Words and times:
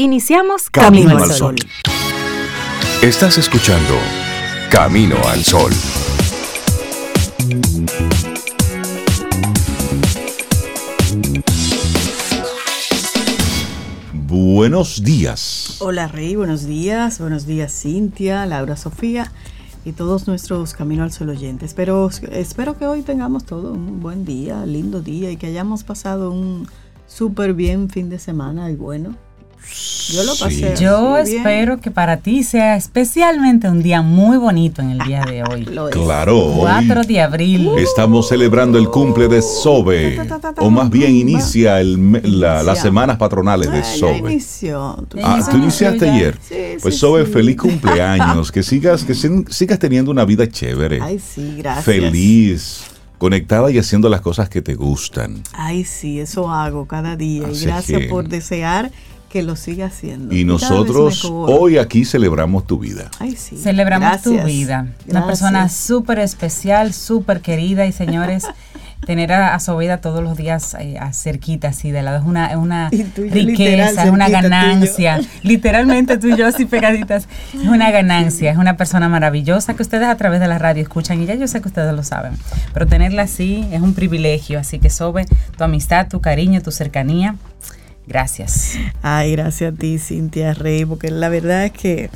Iniciamos 0.00 0.70
Camino, 0.70 1.18
al 1.18 1.28
Sol. 1.32 1.56
Estás 3.02 3.36
escuchando 3.36 3.94
Camino 4.70 5.16
al 5.26 5.42
Sol. 5.42 5.72
Buenos 14.12 15.02
días. 15.02 15.78
Hola 15.80 16.06
Rey, 16.06 16.36
buenos 16.36 16.64
días. 16.64 17.18
Buenos 17.18 17.44
días 17.44 17.72
Cintia, 17.72 18.46
Laura 18.46 18.76
Sofía 18.76 19.32
y 19.84 19.90
todos 19.90 20.28
nuestros 20.28 20.74
Camino 20.74 21.02
al 21.02 21.10
Sol 21.10 21.30
oyentes. 21.30 21.74
Pero 21.74 22.08
espero 22.30 22.78
que 22.78 22.86
hoy 22.86 23.02
tengamos 23.02 23.44
todo 23.44 23.72
un 23.72 23.98
buen 23.98 24.24
día, 24.24 24.64
lindo 24.64 25.02
día 25.02 25.32
y 25.32 25.36
que 25.36 25.48
hayamos 25.48 25.82
pasado 25.82 26.30
un 26.30 26.68
súper 27.08 27.52
bien 27.52 27.90
fin 27.90 28.08
de 28.08 28.20
semana 28.20 28.70
y 28.70 28.76
bueno. 28.76 29.16
Yo 30.10 30.24
lo 30.24 30.34
pasé. 30.36 30.74
Yo 30.80 31.18
espero 31.18 31.80
que 31.80 31.90
para 31.90 32.18
ti 32.18 32.42
sea 32.42 32.76
especialmente 32.76 33.68
un 33.68 33.82
día 33.82 34.00
muy 34.00 34.38
bonito 34.38 34.80
en 34.80 34.92
el 34.92 34.98
día 35.00 35.22
de 35.24 35.42
hoy. 35.42 35.64
claro. 35.92 36.54
4 36.56 37.02
de 37.02 37.20
abril. 37.20 37.70
Estamos 37.78 38.28
celebrando 38.28 38.78
el 38.78 38.88
cumple 38.88 39.28
de 39.28 39.42
Sobe. 39.42 40.18
O 40.58 40.70
más 40.70 40.88
bien 40.90 41.14
inicia 41.14 41.82
las 41.82 42.80
semanas 42.80 43.18
patronales 43.18 43.70
de 43.70 43.84
Sobe. 43.84 44.40
Ah, 45.22 45.46
tú 45.50 45.56
iniciaste 45.56 46.08
ayer. 46.08 46.38
pues 46.80 46.98
Sobe, 46.98 47.26
feliz 47.26 47.56
cumpleaños. 47.56 48.50
que 48.52 48.62
sigas, 48.62 49.04
que 49.04 49.14
sigas 49.14 49.78
teniendo 49.78 50.10
una 50.10 50.24
vida 50.24 50.48
chévere. 50.48 51.00
Ay, 51.02 51.18
sí, 51.18 51.56
gracias. 51.58 51.84
Feliz 51.84 52.84
conectada 53.18 53.70
y 53.70 53.78
haciendo 53.78 54.08
las 54.08 54.20
cosas 54.20 54.48
que 54.48 54.62
te 54.62 54.74
gustan. 54.74 55.42
Ay, 55.52 55.84
sí, 55.84 56.20
eso 56.20 56.50
hago 56.50 56.86
cada 56.86 57.16
día. 57.16 57.48
y 57.52 57.60
gracias 57.60 58.02
por 58.08 58.28
desear 58.28 58.90
que 59.28 59.42
lo 59.42 59.56
siga 59.56 59.86
haciendo. 59.86 60.34
Y 60.34 60.44
nosotros 60.44 61.24
hoy 61.30 61.78
aquí 61.78 62.04
celebramos 62.04 62.66
tu 62.66 62.78
vida. 62.78 63.10
Ay, 63.18 63.36
sí. 63.36 63.56
Celebramos 63.56 64.22
tu 64.22 64.42
vida. 64.42 64.86
Una 65.06 65.26
persona 65.26 65.68
súper 65.68 66.18
especial, 66.18 66.92
súper 66.92 67.40
querida 67.40 67.86
y 67.86 67.92
señores. 67.92 68.46
tener 69.06 69.32
a, 69.32 69.58
su 69.58 69.74
vida 69.76 70.02
todos 70.02 70.22
los 70.22 70.36
días 70.36 70.76
eh, 70.78 70.98
cerquita, 71.12 71.68
así 71.68 71.90
de 71.90 72.02
lado, 72.02 72.18
es 72.18 72.24
una, 72.24 72.58
una 72.58 72.90
riqueza, 72.90 74.04
es 74.04 74.10
una 74.10 74.28
ganancia. 74.28 75.20
Literalmente 75.42 76.18
tú 76.18 76.28
y 76.28 76.36
yo 76.36 76.46
así 76.46 76.66
pegaditas, 76.66 77.26
es 77.54 77.68
una 77.68 77.90
ganancia, 77.90 78.50
es 78.50 78.58
una 78.58 78.76
persona 78.76 79.08
maravillosa 79.08 79.74
que 79.74 79.82
ustedes 79.82 80.08
a 80.08 80.16
través 80.16 80.40
de 80.40 80.48
la 80.48 80.58
radio 80.58 80.82
escuchan 80.82 81.22
y 81.22 81.26
ya 81.26 81.36
yo 81.36 81.48
sé 81.48 81.62
que 81.62 81.68
ustedes 81.68 81.94
lo 81.94 82.02
saben, 82.02 82.34
pero 82.74 82.86
tenerla 82.86 83.22
así 83.22 83.66
es 83.72 83.80
un 83.80 83.94
privilegio, 83.94 84.58
así 84.58 84.78
que 84.78 84.90
sobre 84.90 85.24
tu 85.56 85.64
amistad, 85.64 86.08
tu 86.08 86.20
cariño, 86.20 86.60
tu 86.60 86.70
cercanía 86.70 87.36
Gracias. 88.08 88.78
Ay, 89.02 89.32
gracias 89.32 89.74
a 89.74 89.76
ti, 89.76 89.98
Cintia 89.98 90.54
Rey, 90.54 90.86
porque 90.86 91.10
la 91.10 91.28
verdad 91.28 91.66
es 91.66 91.72
que 91.72 92.08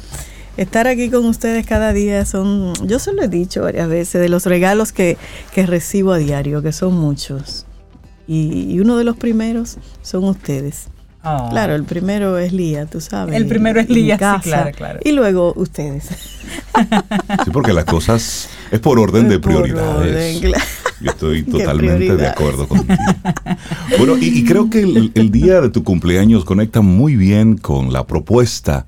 estar 0.56 0.86
aquí 0.86 1.10
con 1.10 1.26
ustedes 1.26 1.66
cada 1.66 1.92
día 1.92 2.24
son, 2.24 2.72
yo 2.86 2.98
se 2.98 3.12
lo 3.12 3.22
he 3.22 3.28
dicho 3.28 3.62
varias 3.62 3.88
veces, 3.88 4.20
de 4.22 4.30
los 4.30 4.46
regalos 4.46 4.90
que, 4.92 5.18
recibo 5.54 6.12
a 6.12 6.18
diario, 6.18 6.62
que 6.62 6.72
son 6.72 6.94
muchos. 6.94 7.66
Y, 8.26 8.80
uno 8.80 8.96
de 8.96 9.04
los 9.04 9.18
primeros 9.18 9.76
son 10.00 10.24
ustedes. 10.24 10.88
Oh. 11.24 11.48
Claro, 11.50 11.74
el 11.74 11.84
primero 11.84 12.36
es 12.38 12.52
Lía, 12.52 12.86
tú 12.86 13.00
sabes. 13.00 13.36
El 13.36 13.46
primero 13.46 13.78
es 13.80 13.88
Lía, 13.88 14.16
sí, 14.16 14.48
claro, 14.48 14.70
claro. 14.72 15.00
Y 15.04 15.12
luego 15.12 15.52
ustedes. 15.56 16.04
Sí, 17.44 17.50
porque 17.52 17.72
las 17.72 17.84
cosas 17.84 18.48
es 18.70 18.80
por 18.80 18.98
orden 18.98 19.28
de 19.28 19.38
prioridades. 19.38 20.40
Yo 20.40 21.10
estoy 21.10 21.42
totalmente 21.50 22.16
de 22.16 22.26
acuerdo 22.26 22.66
contigo. 22.66 22.98
Bueno, 23.98 24.16
y, 24.18 24.44
creo 24.44 24.68
que 24.68 24.80
el, 24.80 25.30
día 25.30 25.60
de 25.60 25.70
tu 25.70 25.84
cumpleaños 25.84 26.44
conecta 26.44 26.80
muy 26.80 27.16
bien 27.16 27.56
con 27.56 27.92
la 27.92 28.06
propuesta 28.06 28.86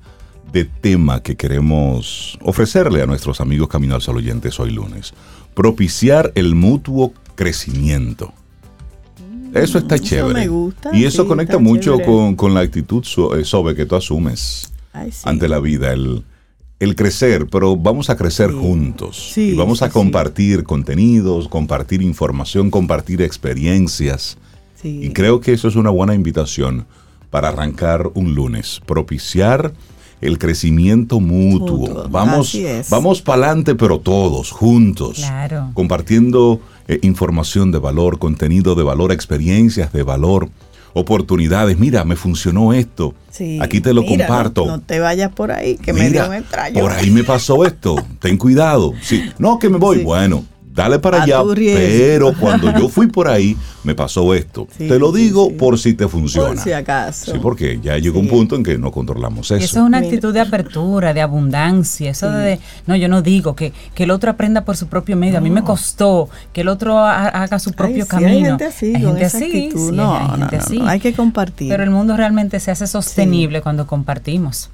de 0.51 0.65
tema 0.65 1.21
que 1.21 1.35
queremos 1.35 2.37
ofrecerle 2.41 3.01
a 3.01 3.05
nuestros 3.05 3.41
amigos 3.41 3.67
Camino 3.67 3.95
al 3.95 4.01
Sol 4.01 4.17
oyentes 4.17 4.59
hoy 4.59 4.71
lunes. 4.71 5.13
Propiciar 5.53 6.31
el 6.35 6.55
mutuo 6.55 7.13
crecimiento. 7.35 8.33
Eso 9.55 9.77
está 9.77 9.97
chévere. 9.97 10.41
me 10.41 10.47
gusta, 10.47 10.89
y 10.93 11.05
eso 11.05 11.27
conecta 11.27 11.57
mucho 11.57 11.97
con, 11.99 12.53
la 12.53 12.59
actitud 12.59 13.03
sobre 13.03 13.71
eh, 13.71 13.75
que 13.75 13.85
tú 13.85 13.95
asumes 13.95 14.71
ante 15.23 15.47
la 15.47 15.59
vida. 15.59 15.93
El, 15.93 16.23
el 16.79 16.95
crecer, 16.95 17.47
pero 17.47 17.75
vamos 17.77 18.09
a 18.09 18.17
crecer 18.17 18.51
juntos. 18.51 19.37
y 19.37 19.53
vamos 19.53 19.81
a 19.81 19.89
compartir 19.89 20.63
contenidos, 20.63 21.47
compartir 21.47 22.01
información, 22.01 22.69
compartir 22.69 23.21
experiencias. 23.21 24.37
Y 24.83 25.09
creo 25.11 25.39
que 25.39 25.53
eso 25.53 25.67
es 25.67 25.75
una 25.75 25.89
buena 25.89 26.13
invitación 26.13 26.85
para 27.31 27.47
arrancar 27.47 28.11
un 28.13 28.35
lunes, 28.35 28.81
propiciar 28.85 29.73
el 30.21 30.37
crecimiento 30.37 31.19
mutuo. 31.19 32.07
Vamos, 32.09 32.55
vamos 32.89 33.21
para 33.21 33.47
adelante, 33.47 33.73
pero 33.73 33.99
todos, 33.99 34.51
juntos, 34.51 35.23
compartiendo 35.73 36.61
eh, 36.87 36.99
información 37.01 37.71
de 37.71 37.79
valor, 37.79 38.19
contenido 38.19 38.75
de 38.75 38.83
valor, 38.83 39.11
experiencias 39.11 39.91
de 39.91 40.03
valor 40.03 40.49
oportunidades. 40.95 41.77
Mira, 41.77 42.05
me 42.05 42.15
funcionó 42.15 42.73
esto. 42.73 43.13
Aquí 43.59 43.81
te 43.81 43.93
lo 43.93 44.05
comparto. 44.05 44.65
No, 44.65 44.79
te 44.79 44.99
vayas 44.99 45.31
por 45.31 45.51
ahí, 45.51 45.75
que 45.75 45.91
me 45.91 46.09
dio 46.09 46.25
un 46.29 46.43
Por 46.73 46.91
ahí 46.91 47.11
me 47.11 47.23
pasó 47.23 47.65
esto. 47.65 47.95
Ten 48.19 48.37
cuidado. 48.37 48.93
Sí. 49.01 49.29
No, 49.37 49.59
que 49.59 49.69
me 49.69 49.77
voy. 49.77 50.03
Bueno, 50.03 50.45
dale 50.75 50.99
para 50.99 51.23
allá. 51.23 51.41
Pero 51.55 52.33
cuando 52.39 52.77
yo 52.77 52.89
fui 52.89 53.07
por 53.07 53.27
ahí, 53.27 53.57
me 53.83 53.95
pasó 53.95 54.33
esto. 54.33 54.67
te 54.77 54.99
lo 54.99 55.11
digo 55.11 55.51
por 55.53 55.79
si 55.79 55.93
te 55.93 56.07
funciona. 56.07 56.49
Por 56.49 56.59
si 56.59 56.73
acaso. 56.73 57.31
Sí, 57.31 57.39
porque 57.41 57.79
ya 57.81 57.97
llegó 57.97 58.19
un 58.19 58.27
punto 58.27 58.55
en 58.55 58.63
que 58.63 58.77
no 58.77 58.91
controlamos 58.91 59.49
eso. 59.51 59.63
Eso 59.63 59.79
es 59.79 59.85
una 59.85 59.99
actitud 59.99 60.33
de 60.33 60.41
apertura, 60.41 61.13
de 61.13 61.21
abundancia. 61.21 62.11
Eso 62.11 62.29
de, 62.29 62.59
no, 62.85 62.95
yo 62.95 63.07
no 63.07 63.21
digo 63.21 63.55
que, 63.55 63.71
que 63.93 64.03
el 64.03 64.11
otro 64.11 64.29
aprenda 64.29 64.65
por 64.65 64.75
su 64.75 64.87
propio 64.87 65.15
medio. 65.15 65.37
A 65.37 65.41
mí 65.41 65.49
me 65.49 65.63
costó 65.63 66.29
que 66.51 66.61
el 66.61 66.67
otro 66.67 66.99
haga 66.99 67.57
su 67.59 67.71
propio 67.71 68.07
camino. 68.07 68.31
Hay 68.31 68.43
gente 68.43 68.65
así, 68.65 68.95
hay 68.95 69.01
gente 69.01 69.25
así. 69.25 69.69
no, 69.93 70.15
hay, 70.15 70.39
gente 70.39 70.55
así. 70.57 70.81
hay 70.85 70.99
que 70.99 71.13
compartir. 71.13 71.69
Pero 71.69 71.83
el 71.83 71.89
mundo 71.89 72.17
realmente 72.17 72.59
se 72.59 72.71
hace 72.71 72.87
sostenible 72.87 73.61
cuando 73.61 73.87
compartimos. 73.87 74.69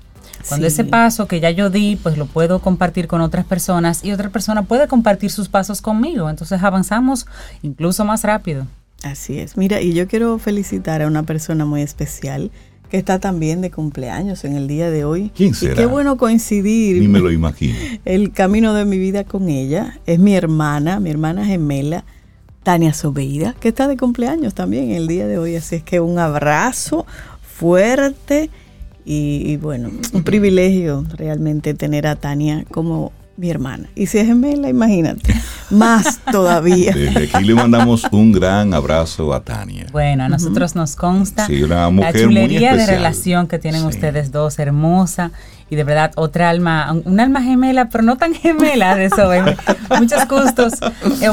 Cuando 0.47 0.67
ese 0.67 0.83
paso 0.83 1.27
que 1.27 1.39
ya 1.39 1.51
yo 1.51 1.69
di, 1.69 1.97
pues 2.01 2.17
lo 2.17 2.25
puedo 2.25 2.59
compartir 2.59 3.07
con 3.07 3.21
otras 3.21 3.45
personas 3.45 4.03
y 4.03 4.11
otra 4.11 4.29
persona 4.29 4.63
puede 4.63 4.87
compartir 4.87 5.31
sus 5.31 5.49
pasos 5.49 5.81
conmigo. 5.81 6.29
Entonces 6.29 6.61
avanzamos 6.63 7.25
incluso 7.61 8.05
más 8.05 8.23
rápido. 8.23 8.67
Así 9.03 9.39
es. 9.39 9.57
Mira, 9.57 9.81
y 9.81 9.93
yo 9.93 10.07
quiero 10.07 10.37
felicitar 10.37 11.01
a 11.01 11.07
una 11.07 11.23
persona 11.23 11.65
muy 11.65 11.81
especial 11.81 12.51
que 12.89 12.97
está 12.97 13.19
también 13.19 13.61
de 13.61 13.71
cumpleaños 13.71 14.43
en 14.43 14.55
el 14.55 14.67
día 14.67 14.91
de 14.91 15.05
hoy. 15.05 15.31
¿Quién 15.33 15.53
será? 15.53 15.73
Y 15.73 15.75
qué 15.77 15.85
bueno 15.85 16.17
coincidir. 16.17 17.01
Ni 17.01 17.07
me 17.07 17.19
lo 17.19 17.31
imagino. 17.31 17.75
El 18.05 18.33
camino 18.33 18.73
de 18.73 18.83
mi 18.83 18.97
vida 18.97 19.23
con 19.23 19.47
ella. 19.47 19.99
Es 20.05 20.19
mi 20.19 20.35
hermana, 20.35 20.99
mi 20.99 21.09
hermana 21.09 21.45
gemela, 21.45 22.03
Tania 22.63 22.93
Sobeida, 22.93 23.55
que 23.59 23.69
está 23.69 23.87
de 23.87 23.95
cumpleaños 23.95 24.53
también 24.53 24.91
el 24.91 25.07
día 25.07 25.25
de 25.25 25.37
hoy. 25.37 25.55
Así 25.55 25.77
es 25.77 25.83
que 25.83 25.99
un 26.01 26.19
abrazo 26.19 27.05
fuerte 27.41 28.49
y, 29.05 29.57
bueno, 29.57 29.89
un 30.13 30.23
privilegio 30.23 31.05
realmente 31.15 31.73
tener 31.73 32.07
a 32.07 32.15
Tania 32.15 32.65
como 32.69 33.11
mi 33.37 33.49
hermana. 33.49 33.89
Y 33.95 34.07
si 34.07 34.19
es 34.19 34.27
gemela, 34.27 34.69
imagínate, 34.69 35.33
más 35.69 36.19
todavía. 36.31 36.93
Desde 36.93 37.23
aquí 37.23 37.43
le 37.43 37.55
mandamos 37.55 38.05
un 38.11 38.31
gran 38.31 38.73
abrazo 38.73 39.33
a 39.33 39.43
Tania. 39.43 39.87
Bueno, 39.91 40.23
a 40.23 40.29
nosotros 40.29 40.75
nos 40.75 40.95
consta 40.95 41.47
la 41.49 42.13
chulería 42.13 42.75
de 42.75 42.85
relación 42.85 43.47
que 43.47 43.57
tienen 43.57 43.85
ustedes 43.85 44.31
dos, 44.31 44.59
hermosa 44.59 45.31
y 45.71 45.77
de 45.77 45.85
verdad 45.85 46.11
otra 46.17 46.49
alma, 46.49 46.93
un 47.05 47.19
alma 47.21 47.41
gemela, 47.41 47.87
pero 47.87 48.03
no 48.03 48.17
tan 48.17 48.33
gemela 48.33 48.93
de 48.93 49.05
eso, 49.05 49.29
muchos 49.97 50.27
gustos 50.27 50.73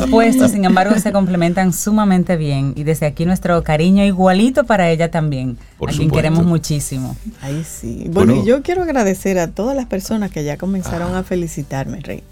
opuestos, 0.00 0.52
sin 0.52 0.64
embargo 0.64 0.94
se 1.00 1.10
complementan 1.10 1.72
sumamente 1.72 2.36
bien 2.36 2.72
y 2.76 2.84
desde 2.84 3.06
aquí 3.06 3.26
nuestro 3.26 3.60
cariño 3.64 4.04
igualito 4.04 4.62
para 4.62 4.88
ella 4.90 5.10
también, 5.10 5.58
a 5.84 5.90
quien 5.90 6.08
queremos 6.08 6.46
muchísimo. 6.46 7.16
Ahí 7.42 7.64
sí. 7.64 8.06
Bueno, 8.10 8.36
y 8.36 8.46
yo 8.46 8.62
quiero 8.62 8.84
agradecer 8.84 9.40
a 9.40 9.48
todas 9.48 9.74
las 9.74 9.86
personas 9.86 10.30
que 10.30 10.44
ya 10.44 10.56
comenzaron 10.56 11.16
a 11.16 11.24
felicitarme, 11.24 11.98
Rey. 11.98 12.22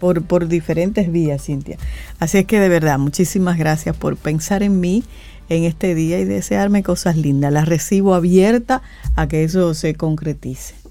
Por, 0.00 0.24
por 0.24 0.48
diferentes 0.48 1.12
vías, 1.12 1.44
Cintia. 1.44 1.76
Así 2.18 2.38
es 2.38 2.44
que 2.44 2.58
de 2.58 2.68
verdad, 2.68 2.98
muchísimas 2.98 3.56
gracias 3.56 3.96
por 3.96 4.16
pensar 4.16 4.64
en 4.64 4.80
mí 4.80 5.04
en 5.48 5.62
este 5.62 5.94
día 5.94 6.18
y 6.18 6.24
desearme 6.24 6.82
cosas 6.82 7.16
lindas. 7.16 7.52
Las 7.52 7.68
recibo 7.68 8.16
abierta 8.16 8.82
a 9.14 9.28
que 9.28 9.44
eso 9.44 9.74
se 9.74 9.94
concretice. 9.94 10.81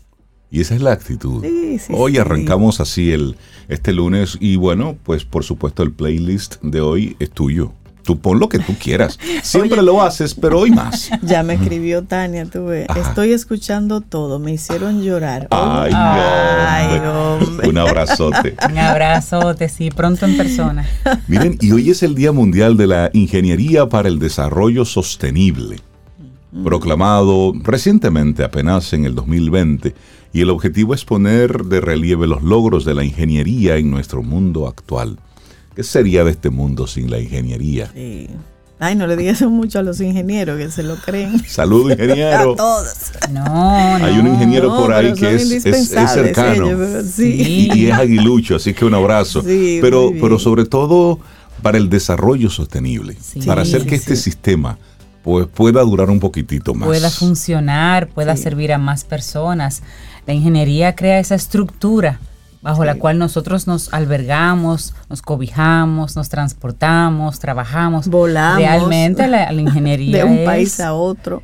Y 0.52 0.60
esa 0.60 0.76
es 0.76 0.82
la 0.82 0.92
actitud. 0.92 1.46
hoy 1.92 2.18
arrancamos 2.18 2.82
así 2.82 3.14
el 3.14 3.38
este 3.70 3.94
lunes 3.94 4.38
y 4.42 4.58
bueno, 4.58 4.98
pues 5.04 5.24
por 5.24 5.46
supuesto 5.46 5.82
el 5.82 5.94
playlist 5.94 6.62
de 6.62 6.82
hoy 6.82 7.16
es 7.20 7.32
tuyo. 7.32 7.72
Tú 8.04 8.20
pon 8.20 8.40
lo 8.40 8.50
que 8.50 8.60
tú 8.60 8.76
quieras. 8.78 9.18
Siempre 9.44 9.82
lo 9.82 10.02
haces, 10.02 10.34
pero 10.34 10.60
hoy 10.60 10.72
más. 10.72 11.10
Ya 11.22 11.44
me 11.44 11.54
escribió 11.54 12.04
Tania, 12.04 12.46
tú 12.46 12.66
ves. 12.66 12.88
Estoy 12.98 13.32
escuchando 13.32 14.02
todo. 14.02 14.40
Me 14.40 14.52
hicieron 14.52 15.04
llorar. 15.04 15.48
Ay, 15.52 17.00
hombre. 17.00 17.70
Un 17.70 17.78
abrazote. 17.78 18.56
Un 18.70 18.78
abrazote, 18.78 19.70
sí, 19.70 19.90
pronto 19.92 20.26
en 20.26 20.36
persona. 20.36 20.86
Miren, 21.28 21.58
y 21.62 21.72
hoy 21.72 21.92
es 21.92 22.04
el 22.04 22.16
Día 22.16 22.32
Mundial 22.32 22.76
de 22.76 22.88
la 22.88 23.10
Ingeniería 23.14 23.88
para 23.88 24.10
el 24.10 24.20
Desarrollo 24.20 24.84
Sostenible. 24.84 25.78
Mm. 26.52 26.64
proclamado 26.64 27.54
recientemente, 27.64 28.44
apenas 28.44 28.94
en 28.94 29.06
el 29.06 29.16
2020, 29.16 29.94
y 30.34 30.42
el 30.42 30.50
objetivo 30.50 30.94
es 30.94 31.06
poner 31.06 31.66
de 31.66 31.82
relieve 31.82 32.28
los 32.28 32.42
logros 32.42 32.86
de 32.86 32.94
la 32.94 33.04
ingeniería 33.04 33.78
en 33.78 33.92
nuestro 33.92 34.24
mundo 34.24 34.68
actual. 34.68 35.18
¿Qué 35.76 35.84
sería 35.84 36.24
de 36.24 36.32
este 36.32 36.50
mundo 36.50 36.88
sin 36.88 37.10
la 37.10 37.20
ingeniería? 37.20 37.92
Sí. 37.94 38.28
Ay, 38.84 38.96
no 38.96 39.06
le 39.06 39.16
digas 39.16 39.44
mucho 39.44 39.78
a 39.78 39.84
los 39.84 40.02
ingenieros 40.02 40.58
que 40.58 40.72
se 40.72 40.82
lo 40.82 40.96
creen. 40.96 41.40
Saludos, 41.48 41.92
ingeniero. 41.92 42.54
a 42.54 42.56
todos. 42.56 42.88
No, 43.30 43.44
no. 43.44 44.06
Hay 44.06 44.18
un 44.18 44.26
ingeniero 44.26 44.76
por 44.76 44.92
ahí 44.92 45.14
que 45.14 45.36
es, 45.36 45.64
cercano. 45.88 47.04
sí. 47.04 47.70
y, 47.76 47.86
es 47.86 47.94
aguilucho, 47.94 48.56
así 48.56 48.74
que 48.74 48.84
un 48.84 48.96
abrazo. 48.96 49.44
pero, 49.82 50.12
pero 50.20 50.40
sobre 50.40 50.66
todo 50.66 51.20
para 51.62 51.78
el 51.78 51.90
desarrollo 51.90 52.50
sostenible, 52.50 53.16
para 53.46 53.62
hacer 53.62 53.86
que 53.86 53.94
este 53.94 54.16
sistema 54.16 54.80
pues, 55.24 55.48
pueda 55.48 55.82
durar 55.82 56.10
un 56.10 56.20
poquitito 56.20 56.74
más. 56.74 56.88
Pueda 56.88 57.10
funcionar, 57.10 58.08
pueda 58.10 58.36
servir 58.36 58.74
a 58.74 58.78
más 58.78 59.04
personas. 59.04 59.84
La 60.26 60.34
ingeniería 60.34 60.96
crea 60.96 61.20
esa 61.20 61.36
estructura 61.36 62.20
bajo 62.62 62.86
la 62.86 62.96
cual 62.96 63.18
nosotros 63.18 63.68
nos 63.68 63.94
albergamos, 63.94 64.94
nos 65.10 65.22
cobijamos, 65.22 66.16
nos 66.16 66.30
transportamos, 66.30 67.40
trabajamos. 67.40 68.08
Volamos. 68.08 68.60
Realmente 68.60 69.28
la, 69.28 69.52
ingeniería. 69.62 70.18
De 70.18 70.24
un 70.24 70.46
país 70.46 70.80
a 70.80 70.94
otro. 70.94 71.42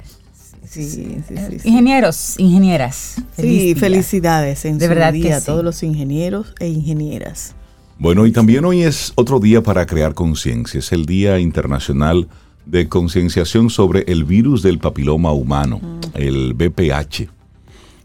Sí, 0.68 0.88
sí, 0.90 1.18
sí, 1.28 1.36
Ingenieros, 1.64 2.36
ingenieras. 2.38 3.16
sí, 3.38 3.74
felicidades 3.76 4.66
en 4.66 4.78
de 4.78 4.88
verdad 4.90 5.14
día 5.14 5.38
a 5.38 5.42
todos 5.42 5.64
los 5.64 5.82
ingenieros 5.82 6.54
e 6.60 6.68
ingenieras. 6.68 7.56
Bueno, 8.00 8.26
y 8.28 8.32
también 8.32 8.64
hoy 8.66 8.84
es 8.84 9.14
otro 9.16 9.40
día 9.40 9.64
para 9.64 9.86
crear 9.86 10.14
conciencia. 10.14 10.80
Es 10.80 10.92
el 10.92 11.06
Día 11.06 11.40
Internacional 11.40 12.28
de 12.68 12.90
Concienciación 12.90 13.70
sobre 13.70 14.04
el 14.08 14.26
virus 14.26 14.62
del 14.62 14.80
papiloma 14.80 15.32
humano, 15.32 15.80
mm. 15.82 16.00
el 16.16 16.54
BPH. 16.54 17.30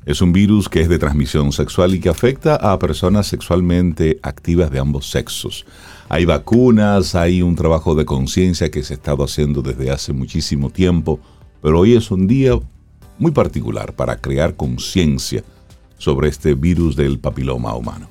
Es 0.04 0.20
un 0.20 0.32
virus 0.32 0.68
que 0.68 0.80
es 0.80 0.88
de 0.88 0.98
transmisión 0.98 1.52
sexual 1.52 1.94
y 1.94 2.00
que 2.00 2.08
afecta 2.08 2.56
a 2.56 2.78
personas 2.78 3.26
sexualmente 3.26 4.18
activas 4.22 4.70
de 4.70 4.80
ambos 4.80 5.10
sexos. 5.10 5.64
Hay 6.08 6.24
vacunas, 6.24 7.14
hay 7.14 7.40
un 7.42 7.54
trabajo 7.54 7.94
de 7.94 8.04
conciencia 8.04 8.70
que 8.70 8.82
se 8.82 8.94
ha 8.94 8.96
estado 8.96 9.24
haciendo 9.24 9.62
desde 9.62 9.90
hace 9.90 10.12
muchísimo 10.12 10.70
tiempo, 10.70 11.20
pero 11.60 11.80
hoy 11.80 11.94
es 11.94 12.10
un 12.10 12.26
día 12.26 12.58
muy 13.18 13.30
particular 13.30 13.94
para 13.94 14.16
crear 14.16 14.56
conciencia 14.56 15.44
sobre 15.98 16.28
este 16.28 16.54
virus 16.54 16.96
del 16.96 17.20
papiloma 17.20 17.74
humano. 17.74 18.08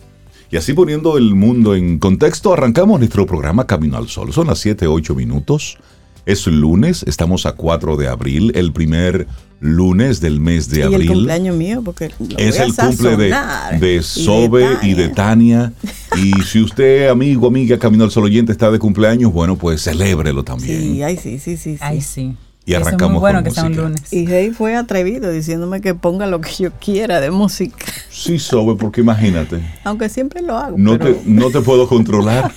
Y 0.49 0.57
así 0.57 0.73
poniendo 0.73 1.17
el 1.17 1.35
mundo 1.35 1.75
en 1.75 1.99
contexto, 1.99 2.53
arrancamos 2.53 2.99
nuestro 2.99 3.25
programa 3.25 3.67
Camino 3.67 3.97
al 3.97 4.07
Sol. 4.07 4.33
Son 4.33 4.47
las 4.47 4.59
7, 4.59 4.87
8 4.87 5.15
minutos. 5.15 5.77
Es 6.25 6.47
lunes, 6.47 7.03
estamos 7.07 7.45
a 7.45 7.53
4 7.53 7.97
de 7.97 8.07
abril, 8.07 8.51
el 8.55 8.71
primer 8.71 9.27
lunes 9.59 10.21
del 10.21 10.39
mes 10.39 10.69
de 10.69 10.83
abril. 10.83 11.01
el 11.01 11.07
cumpleaños 11.07 11.55
mío, 11.55 11.81
porque 11.83 12.11
es 12.37 12.59
el 12.59 12.75
cumple 12.75 13.15
de, 13.15 13.35
de 13.79 14.01
Sobe 14.01 14.65
y 14.81 14.93
de, 14.93 15.09
Tania. 15.09 15.73
Y 16.17 16.33
si 16.43 16.61
usted, 16.61 17.07
amigo, 17.07 17.47
amiga, 17.47 17.79
Camino 17.79 18.03
al 18.03 18.11
Sol 18.11 18.25
oyente, 18.25 18.51
está 18.51 18.69
de 18.69 18.79
cumpleaños, 18.79 19.31
bueno, 19.31 19.55
pues 19.55 19.81
celébrelo 19.83 20.43
también. 20.43 20.81
Sí, 20.81 21.03
ay, 21.03 21.15
sí, 21.15 21.39
sí, 21.39 21.55
sí. 21.55 21.77
Ay, 21.79 22.01
sí. 22.01 22.35
Y 22.71 22.75
arrancamos 22.75 23.13
muy 23.13 23.19
bueno 23.19 23.43
que 23.43 23.51
sea 23.51 23.65
un 23.65 23.75
lunes. 23.75 24.13
Y 24.13 24.27
Rey 24.27 24.51
fue 24.51 24.75
atrevido 24.75 25.29
diciéndome 25.29 25.81
que 25.81 25.93
ponga 25.93 26.25
lo 26.25 26.39
que 26.39 26.51
yo 26.57 26.71
quiera 26.71 27.19
de 27.19 27.29
música. 27.29 27.85
Sí, 28.09 28.39
Sobe, 28.39 28.75
porque 28.75 29.01
imagínate. 29.01 29.61
Aunque 29.83 30.07
siempre 30.07 30.41
lo 30.41 30.57
hago. 30.57 30.77
No, 30.77 30.97
te, 30.97 31.21
no 31.25 31.49
te 31.51 31.61
puedo 31.61 31.87
controlar. 31.87 32.51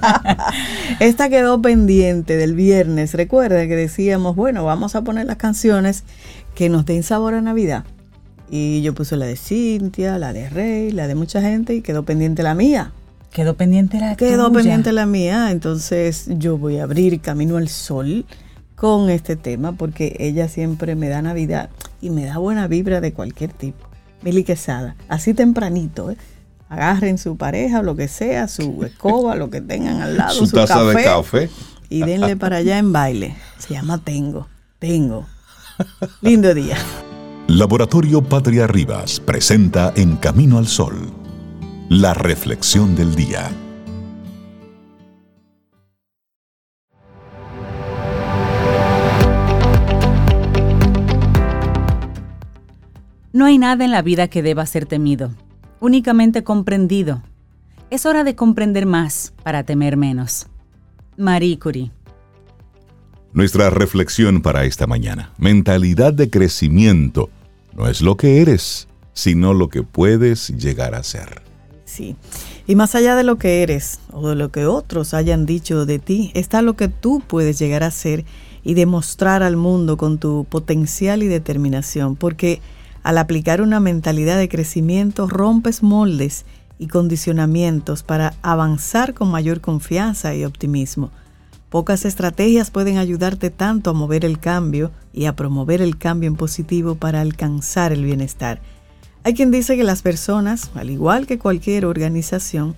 Esta 1.00 1.28
quedó 1.28 1.60
pendiente 1.60 2.36
del 2.36 2.54
viernes. 2.54 3.14
Recuerda 3.14 3.66
que 3.66 3.76
decíamos, 3.76 4.36
bueno, 4.36 4.64
vamos 4.64 4.94
a 4.94 5.02
poner 5.02 5.26
las 5.26 5.36
canciones 5.36 6.04
que 6.54 6.68
nos 6.68 6.86
den 6.86 7.02
sabor 7.02 7.34
a 7.34 7.40
Navidad. 7.40 7.84
Y 8.50 8.82
yo 8.82 8.94
puse 8.94 9.16
la 9.16 9.26
de 9.26 9.36
Cintia, 9.36 10.18
la 10.18 10.32
de 10.32 10.48
Rey, 10.48 10.90
la 10.90 11.06
de 11.06 11.14
mucha 11.14 11.40
gente 11.40 11.74
y 11.74 11.82
quedó 11.82 12.04
pendiente 12.04 12.42
la 12.42 12.54
mía. 12.54 12.92
Quedó 13.32 13.54
pendiente 13.54 14.00
la 14.00 14.16
Quedó 14.16 14.50
pendiente 14.50 14.92
la 14.92 15.06
mía. 15.06 15.50
Entonces 15.52 16.26
yo 16.26 16.58
voy 16.58 16.78
a 16.78 16.84
abrir 16.84 17.20
Camino 17.20 17.58
al 17.58 17.68
Sol 17.68 18.24
con 18.80 19.10
este 19.10 19.36
tema 19.36 19.72
porque 19.72 20.16
ella 20.20 20.48
siempre 20.48 20.96
me 20.96 21.10
da 21.10 21.20
Navidad 21.20 21.68
y 22.00 22.08
me 22.08 22.24
da 22.24 22.38
buena 22.38 22.66
vibra 22.66 23.02
de 23.02 23.12
cualquier 23.12 23.52
tipo. 23.52 23.86
Mili 24.22 24.42
Quesada, 24.42 24.96
así 25.06 25.34
tempranito, 25.34 26.10
¿eh? 26.10 26.16
agarren 26.70 27.18
su 27.18 27.36
pareja, 27.36 27.82
lo 27.82 27.94
que 27.94 28.08
sea, 28.08 28.48
su 28.48 28.82
escoba, 28.86 29.34
lo 29.34 29.50
que 29.50 29.60
tengan 29.60 30.00
al 30.00 30.16
lado, 30.16 30.32
su, 30.32 30.48
taza 30.48 30.82
de 30.84 31.04
café 31.04 31.50
y 31.90 32.04
denle 32.04 32.36
para 32.36 32.56
allá 32.56 32.78
en 32.78 32.90
baile. 32.90 33.36
Se 33.58 33.74
llama 33.74 33.98
Tengo, 33.98 34.48
Tengo. 34.78 35.26
Lindo 36.22 36.54
día. 36.54 36.78
Laboratorio 37.48 38.22
Patria 38.22 38.66
Rivas 38.66 39.20
presenta 39.20 39.92
En 39.94 40.16
Camino 40.16 40.56
al 40.56 40.68
Sol, 40.68 41.10
la 41.90 42.14
reflexión 42.14 42.96
del 42.96 43.14
día. 43.14 43.50
No 53.32 53.44
hay 53.44 53.58
nada 53.58 53.84
en 53.84 53.92
la 53.92 54.02
vida 54.02 54.26
que 54.26 54.42
deba 54.42 54.66
ser 54.66 54.86
temido, 54.86 55.30
únicamente 55.78 56.42
comprendido. 56.42 57.22
Es 57.88 58.04
hora 58.04 58.24
de 58.24 58.34
comprender 58.34 58.86
más 58.86 59.32
para 59.44 59.62
temer 59.62 59.96
menos. 59.96 60.48
Marie 61.16 61.56
Curie. 61.56 61.92
Nuestra 63.32 63.70
reflexión 63.70 64.42
para 64.42 64.64
esta 64.64 64.88
mañana. 64.88 65.32
Mentalidad 65.38 66.12
de 66.12 66.28
crecimiento 66.28 67.30
no 67.76 67.86
es 67.86 68.00
lo 68.00 68.16
que 68.16 68.42
eres, 68.42 68.88
sino 69.12 69.54
lo 69.54 69.68
que 69.68 69.84
puedes 69.84 70.48
llegar 70.48 70.96
a 70.96 71.04
ser. 71.04 71.42
Sí. 71.84 72.16
Y 72.66 72.74
más 72.74 72.96
allá 72.96 73.14
de 73.14 73.22
lo 73.22 73.38
que 73.38 73.62
eres 73.62 74.00
o 74.10 74.28
de 74.28 74.34
lo 74.34 74.50
que 74.50 74.66
otros 74.66 75.14
hayan 75.14 75.46
dicho 75.46 75.86
de 75.86 76.00
ti, 76.00 76.32
está 76.34 76.62
lo 76.62 76.74
que 76.74 76.88
tú 76.88 77.22
puedes 77.24 77.60
llegar 77.60 77.84
a 77.84 77.92
ser 77.92 78.24
y 78.64 78.74
demostrar 78.74 79.44
al 79.44 79.56
mundo 79.56 79.96
con 79.96 80.18
tu 80.18 80.46
potencial 80.48 81.22
y 81.22 81.28
determinación, 81.28 82.16
porque 82.16 82.60
al 83.02 83.18
aplicar 83.18 83.62
una 83.62 83.80
mentalidad 83.80 84.38
de 84.38 84.48
crecimiento, 84.48 85.26
rompes 85.26 85.82
moldes 85.82 86.44
y 86.78 86.88
condicionamientos 86.88 88.02
para 88.02 88.34
avanzar 88.42 89.14
con 89.14 89.30
mayor 89.30 89.60
confianza 89.60 90.34
y 90.34 90.44
optimismo. 90.44 91.10
Pocas 91.68 92.04
estrategias 92.04 92.70
pueden 92.70 92.98
ayudarte 92.98 93.50
tanto 93.50 93.90
a 93.90 93.92
mover 93.92 94.24
el 94.24 94.40
cambio 94.40 94.90
y 95.12 95.26
a 95.26 95.36
promover 95.36 95.82
el 95.82 95.98
cambio 95.98 96.28
en 96.28 96.36
positivo 96.36 96.96
para 96.96 97.20
alcanzar 97.20 97.92
el 97.92 98.04
bienestar. 98.04 98.60
Hay 99.22 99.34
quien 99.34 99.50
dice 99.50 99.76
que 99.76 99.84
las 99.84 100.02
personas, 100.02 100.70
al 100.74 100.90
igual 100.90 101.26
que 101.26 101.38
cualquier 101.38 101.84
organización, 101.84 102.74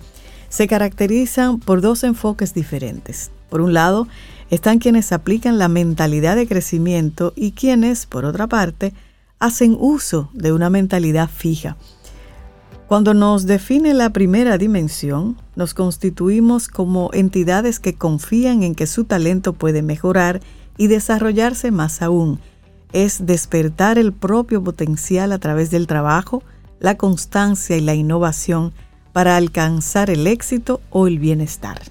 se 0.49 0.67
caracterizan 0.67 1.59
por 1.59 1.81
dos 1.81 2.03
enfoques 2.03 2.53
diferentes. 2.53 3.31
Por 3.49 3.61
un 3.61 3.73
lado, 3.73 4.07
están 4.51 4.77
quienes 4.77 5.11
aplican 5.11 5.57
la 5.57 5.69
mentalidad 5.69 6.35
de 6.35 6.47
crecimiento 6.47 7.33
y 7.35 7.53
quienes, 7.53 8.05
por 8.05 8.25
otra 8.25 8.45
parte, 8.45 8.93
hacen 9.43 9.75
uso 9.77 10.29
de 10.31 10.53
una 10.53 10.69
mentalidad 10.69 11.29
fija. 11.29 11.75
Cuando 12.87 13.13
nos 13.13 13.45
define 13.45 13.93
la 13.93 14.11
primera 14.11 14.57
dimensión, 14.57 15.35
nos 15.57 15.73
constituimos 15.73 16.69
como 16.69 17.09
entidades 17.11 17.81
que 17.81 17.93
confían 17.93 18.63
en 18.63 18.73
que 18.73 18.87
su 18.87 19.03
talento 19.03 19.51
puede 19.51 19.81
mejorar 19.81 20.39
y 20.77 20.87
desarrollarse 20.87 21.71
más 21.71 22.01
aún. 22.01 22.39
Es 22.93 23.25
despertar 23.25 23.97
el 23.97 24.13
propio 24.13 24.63
potencial 24.63 25.33
a 25.33 25.39
través 25.39 25.71
del 25.71 25.87
trabajo, 25.87 26.41
la 26.79 26.95
constancia 26.95 27.75
y 27.75 27.81
la 27.81 27.95
innovación 27.95 28.71
para 29.11 29.35
alcanzar 29.35 30.09
el 30.09 30.25
éxito 30.25 30.79
o 30.89 31.07
el 31.07 31.19
bienestar. 31.19 31.81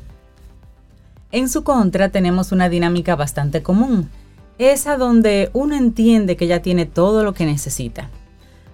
En 1.33 1.51
su 1.51 1.65
contra 1.65 2.09
tenemos 2.09 2.51
una 2.51 2.71
dinámica 2.71 3.15
bastante 3.15 3.63
común 3.63 4.09
es 4.59 4.87
a 4.87 4.97
donde 4.97 5.51
uno 5.53 5.75
entiende 5.75 6.37
que 6.37 6.47
ya 6.47 6.61
tiene 6.61 6.87
todo 6.87 7.25
lo 7.25 7.35
que 7.35 7.47
necesita. 7.47 8.11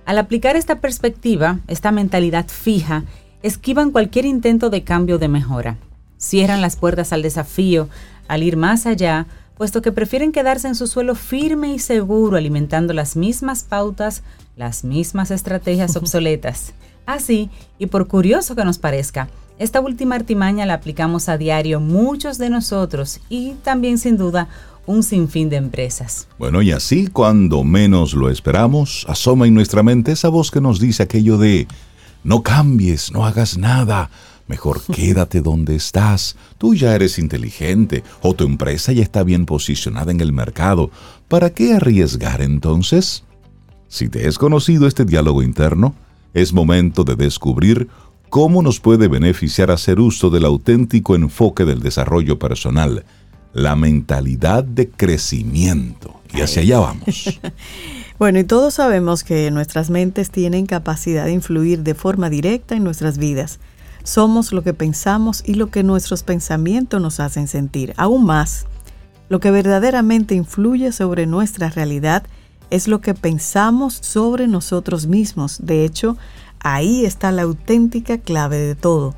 Al 0.05 0.19
aplicar 0.19 0.57
esta 0.57 0.81
perspectiva, 0.81 1.61
esta 1.69 1.93
mentalidad 1.93 2.47
fija, 2.49 3.05
esquivan 3.43 3.91
cualquier 3.91 4.25
intento 4.25 4.71
de 4.71 4.83
cambio 4.83 5.19
de 5.19 5.29
mejora. 5.29 5.77
Cierran 6.19 6.61
las 6.61 6.77
puertas 6.77 7.13
al 7.13 7.23
desafío, 7.23 7.89
al 8.27 8.43
ir 8.43 8.57
más 8.57 8.87
allá, 8.87 9.27
puesto 9.57 9.83
que 9.83 9.93
prefieren 9.93 10.33
quedarse 10.33 10.69
en 10.69 10.75
su 10.75 10.87
suelo 10.87 11.15
firme 11.15 11.73
y 11.75 11.79
seguro 11.79 12.37
alimentando 12.37 12.93
las 12.95 13.17
mismas 13.17 13.65
pautas, 13.65 14.23
las 14.57 14.85
mismas 14.85 15.31
estrategias 15.31 15.97
obsoletas. 15.97 16.73
Así, 17.07 17.51
y 17.79 17.87
por 17.87 18.07
curioso 18.07 18.55
que 18.55 18.65
nos 18.65 18.79
parezca, 18.79 19.29
esta 19.59 19.81
última 19.81 20.15
artimaña 20.15 20.67
la 20.67 20.75
aplicamos 20.75 21.29
a 21.29 21.37
diario 21.37 21.81
muchos 21.81 22.39
de 22.39 22.49
nosotros 22.49 23.21
y 23.29 23.55
también 23.65 23.99
sin 23.99 24.17
duda 24.17 24.49
un 24.89 25.03
sinfín 25.03 25.51
de 25.51 25.57
empresas. 25.57 26.27
Bueno, 26.39 26.63
y 26.63 26.73
así 26.73 27.07
cuando 27.07 27.63
menos 27.63 28.15
lo 28.15 28.31
esperamos, 28.31 29.05
asoma 29.09 29.47
en 29.47 29.55
nuestra 29.55 29.83
mente 29.83 30.13
esa 30.13 30.31
voz 30.31 30.51
que 30.51 30.61
nos 30.61 30.81
dice 30.81 31.03
aquello 31.05 31.39
de, 31.39 31.69
no 32.25 32.43
cambies, 32.43 33.13
no 33.13 33.25
hagas 33.25 33.57
nada, 33.57 34.11
Mejor 34.49 34.81
quédate 34.95 35.43
donde 35.43 35.77
estás. 35.77 36.37
Tú 36.57 36.75
ya 36.75 36.95
eres 36.95 37.19
inteligente 37.19 38.03
o 38.23 38.35
tu 38.35 38.45
empresa 38.45 38.93
ya 38.93 39.03
está 39.03 39.23
bien 39.23 39.47
posicionada 39.47 40.11
en 40.11 40.21
el 40.21 40.33
mercado. 40.33 40.91
¿Para 41.29 41.51
qué 41.51 41.75
arriesgar 41.75 42.41
entonces? 42.41 43.25
Si 43.89 44.09
te 44.09 44.27
es 44.27 44.39
conocido 44.39 44.87
este 44.87 45.05
diálogo 45.05 45.43
interno, 45.43 45.95
es 46.35 46.53
momento 46.53 47.05
de 47.05 47.15
descubrir 47.15 47.89
cómo 48.29 48.63
nos 48.63 48.81
puede 48.81 49.09
beneficiar 49.09 49.71
hacer 49.71 50.01
uso 50.01 50.31
del 50.31 50.45
auténtico 50.45 51.15
enfoque 51.15 51.65
del 51.65 51.81
desarrollo 51.81 52.39
personal, 52.39 53.05
la 53.53 53.77
mentalidad 53.77 54.65
de 54.65 54.89
crecimiento. 54.89 56.21
Y 56.33 56.41
hacia 56.41 56.63
allá 56.63 56.79
vamos. 56.81 57.41
bueno, 58.19 58.39
y 58.39 58.45
todos 58.45 58.75
sabemos 58.75 59.25
que 59.25 59.51
nuestras 59.51 59.91
mentes 59.91 60.31
tienen 60.31 60.67
capacidad 60.67 61.25
de 61.25 61.33
influir 61.33 61.83
de 61.83 61.95
forma 61.95 62.31
directa 62.31 62.75
en 62.77 62.85
nuestras 62.85 63.19
vidas. 63.19 63.61
Somos 64.05 64.53
lo 64.53 64.63
que 64.63 64.75
pensamos 64.75 65.43
y 65.47 65.55
lo 65.55 65.71
que 65.71 65.83
nuestros 65.83 66.23
pensamientos 66.23 67.01
nos 67.01 67.21
hacen 67.21 67.49
sentir. 67.49 67.95
Aún 67.97 68.25
más, 68.25 68.67
lo 69.29 69.41
que 69.41 69.51
verdaderamente 69.51 70.35
influye 70.35 70.93
sobre 70.93 71.27
nuestra 71.27 71.69
realidad 71.69 72.25
es 72.71 72.89
lo 72.89 73.01
que 73.01 73.15
pensamos 73.15 73.95
sobre 73.95 74.47
nosotros 74.47 75.07
mismos. 75.07 75.59
De 75.63 75.85
hecho, 75.85 76.17
ahí 76.61 77.05
está 77.05 77.33
la 77.33 77.43
auténtica 77.43 78.19
clave 78.19 78.59
de 78.59 78.75
todo. 78.75 79.15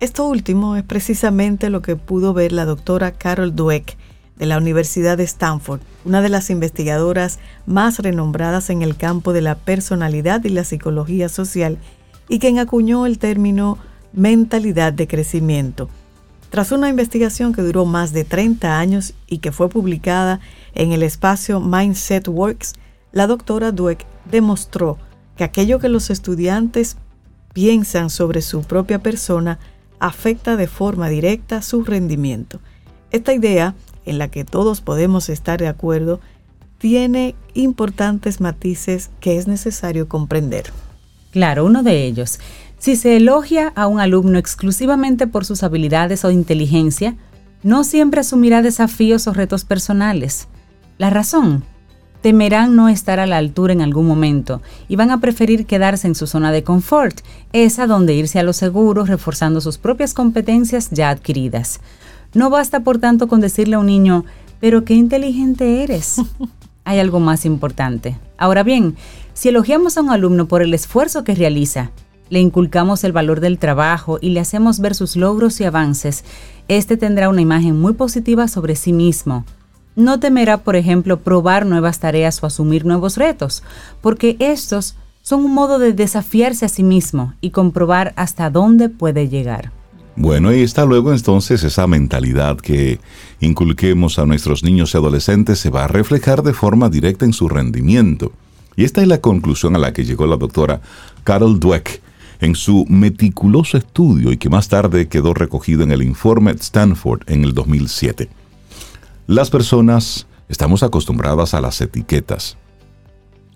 Esto 0.00 0.28
último 0.28 0.76
es 0.76 0.84
precisamente 0.84 1.70
lo 1.70 1.82
que 1.82 1.96
pudo 1.96 2.32
ver 2.32 2.52
la 2.52 2.64
doctora 2.64 3.10
Carol 3.10 3.56
Dweck 3.56 3.96
de 4.36 4.46
la 4.46 4.56
Universidad 4.56 5.16
de 5.16 5.24
Stanford, 5.24 5.80
una 6.04 6.22
de 6.22 6.28
las 6.28 6.50
investigadoras 6.50 7.40
más 7.66 7.98
renombradas 7.98 8.70
en 8.70 8.82
el 8.82 8.96
campo 8.96 9.32
de 9.32 9.42
la 9.42 9.56
personalidad 9.56 10.44
y 10.44 10.50
la 10.50 10.62
psicología 10.62 11.28
social, 11.28 11.78
y 12.28 12.38
quien 12.38 12.60
acuñó 12.60 13.06
el 13.06 13.18
término 13.18 13.76
mentalidad 14.12 14.92
de 14.92 15.08
crecimiento. 15.08 15.88
Tras 16.48 16.70
una 16.70 16.88
investigación 16.88 17.52
que 17.52 17.62
duró 17.62 17.84
más 17.84 18.12
de 18.12 18.22
30 18.22 18.78
años 18.78 19.14
y 19.26 19.38
que 19.38 19.50
fue 19.50 19.68
publicada 19.68 20.38
en 20.74 20.92
el 20.92 21.02
espacio 21.02 21.58
Mindset 21.58 22.28
Works, 22.28 22.74
la 23.10 23.26
doctora 23.26 23.72
Dweck 23.72 24.06
demostró 24.30 24.96
que 25.36 25.42
aquello 25.42 25.80
que 25.80 25.88
los 25.88 26.08
estudiantes 26.10 26.98
piensan 27.52 28.10
sobre 28.10 28.42
su 28.42 28.62
propia 28.62 29.00
persona 29.00 29.58
afecta 30.00 30.56
de 30.56 30.66
forma 30.66 31.08
directa 31.08 31.62
su 31.62 31.84
rendimiento. 31.84 32.60
Esta 33.10 33.32
idea, 33.32 33.74
en 34.04 34.18
la 34.18 34.28
que 34.28 34.44
todos 34.44 34.80
podemos 34.80 35.28
estar 35.28 35.58
de 35.58 35.68
acuerdo, 35.68 36.20
tiene 36.78 37.34
importantes 37.54 38.40
matices 38.40 39.10
que 39.20 39.38
es 39.38 39.48
necesario 39.48 40.08
comprender. 40.08 40.72
Claro, 41.32 41.64
uno 41.64 41.82
de 41.82 42.04
ellos 42.04 42.38
si 42.78 42.94
se 42.94 43.16
elogia 43.16 43.72
a 43.74 43.88
un 43.88 43.98
alumno 43.98 44.38
exclusivamente 44.38 45.26
por 45.26 45.44
sus 45.44 45.64
habilidades 45.64 46.24
o 46.24 46.30
inteligencia, 46.30 47.16
no 47.64 47.82
siempre 47.82 48.20
asumirá 48.20 48.62
desafíos 48.62 49.26
o 49.26 49.32
retos 49.32 49.64
personales. 49.64 50.46
La 50.96 51.10
razón, 51.10 51.64
temerán 52.20 52.76
no 52.76 52.88
estar 52.88 53.20
a 53.20 53.26
la 53.26 53.36
altura 53.36 53.72
en 53.72 53.80
algún 53.80 54.06
momento 54.06 54.60
y 54.88 54.96
van 54.96 55.10
a 55.10 55.20
preferir 55.20 55.66
quedarse 55.66 56.06
en 56.06 56.14
su 56.14 56.26
zona 56.26 56.52
de 56.52 56.64
confort, 56.64 57.20
esa 57.52 57.86
donde 57.86 58.14
irse 58.14 58.38
a 58.38 58.42
lo 58.42 58.52
seguro 58.52 59.04
reforzando 59.04 59.60
sus 59.60 59.78
propias 59.78 60.14
competencias 60.14 60.90
ya 60.90 61.10
adquiridas. 61.10 61.80
No 62.34 62.50
basta 62.50 62.80
por 62.80 62.98
tanto 62.98 63.28
con 63.28 63.40
decirle 63.40 63.76
a 63.76 63.78
un 63.78 63.86
niño, 63.86 64.24
pero 64.60 64.84
qué 64.84 64.94
inteligente 64.94 65.82
eres. 65.82 66.20
Hay 66.84 66.98
algo 66.98 67.20
más 67.20 67.44
importante. 67.44 68.18
Ahora 68.36 68.62
bien, 68.62 68.96
si 69.34 69.50
elogiamos 69.50 69.96
a 69.96 70.02
un 70.02 70.10
alumno 70.10 70.48
por 70.48 70.62
el 70.62 70.74
esfuerzo 70.74 71.22
que 71.22 71.34
realiza, 71.34 71.90
le 72.30 72.40
inculcamos 72.40 73.04
el 73.04 73.12
valor 73.12 73.40
del 73.40 73.58
trabajo 73.58 74.18
y 74.20 74.30
le 74.30 74.40
hacemos 74.40 74.80
ver 74.80 74.94
sus 74.94 75.16
logros 75.16 75.60
y 75.60 75.64
avances, 75.64 76.24
este 76.68 76.96
tendrá 76.96 77.28
una 77.28 77.40
imagen 77.40 77.78
muy 77.80 77.94
positiva 77.94 78.48
sobre 78.48 78.76
sí 78.76 78.92
mismo. 78.92 79.44
No 79.98 80.20
temerá, 80.20 80.58
por 80.58 80.76
ejemplo, 80.76 81.18
probar 81.18 81.66
nuevas 81.66 81.98
tareas 81.98 82.40
o 82.40 82.46
asumir 82.46 82.86
nuevos 82.86 83.16
retos, 83.16 83.64
porque 84.00 84.36
estos 84.38 84.94
son 85.22 85.44
un 85.44 85.52
modo 85.52 85.80
de 85.80 85.92
desafiarse 85.92 86.64
a 86.64 86.68
sí 86.68 86.84
mismo 86.84 87.34
y 87.40 87.50
comprobar 87.50 88.12
hasta 88.14 88.48
dónde 88.48 88.90
puede 88.90 89.28
llegar. 89.28 89.72
Bueno, 90.14 90.54
y 90.54 90.62
está 90.62 90.84
luego 90.84 91.12
entonces 91.12 91.64
esa 91.64 91.88
mentalidad 91.88 92.58
que 92.58 93.00
inculquemos 93.40 94.20
a 94.20 94.26
nuestros 94.26 94.62
niños 94.62 94.94
y 94.94 94.98
adolescentes 94.98 95.58
se 95.58 95.70
va 95.70 95.82
a 95.82 95.88
reflejar 95.88 96.44
de 96.44 96.54
forma 96.54 96.88
directa 96.88 97.24
en 97.24 97.32
su 97.32 97.48
rendimiento. 97.48 98.30
Y 98.76 98.84
esta 98.84 99.02
es 99.02 99.08
la 99.08 99.20
conclusión 99.20 99.74
a 99.74 99.80
la 99.80 99.92
que 99.92 100.04
llegó 100.04 100.28
la 100.28 100.36
doctora 100.36 100.80
Carol 101.24 101.58
Dweck 101.58 102.00
en 102.40 102.54
su 102.54 102.86
meticuloso 102.88 103.76
estudio 103.76 104.30
y 104.30 104.36
que 104.36 104.48
más 104.48 104.68
tarde 104.68 105.08
quedó 105.08 105.34
recogido 105.34 105.82
en 105.82 105.90
el 105.90 106.04
informe 106.04 106.52
Stanford 106.52 107.22
en 107.26 107.42
el 107.42 107.52
2007. 107.52 108.28
Las 109.28 109.50
personas 109.50 110.26
estamos 110.48 110.82
acostumbradas 110.82 111.52
a 111.52 111.60
las 111.60 111.82
etiquetas. 111.82 112.56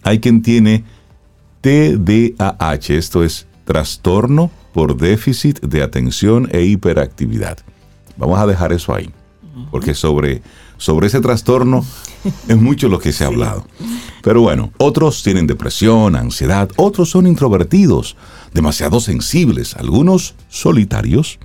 Hay 0.02 0.20
quien 0.20 0.42
tiene 0.42 0.84
TDAH, 1.62 2.90
esto 2.90 3.24
es 3.24 3.46
trastorno 3.64 4.50
por 4.74 4.98
déficit 4.98 5.60
de 5.62 5.82
atención 5.82 6.46
e 6.52 6.60
hiperactividad. 6.64 7.56
Vamos 8.18 8.38
a 8.38 8.46
dejar 8.46 8.74
eso 8.74 8.94
ahí, 8.94 9.10
porque 9.70 9.94
sobre, 9.94 10.42
sobre 10.76 11.06
ese 11.06 11.22
trastorno 11.22 11.86
es 12.48 12.56
mucho 12.58 12.90
lo 12.90 12.98
que 12.98 13.10
se 13.10 13.24
ha 13.24 13.28
hablado. 13.28 13.66
Pero 14.22 14.42
bueno, 14.42 14.72
otros 14.76 15.22
tienen 15.22 15.46
depresión, 15.46 16.16
ansiedad, 16.16 16.68
otros 16.76 17.08
son 17.08 17.26
introvertidos, 17.26 18.14
demasiado 18.52 19.00
sensibles, 19.00 19.74
algunos 19.74 20.34
solitarios. 20.50 21.38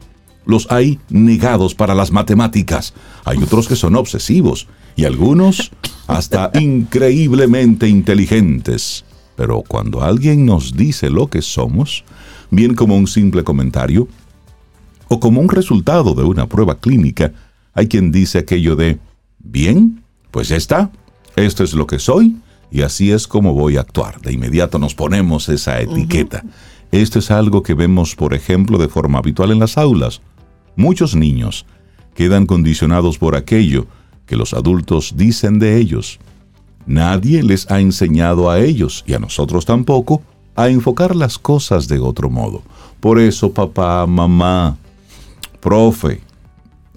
Los 0.48 0.66
hay 0.72 1.00
negados 1.10 1.76
para 1.76 1.94
las 1.94 2.12
matemáticas, 2.12 2.94
hay 3.26 3.38
otros 3.38 3.68
que 3.68 3.76
son 3.76 3.96
obsesivos 3.96 4.68
y 4.96 5.04
algunos 5.04 5.72
hasta 6.08 6.50
increíblemente 6.60 7.88
inteligentes. 7.88 9.06
Pero 9.36 9.62
cuando 9.62 10.02
alguien 10.02 10.46
nos 10.46 10.76
dice 10.76 11.10
lo 11.10 11.28
que 11.28 11.42
somos, 11.42 12.06
bien 12.50 12.76
como 12.76 12.96
un 12.96 13.08
simple 13.08 13.44
comentario 13.44 14.08
o 15.10 15.20
como 15.20 15.42
un 15.42 15.50
resultado 15.50 16.16
de 16.16 16.24
una 16.24 16.48
prueba 16.48 16.80
clínica, 16.80 17.34
hay 17.74 17.88
quien 17.88 18.12
dice 18.12 18.40
aquello 18.40 18.76
de, 18.76 19.00
bien, 19.40 20.02
pues 20.32 20.48
ya 20.48 20.56
está, 20.56 20.90
esto 21.36 21.64
es 21.64 21.74
lo 21.74 21.86
que 21.86 22.00
soy 22.00 22.38
y 22.72 22.82
así 22.82 23.12
es 23.12 23.28
como 23.28 23.54
voy 23.54 23.78
a 23.78 23.82
actuar. 23.82 24.22
De 24.22 24.32
inmediato 24.32 24.80
nos 24.80 24.96
ponemos 24.96 25.50
esa 25.50 25.80
etiqueta. 25.82 26.44
Esto 26.92 27.20
es 27.20 27.32
algo 27.32 27.64
que 27.64 27.74
vemos, 27.74 28.16
por 28.16 28.34
ejemplo, 28.34 28.78
de 28.78 28.88
forma 28.88 29.20
habitual 29.20 29.52
en 29.52 29.60
las 29.60 29.78
aulas. 29.78 30.22
Muchos 30.78 31.16
niños 31.16 31.66
quedan 32.16 32.46
condicionados 32.46 33.18
por 33.18 33.36
aquello 33.36 33.88
que 34.28 34.36
los 34.36 34.54
adultos 34.54 35.16
dicen 35.18 35.58
de 35.58 35.78
ellos. 35.78 36.20
Nadie 36.86 37.44
les 37.44 37.70
ha 37.70 37.82
enseñado 37.82 38.50
a 38.50 38.60
ellos, 38.60 39.04
y 39.08 39.14
a 39.14 39.20
nosotros 39.20 39.66
tampoco, 39.66 40.22
a 40.56 40.70
enfocar 40.70 41.16
las 41.16 41.38
cosas 41.40 41.88
de 41.88 42.00
otro 42.00 42.30
modo. 42.30 42.62
Por 43.00 43.20
eso, 43.20 43.52
papá, 43.52 44.06
mamá, 44.06 44.78
profe, 45.60 46.22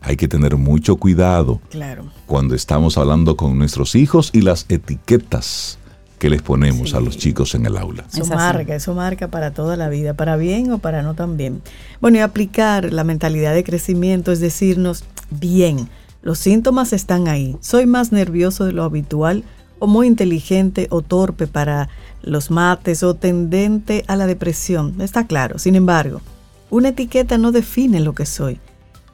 hay 0.02 0.16
que 0.16 0.28
tener 0.28 0.56
mucho 0.56 0.96
cuidado 0.96 1.60
claro. 1.70 2.04
cuando 2.26 2.54
estamos 2.54 2.98
hablando 2.98 3.34
con 3.36 3.58
nuestros 3.58 3.94
hijos 3.94 4.30
y 4.32 4.42
las 4.42 4.66
etiquetas 4.68 5.79
que 6.20 6.28
les 6.28 6.42
ponemos 6.42 6.92
a 6.92 7.00
los 7.00 7.16
chicos 7.16 7.54
en 7.54 7.64
el 7.64 7.78
aula. 7.78 8.04
Eso 8.12 8.26
marca, 8.26 8.74
eso 8.74 8.94
marca 8.94 9.28
para 9.28 9.52
toda 9.52 9.76
la 9.76 9.88
vida, 9.88 10.12
para 10.12 10.36
bien 10.36 10.70
o 10.70 10.78
para 10.78 11.02
no 11.02 11.14
tan 11.14 11.38
bien. 11.38 11.62
Bueno, 11.98 12.18
y 12.18 12.20
aplicar 12.20 12.92
la 12.92 13.04
mentalidad 13.04 13.54
de 13.54 13.64
crecimiento 13.64 14.30
es 14.30 14.38
decirnos, 14.38 15.02
bien, 15.30 15.88
los 16.20 16.38
síntomas 16.38 16.92
están 16.92 17.26
ahí, 17.26 17.56
soy 17.60 17.86
más 17.86 18.12
nervioso 18.12 18.66
de 18.66 18.72
lo 18.72 18.84
habitual 18.84 19.44
o 19.78 19.86
muy 19.86 20.06
inteligente 20.06 20.88
o 20.90 21.00
torpe 21.00 21.46
para 21.46 21.88
los 22.22 22.50
mates 22.50 23.02
o 23.02 23.14
tendente 23.14 24.04
a 24.06 24.14
la 24.14 24.26
depresión, 24.26 25.00
está 25.00 25.26
claro. 25.26 25.58
Sin 25.58 25.74
embargo, 25.74 26.20
una 26.68 26.90
etiqueta 26.90 27.38
no 27.38 27.50
define 27.50 27.98
lo 27.98 28.14
que 28.14 28.26
soy, 28.26 28.60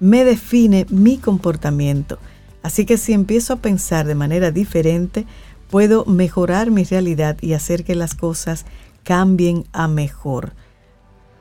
me 0.01 0.25
define 0.25 0.87
mi 0.91 1.19
comportamiento. 1.19 2.19
Así 2.65 2.85
que 2.85 2.99
si 2.99 3.13
empiezo 3.13 3.53
a 3.53 3.59
pensar 3.59 4.09
de 4.09 4.17
manera 4.17 4.51
diferente, 4.51 5.25
puedo 5.71 6.05
mejorar 6.05 6.71
mi 6.71 6.85
realidad 6.85 7.37
y 7.41 7.53
hacer 7.53 7.85
que 7.85 7.95
las 7.95 8.15
cosas 8.15 8.65
cambien 9.03 9.65
a 9.73 9.89
mejor. 9.89 10.53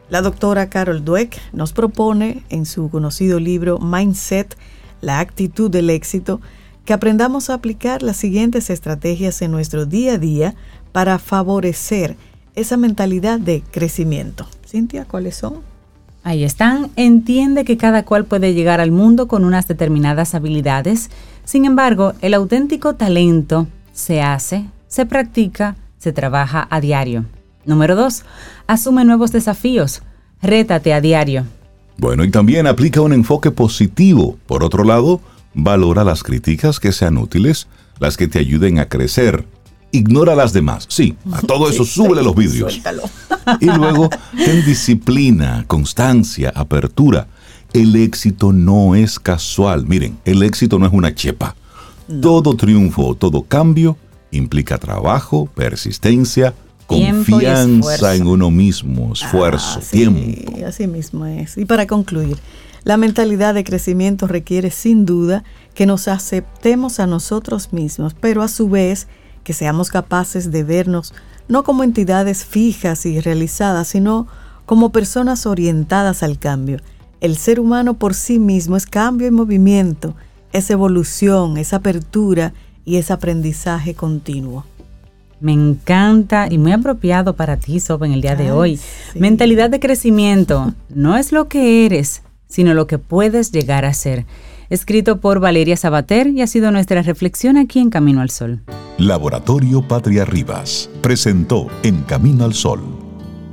La 0.09 0.21
doctora 0.21 0.69
Carol 0.69 1.03
Dweck 1.03 1.37
nos 1.51 1.73
propone 1.73 2.43
en 2.49 2.65
su 2.65 2.89
conocido 2.89 3.39
libro 3.39 3.79
Mindset, 3.79 4.55
la 5.01 5.19
actitud 5.19 5.71
del 5.71 5.89
éxito, 5.89 6.41
que 6.85 6.93
aprendamos 6.93 7.49
a 7.49 7.55
aplicar 7.55 8.03
las 8.03 8.17
siguientes 8.17 8.69
estrategias 8.69 9.41
en 9.41 9.51
nuestro 9.51 9.87
día 9.87 10.13
a 10.13 10.17
día 10.19 10.55
para 10.91 11.17
favorecer 11.17 12.15
esa 12.53 12.77
mentalidad 12.77 13.39
de 13.39 13.63
crecimiento. 13.71 14.47
Cintia, 14.67 15.05
¿cuáles 15.05 15.35
son? 15.35 15.55
Ahí 16.23 16.43
están. 16.43 16.89
Entiende 16.95 17.65
que 17.65 17.77
cada 17.77 18.05
cual 18.05 18.25
puede 18.25 18.53
llegar 18.53 18.81
al 18.81 18.91
mundo 18.91 19.27
con 19.27 19.43
unas 19.43 19.67
determinadas 19.67 20.35
habilidades. 20.35 21.09
Sin 21.43 21.65
embargo, 21.65 22.13
el 22.21 22.33
auténtico 22.33 22.95
talento 22.95 23.67
se 23.95 24.21
hace, 24.21 24.65
se 24.87 25.05
practica, 25.07 25.77
se 25.97 26.11
trabaja 26.11 26.67
a 26.69 26.81
diario. 26.81 27.25
Número 27.65 27.95
2. 27.95 28.23
Asume 28.67 29.05
nuevos 29.05 29.31
desafíos. 29.31 30.03
Rétate 30.41 30.93
a 30.93 31.01
diario. 31.01 31.45
Bueno, 31.97 32.23
y 32.25 32.29
también 32.29 32.67
aplica 32.67 33.01
un 33.01 33.13
enfoque 33.13 33.49
positivo. 33.49 34.37
Por 34.45 34.63
otro 34.63 34.83
lado, 34.83 35.21
valora 35.53 36.03
las 36.03 36.23
críticas 36.23 36.79
que 36.79 36.91
sean 36.91 37.17
útiles, 37.17 37.67
las 37.99 38.17
que 38.17 38.27
te 38.27 38.37
ayuden 38.37 38.79
a 38.79 38.89
crecer. 38.89 39.47
Ignora 39.91 40.35
las 40.35 40.51
demás. 40.51 40.85
Sí, 40.89 41.15
a 41.31 41.39
todo 41.41 41.69
eso 41.69 41.85
súbele 41.85 42.21
los 42.21 42.35
vídeos. 42.35 42.79
Y 43.61 43.67
luego, 43.67 44.09
ten 44.35 44.65
disciplina, 44.65 45.65
constancia, 45.67 46.51
apertura. 46.55 47.27
El 47.73 47.95
éxito 47.95 48.51
no 48.51 48.95
es 48.95 49.19
casual. 49.19 49.85
Miren, 49.85 50.17
el 50.25 50.41
éxito 50.41 50.79
no 50.79 50.87
es 50.87 50.93
una 50.93 51.13
chepa. 51.13 51.55
Todo 52.21 52.55
triunfo, 52.55 53.15
todo 53.15 53.43
cambio 53.43 53.97
implica 54.31 54.77
trabajo, 54.77 55.47
persistencia, 55.55 56.53
confianza 56.85 58.15
en 58.15 58.27
uno 58.27 58.51
mismo, 58.51 59.13
esfuerzo, 59.13 59.79
ah, 59.81 59.85
tiempo. 59.89 60.51
Así 60.65 60.87
mismo 60.87 61.25
es. 61.25 61.57
Y 61.57 61.65
para 61.65 61.87
concluir, 61.87 62.37
la 62.83 62.97
mentalidad 62.97 63.53
de 63.53 63.63
crecimiento 63.63 64.27
requiere 64.27 64.69
sin 64.69 65.05
duda 65.05 65.43
que 65.73 65.85
nos 65.85 66.07
aceptemos 66.07 66.99
a 66.99 67.07
nosotros 67.07 67.73
mismos, 67.73 68.13
pero 68.13 68.43
a 68.43 68.47
su 68.47 68.69
vez 68.69 69.07
que 69.43 69.53
seamos 69.53 69.89
capaces 69.89 70.51
de 70.51 70.63
vernos 70.63 71.13
no 71.47 71.63
como 71.63 71.83
entidades 71.83 72.45
fijas 72.45 73.05
y 73.05 73.19
realizadas, 73.19 73.87
sino 73.87 74.27
como 74.65 74.91
personas 74.91 75.45
orientadas 75.45 76.23
al 76.23 76.39
cambio. 76.39 76.79
El 77.21 77.37
ser 77.37 77.59
humano 77.59 77.95
por 77.95 78.13
sí 78.13 78.39
mismo 78.39 78.75
es 78.75 78.85
cambio 78.85 79.27
y 79.27 79.31
movimiento, 79.31 80.15
es 80.55 80.69
evolución, 80.69 81.57
es 81.57 81.73
apertura 81.73 82.53
y 82.85 82.97
es 82.97 83.11
aprendizaje 83.11 83.93
continuo. 83.93 84.65
Me 85.39 85.51
encanta 85.51 86.47
y 86.49 86.57
muy 86.57 86.71
apropiado 86.71 87.35
para 87.35 87.57
ti, 87.57 87.79
Soba, 87.79 88.05
en 88.05 88.13
el 88.13 88.21
día 88.21 88.35
de 88.35 88.51
hoy. 88.51 88.79
Mentalidad 89.15 89.69
de 89.69 89.79
crecimiento 89.79 90.73
no 90.89 91.17
es 91.17 91.31
lo 91.31 91.47
que 91.47 91.85
eres, 91.85 92.23
sino 92.47 92.73
lo 92.73 92.87
que 92.87 92.97
puedes 92.97 93.51
llegar 93.51 93.85
a 93.85 93.93
ser. 93.93 94.25
Escrito 94.69 95.19
por 95.19 95.39
Valeria 95.39 95.77
Sabater 95.77 96.27
y 96.27 96.41
ha 96.41 96.47
sido 96.47 96.71
nuestra 96.71 97.01
reflexión 97.01 97.57
aquí 97.57 97.79
en 97.79 97.89
Camino 97.89 98.21
al 98.21 98.29
Sol. 98.29 98.61
Laboratorio 98.97 99.87
Patria 99.87 100.25
Rivas 100.25 100.89
presentó 101.01 101.67
En 101.83 102.01
Camino 102.03 102.45
al 102.45 102.53
Sol 102.53 103.05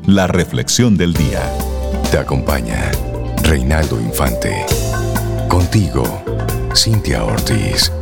la 0.06 0.26
reflexión 0.26 0.96
del 0.96 1.14
día. 1.14 1.40
Te 2.10 2.18
acompaña 2.18 2.90
Reinaldo 3.44 4.00
Infante. 4.00 4.66
Contigo, 5.48 6.02
Cintia 6.74 7.22
Ortiz. 7.22 7.92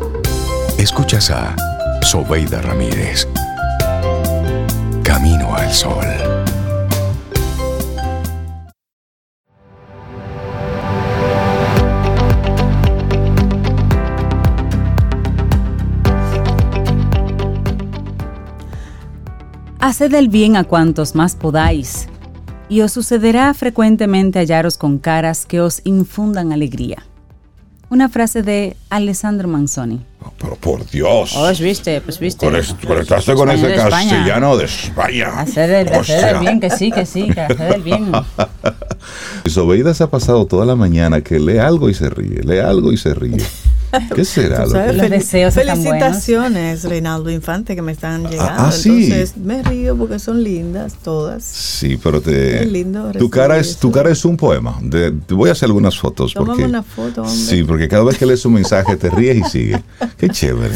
Escuchas 0.79 1.31
a 1.31 1.57
Sobeida 2.03 2.63
Ramírez. 2.63 3.27
Camino 5.03 5.55
al 5.55 5.73
Sol. 5.73 6.07
Haced 19.81 20.15
el 20.15 20.29
bien 20.29 20.57
a 20.57 20.63
cuantos 20.63 21.17
más 21.17 21.35
podáis, 21.35 22.09
y 22.69 22.83
os 22.83 22.93
sucederá 22.93 23.53
frecuentemente 23.53 24.39
hallaros 24.39 24.79
con 24.79 24.99
caras 24.99 25.45
que 25.45 25.61
os 25.61 25.81
infundan 25.85 26.53
alegría 26.53 27.10
una 27.91 28.09
frase 28.09 28.43
de 28.43 28.77
Alessandro 28.89 29.49
Manzoni. 29.49 30.01
pero 30.41 30.55
por 30.57 30.89
Dios. 30.89 31.35
Pues 31.37 31.61
viste, 31.61 32.01
pues 32.01 32.19
viste. 32.19 32.47
Conectaste 32.87 33.35
con 33.35 33.51
ese 33.51 33.75
castellano 33.75 34.57
de 34.57 34.65
España. 34.65 35.41
Hacer 35.41 35.71
el, 35.71 36.39
bien, 36.39 36.61
que 36.61 36.71
sí, 36.71 36.91
que 36.91 37.05
sí, 37.05 37.29
que 37.29 37.41
hacer 37.41 37.75
el 37.75 37.83
bien. 37.83 38.13
Sobeida 39.47 39.93
se 39.93 40.05
ha 40.05 40.07
pasado 40.07 40.47
toda 40.47 40.65
la 40.65 40.77
mañana 40.77 41.21
que 41.21 41.41
lee 41.41 41.59
algo 41.59 41.91
y 41.91 41.95
se 41.95 42.09
ríe, 42.09 42.43
lee 42.45 42.59
algo 42.59 42.93
y 42.93 42.97
se 42.97 43.13
ríe. 43.13 43.45
¿Qué 44.15 44.25
será? 44.25 44.67
Lo 44.67 44.73
que... 44.73 44.93
Los 44.93 45.11
deseos 45.11 45.55
Felicitaciones, 45.55 46.85
Reinaldo 46.85 47.31
Infante, 47.31 47.75
que 47.75 47.83
me 47.83 47.93
están 47.93 48.27
ah, 48.27 48.31
llegando. 48.31 48.63
Ah, 48.63 48.73
sí. 48.73 49.05
Entonces 49.05 49.37
me 49.37 49.63
río 49.63 49.97
porque 49.97 50.19
son 50.19 50.43
lindas 50.43 50.95
todas. 51.03 51.45
Sí, 51.45 51.99
pero 52.03 52.21
te. 52.21 52.63
Es 52.63 52.71
lindo 52.71 53.11
tu 53.13 53.31
cara 53.31 53.59
es, 53.59 53.77
tu 53.77 53.91
cara 53.91 54.11
es 54.11 54.25
un 54.25 54.37
poema. 54.37 54.79
te 54.91 55.35
voy 55.35 55.49
a 55.49 55.53
hacer 55.53 55.67
algunas 55.67 55.99
fotos. 55.99 56.35
porque, 56.35 56.65
una 56.65 56.83
foto, 56.83 57.23
hombre. 57.23 57.37
Sí, 57.37 57.65
porque 57.65 57.89
cada 57.89 58.05
vez 58.05 58.19
que 58.19 58.27
lees 58.27 58.45
un 58.45 58.55
mensaje 58.55 58.97
te 58.97 59.11
ríes 59.11 59.39
y 59.39 59.51
sigue. 59.51 59.83
Qué 60.17 60.29
chévere. 60.29 60.75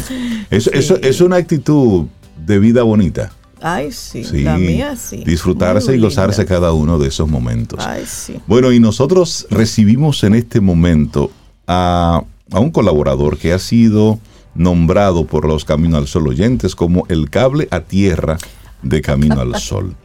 Eso, 0.49 0.71
eso 0.71 0.97
es 0.97 1.21
una 1.21 1.37
actitud 1.37 2.05
de 2.45 2.59
vida 2.59 2.83
bonita. 2.83 3.31
Ay, 3.61 3.91
sí, 3.91 4.23
la 4.43 4.57
mía 4.57 4.95
sí. 4.95 5.23
Disfrutarse 5.25 5.95
y 5.95 5.99
gozarse 5.99 6.45
cada 6.45 6.73
uno 6.73 6.99
de 6.99 7.07
esos 7.07 7.27
momentos. 7.27 7.83
Ay, 7.85 8.03
sí. 8.05 8.39
Bueno, 8.45 8.71
y 8.71 8.79
nosotros 8.79 9.47
recibimos 9.49 10.23
en 10.23 10.35
este 10.35 10.61
momento 10.61 11.31
a 11.67 12.23
a 12.51 12.59
un 12.59 12.71
colaborador 12.71 13.37
que 13.37 13.53
ha 13.53 13.59
sido 13.59 14.19
nombrado 14.53 15.25
por 15.25 15.45
los 15.45 15.65
Camino 15.65 15.97
al 15.97 16.07
Sol 16.07 16.27
oyentes 16.27 16.75
como 16.75 17.05
el 17.09 17.29
cable 17.29 17.67
a 17.71 17.81
tierra 17.81 18.37
de 18.81 19.01
Camino 19.01 19.41
al 19.41 19.55
Sol. 19.55 19.95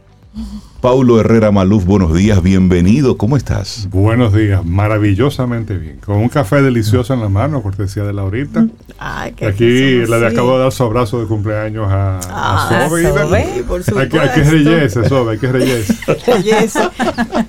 Paulo 0.79 1.19
Herrera 1.19 1.51
Maluf, 1.51 1.83
buenos 1.83 2.13
días, 2.13 2.41
bienvenido, 2.41 3.17
¿cómo 3.17 3.35
estás? 3.35 3.89
Buenos 3.91 4.33
días, 4.33 4.65
maravillosamente 4.65 5.77
bien, 5.77 5.97
con 5.97 6.17
un 6.17 6.29
café 6.29 6.61
delicioso 6.61 7.13
en 7.13 7.19
la 7.19 7.27
mano, 7.27 7.61
cortesía 7.61 8.03
de 8.03 8.13
Laurita. 8.13 8.65
Ay, 8.97 9.33
qué 9.33 9.47
Aquí 9.47 10.05
le 10.09 10.27
acabo 10.27 10.53
de 10.53 10.63
dar 10.63 10.71
su 10.71 10.83
abrazo 10.83 11.19
de 11.19 11.27
cumpleaños 11.27 11.85
a, 11.91 12.19
ah, 12.29 12.87
Sobe. 12.87 13.07
Hay 13.07 14.09
que, 14.09 14.19
hay 14.19 14.29
que 14.29 14.43
reyese, 14.43 15.07
Sobe, 15.07 15.33
hay 15.33 15.37
que 15.37 15.51
reyese. 15.51 15.97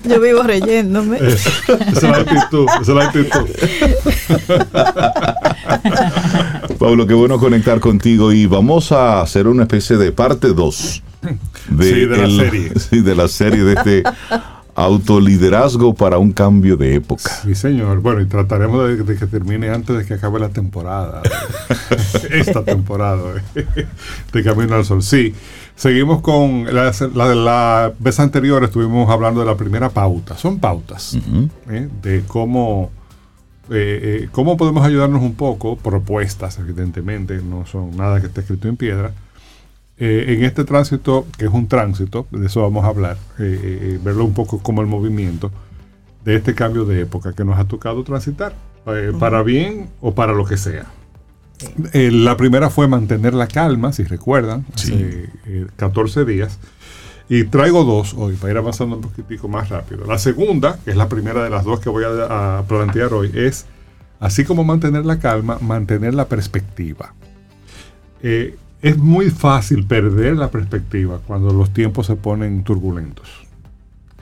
Yo 0.03 0.19
vivo 0.19 0.43
reyéndome. 0.43 1.17
esa 1.17 1.49
es 1.87 2.03
la 2.03 2.17
actitud, 2.17 2.67
esa 2.81 2.91
es 2.91 2.97
la 2.97 3.05
actitud. 3.05 3.49
Pablo, 6.77 7.07
qué 7.07 7.13
bueno 7.13 7.39
conectar 7.39 7.79
contigo 7.79 8.33
y 8.33 8.45
vamos 8.45 8.91
a 8.91 9.21
hacer 9.21 9.47
una 9.47 9.63
especie 9.63 9.95
de 9.95 10.11
parte 10.11 10.49
2 10.49 11.03
de, 11.69 12.05
la 12.07 12.29
serie. 12.29 12.71
de 13.01 13.15
la 13.15 13.27
serie 13.27 13.63
de 13.63 13.73
este 13.73 14.03
autoliderazgo 14.75 15.93
para 15.93 16.17
un 16.17 16.31
cambio 16.31 16.77
de 16.77 16.95
época. 16.95 17.29
Sí, 17.43 17.55
señor. 17.55 18.01
Bueno, 18.01 18.21
y 18.21 18.25
trataremos 18.25 19.05
de, 19.05 19.17
que 19.17 19.27
termine 19.27 19.69
antes 19.69 19.97
de 19.97 20.05
que 20.05 20.15
acabe 20.15 20.39
la 20.39 20.49
temporada. 20.49 21.21
esta 22.31 22.63
temporada 22.63 23.21
de 24.33 24.43
Camino 24.43 24.75
al 24.75 24.85
Sol. 24.85 25.03
Sí, 25.03 25.33
seguimos 25.75 26.21
con 26.21 26.65
la, 26.73 26.91
la, 27.13 27.93
vez 27.99 28.19
anterior 28.19 28.63
estuvimos 28.63 29.09
hablando 29.09 29.41
de 29.41 29.45
la 29.45 29.55
primera 29.55 29.89
pauta. 29.89 30.37
Son 30.37 30.59
pautas 30.59 31.17
¿eh? 31.69 31.89
de 32.01 32.23
cómo, 32.27 32.89
eh, 33.69 34.23
eh, 34.23 34.29
cómo 34.31 34.57
podemos 34.57 34.83
ayudarnos 34.85 35.21
un 35.21 35.35
poco, 35.35 35.75
propuestas 35.75 36.57
evidentemente, 36.57 37.41
no 37.43 37.65
son 37.65 37.95
nada 37.95 38.19
que 38.19 38.27
esté 38.27 38.41
escrito 38.41 38.67
en 38.67 38.77
piedra, 38.77 39.11
eh, 39.97 40.25
en 40.29 40.43
este 40.43 40.63
tránsito, 40.63 41.27
que 41.37 41.45
es 41.45 41.51
un 41.51 41.67
tránsito, 41.67 42.25
de 42.31 42.47
eso 42.47 42.61
vamos 42.61 42.83
a 42.83 42.87
hablar, 42.87 43.17
eh, 43.37 43.59
eh, 43.63 43.99
verlo 44.03 44.25
un 44.25 44.33
poco 44.33 44.59
como 44.59 44.81
el 44.81 44.87
movimiento 44.87 45.51
de 46.25 46.35
este 46.35 46.55
cambio 46.55 46.85
de 46.85 47.01
época 47.01 47.33
que 47.33 47.45
nos 47.45 47.59
ha 47.59 47.65
tocado 47.65 48.03
transitar, 48.03 48.55
para 49.19 49.43
bien 49.43 49.89
o 50.01 50.13
para 50.13 50.33
lo 50.33 50.45
que 50.45 50.57
sea. 50.57 50.87
la 51.93 52.37
primera 52.37 52.69
fue 52.69 52.87
mantener 52.87 53.33
la 53.33 53.47
calma, 53.47 53.93
si 53.93 54.03
recuerdan, 54.03 54.65
hace 54.73 55.29
14 55.77 56.25
días. 56.25 56.59
Y 57.29 57.45
traigo 57.45 57.85
dos 57.85 58.13
hoy 58.15 58.35
para 58.35 58.51
ir 58.51 58.57
avanzando 58.57 58.97
un 58.97 59.01
poquitico 59.01 59.47
más 59.47 59.69
rápido. 59.69 60.05
La 60.05 60.17
segunda, 60.17 60.79
que 60.83 60.91
es 60.91 60.97
la 60.97 61.07
primera 61.07 61.43
de 61.43 61.49
las 61.49 61.63
dos 61.63 61.79
que 61.79 61.89
voy 61.89 62.03
a, 62.03 62.59
a 62.59 62.63
plantear 62.63 63.13
hoy, 63.13 63.31
es, 63.33 63.65
así 64.19 64.43
como 64.43 64.63
mantener 64.63 65.05
la 65.05 65.19
calma, 65.19 65.57
mantener 65.61 66.13
la 66.13 66.27
perspectiva. 66.27 67.13
Eh, 68.25 68.55
es 68.83 68.97
muy 68.97 69.29
fácil 69.29 69.87
perder 69.87 70.35
la 70.35 70.51
perspectiva 70.51 71.19
cuando 71.25 71.53
los 71.53 71.71
tiempos 71.71 72.07
se 72.07 72.17
ponen 72.17 72.65
turbulentos. 72.65 73.29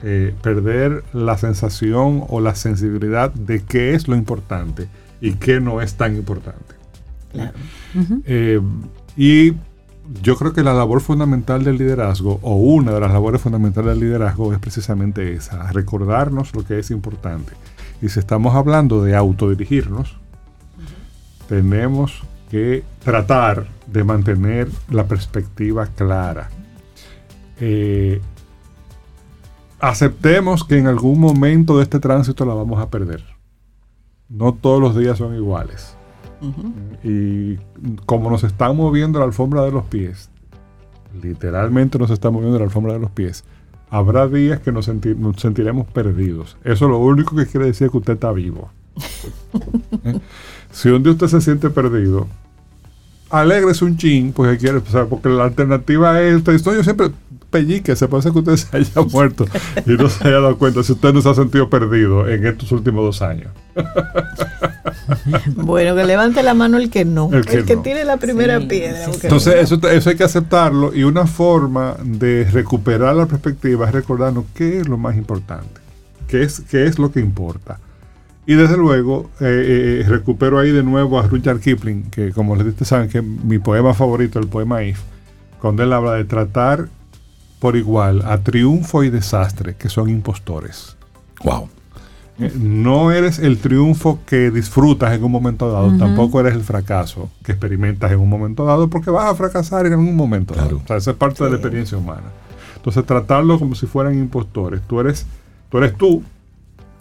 Eh, 0.04 0.34
perder 0.40 1.02
la 1.12 1.36
sensación 1.36 2.24
o 2.28 2.40
la 2.40 2.54
sensibilidad 2.54 3.32
de 3.34 3.64
qué 3.64 3.94
es 3.94 4.06
lo 4.06 4.14
importante 4.14 4.86
y 5.20 5.32
qué 5.34 5.60
no 5.60 5.82
es 5.82 5.94
tan 5.94 6.16
importante. 6.16 6.74
Eh, 8.24 8.60
y 9.16 9.54
yo 10.22 10.36
creo 10.36 10.52
que 10.52 10.62
la 10.62 10.74
labor 10.74 11.00
fundamental 11.00 11.64
del 11.64 11.78
liderazgo, 11.78 12.38
o 12.42 12.54
una 12.54 12.92
de 12.92 13.00
las 13.00 13.12
labores 13.12 13.40
fundamentales 13.40 13.90
del 13.90 14.00
liderazgo, 14.00 14.52
es 14.52 14.60
precisamente 14.60 15.32
esa, 15.32 15.72
recordarnos 15.72 16.54
lo 16.54 16.64
que 16.64 16.78
es 16.78 16.92
importante. 16.92 17.52
Y 18.00 18.10
si 18.10 18.20
estamos 18.20 18.54
hablando 18.54 19.02
de 19.02 19.16
autodirigirnos, 19.16 20.16
tenemos 21.48 22.22
que 22.52 22.84
tratar 23.02 23.66
de 23.86 24.04
mantener 24.04 24.68
la 24.90 25.06
perspectiva 25.06 25.86
clara. 25.86 26.50
Eh, 27.58 28.20
aceptemos 29.80 30.62
que 30.62 30.76
en 30.76 30.86
algún 30.86 31.18
momento 31.18 31.78
de 31.78 31.84
este 31.84 31.98
tránsito 31.98 32.44
la 32.44 32.52
vamos 32.52 32.78
a 32.78 32.90
perder. 32.90 33.24
No 34.28 34.52
todos 34.52 34.82
los 34.82 34.94
días 34.94 35.16
son 35.16 35.34
iguales. 35.34 35.96
Y 37.02 37.56
como 38.04 38.28
nos 38.28 38.44
están 38.44 38.76
moviendo 38.76 39.18
la 39.18 39.24
alfombra 39.24 39.62
de 39.62 39.72
los 39.72 39.84
pies, 39.84 40.28
literalmente 41.22 41.98
nos 41.98 42.10
está 42.10 42.30
moviendo 42.30 42.58
la 42.58 42.64
alfombra 42.66 42.92
de 42.92 42.98
los 42.98 43.10
pies, 43.12 43.44
habrá 43.88 44.28
días 44.28 44.60
que 44.60 44.72
nos, 44.72 44.90
sentiremos 45.38 45.86
perdidos. 45.86 46.58
Eso 46.64 46.86
lo 46.86 46.98
único 46.98 47.34
que 47.34 47.46
quiere 47.46 47.66
decir 47.66 47.88
que 47.88 47.96
usted 47.96 48.12
está 48.14 48.30
vivo. 48.30 48.70
¿Eh? 50.04 50.20
Si 50.72 50.88
un 50.88 51.02
día 51.02 51.12
usted 51.12 51.28
se 51.28 51.40
siente 51.40 51.70
perdido, 51.70 52.26
alegres 53.32 53.82
un 53.82 53.96
chin, 53.96 54.32
pues 54.32 54.58
quiere, 54.58 54.80
porque 54.80 55.28
la 55.28 55.44
alternativa 55.44 56.20
es, 56.20 56.36
usted 56.36 56.52
dice, 56.52 56.74
yo 56.74 56.84
siempre 56.84 57.10
pellique, 57.50 57.94
se 57.96 58.08
puede 58.08 58.22
ser 58.22 58.32
que 58.32 58.38
usted 58.40 58.56
se 58.56 58.76
haya 58.76 59.02
muerto 59.12 59.46
y 59.86 59.90
no 59.92 60.08
se 60.08 60.26
haya 60.26 60.40
dado 60.40 60.58
cuenta 60.58 60.82
si 60.82 60.92
usted 60.92 61.12
no 61.12 61.22
se 61.22 61.28
ha 61.28 61.34
sentido 61.34 61.68
perdido 61.68 62.28
en 62.28 62.46
estos 62.46 62.72
últimos 62.72 63.04
dos 63.04 63.22
años. 63.22 63.52
bueno, 65.56 65.94
que 65.94 66.04
levante 66.04 66.42
la 66.42 66.54
mano 66.54 66.76
el 66.76 66.90
que 66.90 67.04
no, 67.04 67.30
el 67.32 67.44
que, 67.44 67.76
tiene 67.76 68.04
la 68.04 68.16
primera 68.16 68.60
piedra. 68.60 69.04
Entonces, 69.04 69.54
eso, 69.56 69.80
eso 69.88 70.10
hay 70.10 70.16
que 70.16 70.24
aceptarlo 70.24 70.94
y 70.94 71.04
una 71.04 71.26
forma 71.26 71.96
de 72.02 72.48
recuperar 72.50 73.14
la 73.14 73.26
perspectiva 73.26 73.86
es 73.86 73.92
recordarnos 73.92 74.44
qué 74.54 74.80
es 74.80 74.88
lo 74.88 74.98
más 74.98 75.16
importante, 75.16 75.80
qué 76.28 76.42
es, 76.42 76.60
qué 76.70 76.86
es 76.86 76.98
lo 76.98 77.12
que 77.12 77.20
importa. 77.20 77.78
Y 78.44 78.54
desde 78.54 78.76
luego, 78.76 79.30
eh, 79.40 79.44
eh, 79.44 80.00
eh, 80.00 80.08
recupero 80.08 80.58
ahí 80.58 80.72
de 80.72 80.82
nuevo 80.82 81.18
a 81.18 81.22
Rudyard 81.22 81.60
Kipling, 81.60 82.10
que 82.10 82.32
como 82.32 82.56
les 82.56 82.66
dije, 82.66 82.84
saben 82.84 83.08
que 83.08 83.18
es 83.18 83.24
mi 83.24 83.58
poema 83.58 83.94
favorito, 83.94 84.40
el 84.40 84.48
poema 84.48 84.82
If, 84.82 85.00
cuando 85.60 85.84
él 85.84 85.92
habla 85.92 86.14
de 86.14 86.24
tratar 86.24 86.88
por 87.60 87.76
igual 87.76 88.22
a 88.22 88.38
triunfo 88.38 89.04
y 89.04 89.10
desastre, 89.10 89.76
que 89.76 89.88
son 89.88 90.08
impostores. 90.08 90.96
Wow. 91.44 91.68
No 92.58 93.12
eres 93.12 93.38
el 93.38 93.58
triunfo 93.58 94.18
que 94.26 94.50
disfrutas 94.50 95.12
en 95.14 95.22
un 95.22 95.30
momento 95.30 95.70
dado, 95.70 95.96
tampoco 95.96 96.40
eres 96.40 96.54
el 96.54 96.62
fracaso 96.62 97.30
que 97.44 97.52
experimentas 97.52 98.10
en 98.10 98.18
un 98.18 98.28
momento 98.28 98.64
dado, 98.64 98.88
porque 98.88 99.10
vas 99.10 99.26
a 99.26 99.34
fracasar 99.36 99.86
en 99.86 99.94
un 99.94 100.16
momento 100.16 100.52
dado. 100.54 100.80
O 100.82 100.86
sea, 100.88 100.96
esa 100.96 101.12
es 101.12 101.16
parte 101.16 101.44
de 101.44 101.50
la 101.50 101.56
experiencia 101.56 101.96
humana. 101.96 102.32
Entonces, 102.74 103.06
tratarlo 103.06 103.60
como 103.60 103.76
si 103.76 103.86
fueran 103.86 104.18
impostores. 104.18 104.80
Tú 104.88 104.98
eres 104.98 105.24
tú, 105.70 105.78
eres 105.78 105.96
tú 105.96 106.24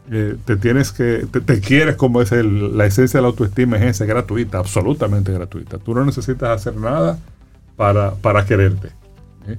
eh, 0.09 0.35
te 0.45 0.57
tienes 0.57 0.91
que, 0.91 1.25
te, 1.45 1.59
quieres 1.59 1.95
como 1.95 2.21
es 2.21 2.31
la 2.31 2.85
esencia 2.85 3.19
de 3.19 3.21
la 3.21 3.27
autoestima, 3.27 3.77
es 3.77 3.83
esa, 3.83 4.05
gratuita, 4.05 4.57
absolutamente 4.57 5.31
gratuita. 5.31 5.77
Tú 5.77 5.93
no 5.93 6.03
necesitas 6.03 6.49
hacer 6.49 6.75
nada 6.75 7.19
para, 7.75 8.15
para 8.15 8.45
quererte. 8.45 8.87
¿eh? 9.47 9.57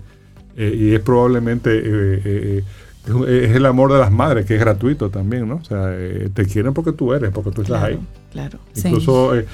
Eh, 0.57 0.77
y 0.77 0.95
es 0.95 1.01
probablemente, 1.01 2.59
es 2.59 3.57
el 3.57 3.67
amor 3.67 3.93
de 3.93 3.99
las 3.99 4.11
madres, 4.11 4.45
que 4.45 4.55
es 4.55 4.61
gratuito 4.61 5.11
también, 5.11 5.49
¿no? 5.49 5.57
O 5.57 5.65
sea, 5.65 5.95
te 6.35 6.45
quieren 6.47 6.75
porque 6.75 6.93
tú 6.93 7.15
eres, 7.15 7.31
porque 7.31 7.51
tú 7.51 7.63
estás 7.63 7.83
ahí. 7.83 7.99
Claro. 8.33 8.59
Incluso 8.75 9.35
he 9.35 9.47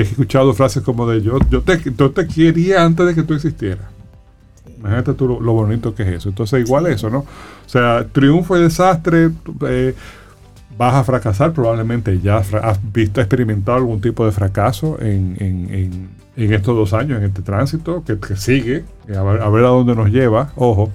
escuchado 0.00 0.52
frases 0.54 0.82
como 0.82 1.08
de 1.08 1.22
yo, 1.22 1.38
yo 1.50 1.62
te, 1.62 1.80
yo 1.96 2.10
te 2.10 2.26
quería 2.26 2.84
antes 2.84 3.06
de 3.06 3.14
que 3.14 3.22
tú 3.22 3.34
existieras. 3.34 3.95
Imagínate 4.86 5.14
tú 5.14 5.40
lo, 5.40 5.52
bonito 5.52 5.94
que 5.94 6.04
es 6.04 6.08
eso. 6.10 6.28
Entonces, 6.28 6.64
igual 6.64 6.86
eso, 6.86 7.10
¿no? 7.10 7.18
O 7.18 7.68
sea, 7.68 8.06
triunfo 8.12 8.56
y 8.56 8.62
desastre, 8.62 9.30
eh, 9.66 9.94
vas 10.78 10.94
a 10.94 11.02
fracasar, 11.02 11.52
probablemente 11.52 12.20
ya 12.20 12.36
has 12.36 12.92
visto, 12.92 13.20
experimentado 13.20 13.78
algún 13.78 14.00
tipo 14.00 14.24
de 14.24 14.30
fracaso 14.30 14.96
en, 15.00 16.08
estos 16.36 16.76
dos 16.76 16.92
años, 16.92 17.18
en 17.18 17.24
este 17.24 17.42
tránsito, 17.42 18.04
que, 18.04 18.36
sigue, 18.36 18.84
a 19.12 19.22
ver, 19.22 19.42
a 19.42 19.68
dónde 19.68 19.96
nos 19.96 20.10
lleva, 20.10 20.52
ojo, 20.54 20.92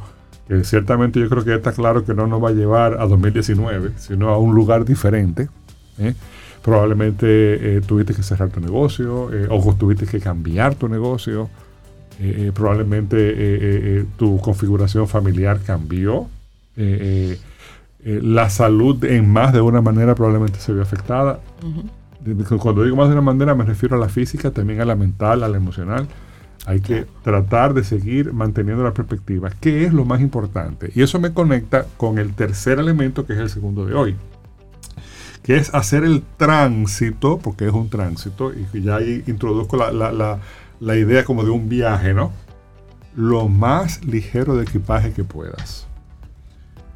que 0.47 0.63
ciertamente 0.63 1.19
yo 1.19 1.27
creo 1.27 1.43
que 1.43 1.53
está 1.53 1.73
claro 1.73 2.05
que 2.05 2.13
no 2.13 2.27
nos 2.27 2.41
va 2.41 2.49
a 2.49 2.53
llevar 2.53 2.93
a 2.93 3.05
2019, 3.07 3.91
sino 3.97 4.29
a 4.29 4.37
un 4.37 4.55
lugar 4.55 4.85
diferente. 4.85 5.49
¿eh? 5.97 6.13
Probablemente 6.61 7.77
eh, 7.77 7.81
tuviste 7.81 8.13
que 8.13 8.23
cerrar 8.23 8.49
tu 8.49 8.61
negocio, 8.61 9.29
o 9.49 9.75
tuviste 9.75 10.05
que 10.05 10.21
cambiar 10.21 10.75
tu 10.75 10.87
negocio, 10.87 11.49
eh, 12.19 12.51
probablemente 12.53 13.17
eh, 13.17 13.35
eh, 13.39 14.05
tu 14.17 14.39
configuración 14.39 15.07
familiar 15.07 15.59
cambió. 15.61 16.27
la 18.03 18.49
salud 18.49 19.03
en 19.05 19.29
más 19.29 19.53
de 19.53 19.61
una 19.61 19.81
manera 19.81 20.15
probablemente 20.15 20.59
se 20.59 20.73
vio 20.73 20.81
afectada. 20.81 21.39
Cuando 22.59 22.83
digo 22.83 22.95
más 22.95 23.07
de 23.07 23.13
una 23.13 23.21
manera 23.21 23.55
me 23.55 23.63
refiero 23.63 23.95
a 23.95 23.99
la 23.99 24.09
física, 24.09 24.51
también 24.51 24.81
a 24.81 24.85
la 24.85 24.95
mental, 24.95 25.43
a 25.43 25.47
la 25.47 25.57
emocional. 25.57 26.07
Hay 26.67 26.79
que 26.79 27.07
tratar 27.23 27.73
de 27.73 27.83
seguir 27.83 28.33
manteniendo 28.33 28.83
la 28.83 28.93
perspectiva. 28.93 29.49
¿Qué 29.59 29.85
es 29.85 29.93
lo 29.93 30.05
más 30.05 30.21
importante? 30.21 30.91
Y 30.93 31.01
eso 31.01 31.19
me 31.19 31.33
conecta 31.33 31.87
con 31.97 32.19
el 32.19 32.33
tercer 32.33 32.77
elemento 32.77 33.25
que 33.25 33.33
es 33.33 33.39
el 33.39 33.49
segundo 33.49 33.85
de 33.85 33.95
hoy 33.95 34.15
que 35.43 35.57
es 35.57 35.73
hacer 35.73 36.03
el 36.03 36.21
tránsito, 36.37 37.39
porque 37.39 37.67
es 37.67 37.73
un 37.73 37.89
tránsito, 37.89 38.53
y 38.53 38.81
ya 38.81 38.97
ahí 38.97 39.23
introduzco 39.25 39.75
la, 39.75 39.91
la 39.91 40.39
idea 40.97 41.23
como 41.23 41.43
de 41.43 41.51
un 41.51 41.69
viaje, 41.69 42.13
¿no? 42.13 42.31
Lo 43.15 43.47
más 43.47 44.03
ligero 44.03 44.55
de 44.55 44.63
equipaje 44.63 45.13
que 45.13 45.23
puedas. 45.23 45.87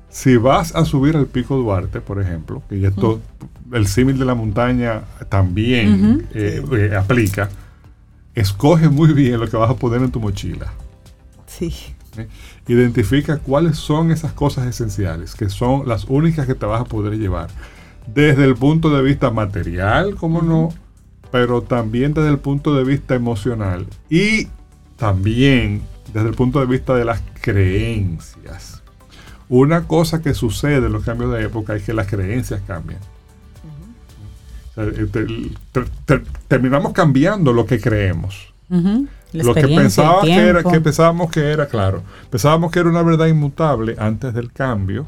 Si 0.09 0.37
vas 0.37 0.73
a 0.75 0.85
subir 0.85 1.15
al 1.15 1.27
Pico 1.27 1.55
Duarte, 1.57 2.01
por 2.01 2.21
ejemplo, 2.21 2.63
que 2.67 2.85
esto, 2.85 3.21
el 3.71 3.85
símil 3.85 4.17
de 4.17 4.25
la 4.25 4.33
montaña 4.33 5.03
también 5.29 6.27
eh, 6.33 6.63
eh, 6.71 6.95
aplica, 6.95 7.49
escoge 8.33 8.89
muy 8.89 9.13
bien 9.13 9.39
lo 9.39 9.49
que 9.49 9.57
vas 9.57 9.69
a 9.69 9.75
poner 9.75 10.01
en 10.01 10.11
tu 10.11 10.19
mochila. 10.19 10.73
Sí. 11.45 11.73
¿Eh? 12.17 12.27
Identifica 12.67 13.37
cuáles 13.37 13.77
son 13.77 14.09
esas 14.09 14.31
cosas 14.33 14.67
esenciales, 14.67 15.35
que 15.35 15.49
son 15.49 15.87
las 15.87 16.05
únicas 16.05 16.47
que 16.47 16.55
te 16.55 16.65
vas 16.65 16.81
a 16.81 16.85
poder 16.85 17.19
llevar. 17.19 17.49
Desde 18.07 18.45
el 18.45 18.55
punto 18.55 18.89
de 18.89 19.03
vista 19.03 19.31
material, 19.31 20.15
como 20.15 20.41
no, 20.41 20.69
pero 21.31 21.61
también 21.61 22.13
desde 22.13 22.29
el 22.29 22.39
punto 22.39 22.75
de 22.75 22.83
vista 22.83 23.15
emocional 23.15 23.87
y 24.09 24.47
también 24.97 25.81
desde 26.13 26.29
el 26.29 26.35
punto 26.35 26.59
de 26.59 26.65
vista 26.65 26.95
de 26.95 27.05
las 27.05 27.21
creencias. 27.41 28.81
Una 29.49 29.87
cosa 29.87 30.21
que 30.21 30.33
sucede 30.33 30.87
en 30.87 30.93
los 30.93 31.03
cambios 31.03 31.31
de 31.33 31.43
época 31.43 31.75
es 31.75 31.83
que 31.83 31.93
las 31.93 32.07
creencias 32.07 32.61
cambian. 32.65 32.99
Eh, 34.77 35.51
terminamos 36.47 36.93
cambiando 36.93 37.53
lo 37.53 37.65
que 37.65 37.79
creemos. 37.79 38.53
Lo 38.69 39.53
que, 39.53 39.67
pensaba 39.67 40.21
que, 40.21 40.33
era, 40.33 40.63
que 40.63 40.81
pensábamos 40.81 41.29
que 41.29 41.51
era, 41.51 41.67
claro, 41.67 42.01
pensábamos 42.29 42.71
que 42.71 42.79
era 42.79 42.89
una 42.89 43.03
verdad 43.03 43.27
inmutable 43.27 43.95
antes 43.99 44.33
del 44.33 44.51
cambio, 44.51 45.05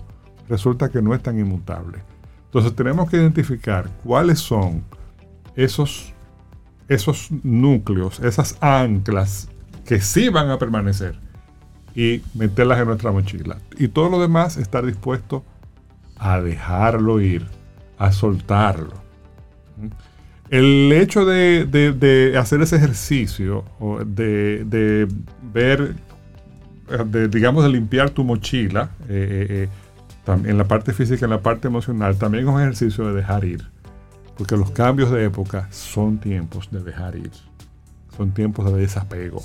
resulta 0.50 0.90
que 0.90 1.02
no 1.02 1.16
es 1.16 1.24
tan 1.24 1.40
inmutable. 1.40 2.00
Entonces 2.46 2.76
tenemos 2.76 3.10
que 3.10 3.18
identificar 3.18 3.90
cuáles 4.04 4.40
son 4.40 4.84
esos 5.58 6.14
esos 6.88 7.30
núcleos, 7.44 8.20
esas 8.20 8.58
anclas 8.62 9.50
que 9.86 10.02
sí 10.02 10.30
van 10.30 10.50
a 10.50 10.58
permanecer 10.58 11.16
y 11.96 12.22
meterlas 12.34 12.80
en 12.80 12.88
nuestra 12.88 13.12
mochila. 13.12 13.58
Y 13.78 13.88
todo 13.90 14.10
lo 14.10 14.22
demás 14.22 14.58
estar 14.58 14.86
dispuesto 14.86 15.44
a 16.18 16.42
dejarlo 16.42 17.20
ir, 17.22 17.46
a 17.98 18.12
soltarlo. 18.12 18.94
El 20.50 20.92
hecho 20.94 21.26
de, 21.26 22.36
hacer 22.40 22.62
ese 22.62 22.78
ejercicio, 22.78 23.66
de, 24.06 25.08
ver, 25.54 25.96
de, 27.06 27.28
digamos, 27.28 27.64
de 27.64 27.70
limpiar 27.70 28.12
tu 28.12 28.24
mochila, 28.24 28.92
eh, 29.10 29.48
eh, 29.50 29.70
eh, 30.28 30.40
en 30.46 30.58
la 30.58 30.66
parte 30.66 30.94
física, 30.94 31.26
en 31.26 31.32
la 31.32 31.42
parte 31.42 31.68
emocional, 31.68 32.18
también 32.18 32.46
es 32.48 32.54
un 32.54 32.62
ejercicio 32.62 33.08
de 33.08 33.14
dejar 33.14 33.46
ir 33.46 33.77
porque 34.38 34.56
los 34.56 34.72
cambios 34.72 35.12
de 35.12 35.26
época 35.26 35.68
son 35.72 36.20
tiempos 36.20 36.70
de 36.72 36.84
dejar 36.84 37.16
ir. 37.16 37.32
Son 38.16 38.32
tiempos 38.32 38.72
de 38.72 38.80
desapego. 38.80 39.44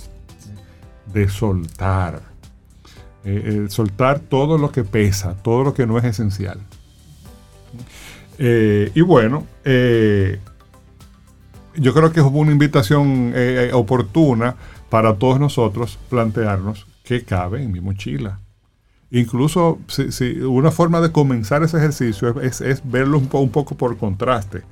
De 1.12 1.28
soltar. 1.28 2.32
Eh, 3.24 3.64
eh, 3.64 3.70
soltar 3.70 4.18
todo 4.18 4.58
lo 4.58 4.72
que 4.72 4.82
pesa, 4.82 5.34
todo 5.42 5.62
lo 5.64 5.74
que 5.74 5.86
no 5.86 5.96
es 5.96 6.04
esencial. 6.04 6.58
Eh, 8.38 8.90
y 8.94 9.00
bueno, 9.00 9.46
yo 11.74 11.94
creo 11.94 12.12
que 12.12 12.20
es 12.20 12.26
una 12.26 12.50
invitación 12.52 13.32
oportuna 13.72 14.56
para 14.90 15.14
todos 15.14 15.38
nosotros 15.40 15.98
plantearnos 16.10 16.86
qué 17.04 17.24
cabe 17.24 17.62
en 17.62 17.72
mi 17.72 17.80
mochila. 17.80 18.40
Incluso 19.10 19.78
si, 19.86 20.40
una 20.40 20.70
forma 20.70 21.00
de 21.00 21.12
comenzar 21.12 21.62
ese 21.62 21.76
ejercicio 21.76 22.40
es, 22.40 22.82
verlo 22.84 23.18
un, 23.18 23.28
un, 23.30 23.50
poco 23.50 23.76
por 23.76 23.96
contraste. 23.98 24.62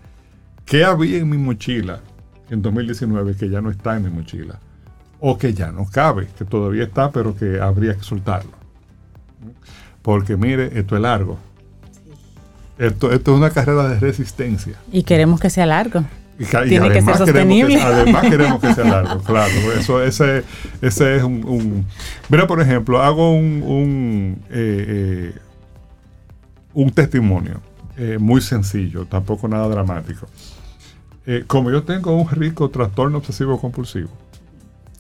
¿Qué 0.64 0.85
había 0.85 1.18
en 1.18 1.29
mi 1.29 1.38
mochila 1.38 2.01
en 2.49 2.62
2019 2.62 3.35
que 3.37 3.49
ya 3.49 3.61
no 3.61 3.70
está 3.70 3.96
en 3.96 4.05
mi 4.05 4.11
mochila? 4.11 4.59
O 5.18 5.37
que 5.37 5.53
ya 5.53 5.70
no 5.73 5.87
cabe, 5.87 6.29
que 6.38 6.44
todavía 6.44 6.85
está, 6.85 7.11
pero 7.11 7.37
que 7.37 7.61
habría 7.61 7.94
que 7.94 8.03
soltarlo. 8.03 8.53
Porque 10.03 10.37
mire, 10.37 10.79
esto 10.79 10.96
es 10.96 11.03
largo. 11.03 11.38
Esto, 12.79 13.12
esto 13.12 13.33
es 13.33 13.38
una 13.38 13.51
carrera 13.51 13.88
de 13.88 14.01
resistencia. 14.01 14.75
Y 14.90 15.03
queremos 15.03 15.38
que 15.38 15.51
sea 15.51 15.66
largo. 15.66 16.05
Tiene 16.66 16.90
que 16.90 17.03
ser 17.03 17.16
sostenible. 17.16 17.81
además 17.81 18.23
queremos 18.31 18.61
que 18.61 18.73
sea 18.73 18.85
largo, 18.85 19.20
claro. 19.23 19.53
Eso, 19.79 20.03
ese, 20.03 20.44
ese 20.81 21.16
es 21.16 21.23
un, 21.23 21.85
Mira, 22.29 22.46
por 22.46 22.61
ejemplo, 22.61 23.03
hago 23.03 23.35
un, 23.35 23.62
un, 23.62 24.42
eh, 24.49 25.33
eh, 25.35 25.38
un 26.73 26.90
testimonio 26.90 27.61
eh, 27.99 28.16
muy 28.18 28.40
sencillo, 28.40 29.05
tampoco 29.05 29.49
nada 29.49 29.68
dramático. 29.68 30.27
Eh, 31.27 31.45
como 31.47 31.71
yo 31.71 31.83
tengo 31.83 32.15
un 32.17 32.29
rico 32.31 32.71
trastorno 32.71 33.19
obsesivo 33.19 33.61
compulsivo, 33.61 34.09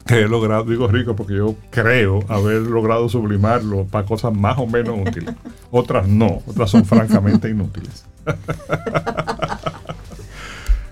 que 0.06 0.20
he 0.20 0.28
logrado, 0.28 0.64
digo 0.64 0.88
rico 0.88 1.14
porque 1.16 1.36
yo 1.36 1.54
creo 1.70 2.24
haber 2.28 2.62
logrado 2.62 3.08
sublimarlo 3.08 3.86
para 3.86 4.04
cosas 4.04 4.32
más 4.34 4.58
o 4.58 4.66
menos 4.66 4.98
útiles. 5.06 5.34
Otras 5.70 6.08
no, 6.08 6.42
otras 6.46 6.68
son 6.70 6.84
francamente 6.84 7.48
inútiles. 7.48 8.04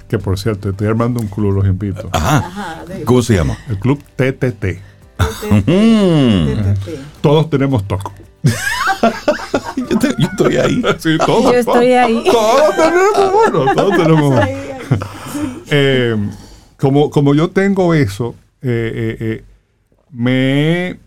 que 0.09 0.19
por 0.19 0.39
cierto, 0.39 0.71
estoy 0.71 0.87
armando 0.87 1.21
un 1.21 1.27
club, 1.27 1.53
los 1.53 1.67
invito. 1.67 2.09
Ajá. 2.13 2.85
¿Cómo 3.05 3.23
se 3.23 3.35
llama? 3.35 3.59
El 3.69 3.79
club 3.79 4.01
TTT. 4.15 4.81
Todos 7.21 7.51
tenemos 7.51 7.87
toco. 7.89 8.13
yo, 9.77 10.29
estoy 10.31 10.57
ahí. 10.57 10.83
Sí, 10.99 11.19
todos, 11.19 11.53
yo 11.53 11.59
estoy 11.59 11.93
ahí. 11.93 12.25
Todos 12.31 12.77
tenemos, 12.77 13.33
bueno, 13.33 13.75
todos 13.75 13.97
tenemos. 13.97 14.41
Eh, 15.71 16.17
como, 16.79 17.11
como 17.11 17.35
yo 17.35 17.51
tengo 17.51 17.95
eso, 17.95 18.35
eh, 18.63 19.17
eh, 19.21 19.45
me, 20.11 20.99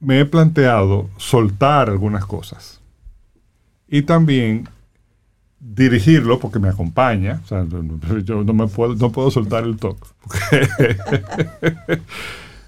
me 0.00 0.20
he 0.20 0.24
planteado 0.24 1.10
soltar 1.16 1.90
algunas 1.90 2.24
cosas. 2.26 2.80
Y 3.88 4.02
también 4.02 4.68
dirigirlo 5.58 6.38
porque 6.38 6.58
me 6.58 6.68
acompaña. 6.68 7.42
Yo 8.24 8.44
no, 8.44 8.52
me 8.52 8.66
puedo, 8.66 8.94
no 8.94 9.10
puedo 9.10 9.30
soltar 9.30 9.64
el 9.64 9.76
toque. 9.76 10.06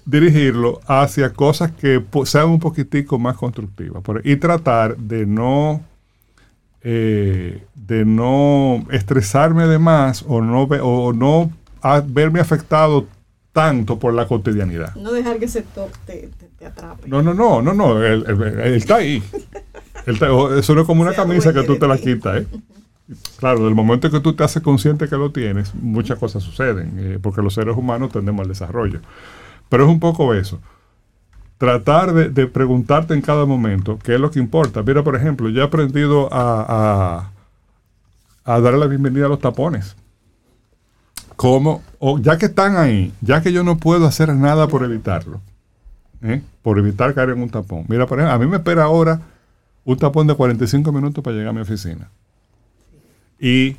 dirigirlo 0.05 0.79
hacia 0.87 1.31
cosas 1.33 1.71
que 1.71 2.03
sean 2.25 2.49
un 2.49 2.59
poquitico 2.59 3.19
más 3.19 3.37
constructivas. 3.37 4.03
Y 4.23 4.35
tratar 4.37 4.97
de 4.97 5.25
no, 5.25 5.81
eh, 6.83 7.63
de 7.75 8.05
no 8.05 8.85
estresarme 8.91 9.67
de 9.67 9.79
más 9.79 10.23
o 10.27 10.41
no, 10.41 10.63
o 10.63 11.13
no 11.13 11.51
verme 12.07 12.39
afectado 12.39 13.07
tanto 13.51 13.99
por 13.99 14.13
la 14.13 14.27
cotidianidad. 14.27 14.95
No 14.95 15.11
dejar 15.11 15.39
que 15.39 15.45
ese 15.45 15.61
toque 15.63 16.29
te, 16.57 16.65
atrape. 16.65 17.07
No, 17.07 17.21
no, 17.21 17.33
no, 17.33 17.61
no, 17.61 17.73
no, 17.73 18.03
él, 18.03 18.25
está 18.75 18.97
ahí. 18.97 19.23
eso 20.05 20.75
no 20.75 20.81
es 20.81 20.87
como 20.87 21.01
una 21.01 21.13
camisa 21.15 21.53
que 21.53 21.63
tú 21.63 21.77
te 21.77 21.87
la 21.87 21.97
quitas, 21.97 22.41
¿eh? 22.41 22.47
Claro, 23.37 23.65
del 23.65 23.73
momento 23.73 24.11
que 24.11 24.19
tú 24.19 24.33
te 24.35 24.43
haces 24.43 24.61
consciente 24.61 25.09
que 25.09 25.15
lo 25.15 25.31
tienes, 25.31 25.73
muchas 25.73 26.19
cosas 26.19 26.43
suceden, 26.43 26.93
eh, 26.97 27.19
porque 27.19 27.41
los 27.41 27.55
seres 27.55 27.75
humanos 27.75 28.11
tendemos 28.11 28.43
al 28.43 28.49
desarrollo. 28.49 28.99
Pero 29.67 29.85
es 29.85 29.89
un 29.89 29.99
poco 29.99 30.33
eso. 30.35 30.59
Tratar 31.59 32.13
de, 32.13 32.47
preguntarte 32.47 33.13
en 33.13 33.21
cada 33.21 33.45
momento 33.45 33.99
qué 34.01 34.15
es 34.15 34.19
lo 34.19 34.31
que 34.31 34.39
importa. 34.39 34.81
Mira, 34.81 35.03
por 35.03 35.17
ejemplo, 35.17 35.49
yo 35.49 35.61
he 35.61 35.65
aprendido 35.65 36.29
a, 36.31 37.31
a, 38.45 38.61
darle 38.61 38.79
la 38.79 38.87
bienvenida 38.87 39.25
a 39.25 39.29
los 39.29 39.39
tapones. 39.39 39.97
Como, 41.35 41.83
ya 42.21 42.37
que 42.37 42.45
están 42.45 42.77
ahí, 42.77 43.13
ya 43.19 43.41
que 43.41 43.51
yo 43.51 43.65
no 43.65 43.77
puedo 43.77 44.07
hacer 44.07 44.33
nada 44.33 44.69
por 44.69 44.85
evitarlo, 44.85 45.41
¿eh? 46.21 46.41
por 46.61 46.79
evitar 46.79 47.13
caer 47.13 47.31
en 47.31 47.41
un 47.41 47.49
tapón. 47.49 47.83
Mira, 47.89 48.07
por 48.07 48.19
ejemplo, 48.19 48.35
a 48.35 48.39
mí 48.39 48.47
me 48.47 48.57
espera 48.57 48.85
ahora 48.85 49.19
un 49.83 49.97
tapón 49.97 50.27
de 50.27 50.35
45 50.35 50.91
minutos 50.93 51.21
para 51.21 51.35
llegar 51.35 51.49
a 51.49 51.53
mi 51.53 51.61
oficina. 51.61 52.09
Y 53.37 53.75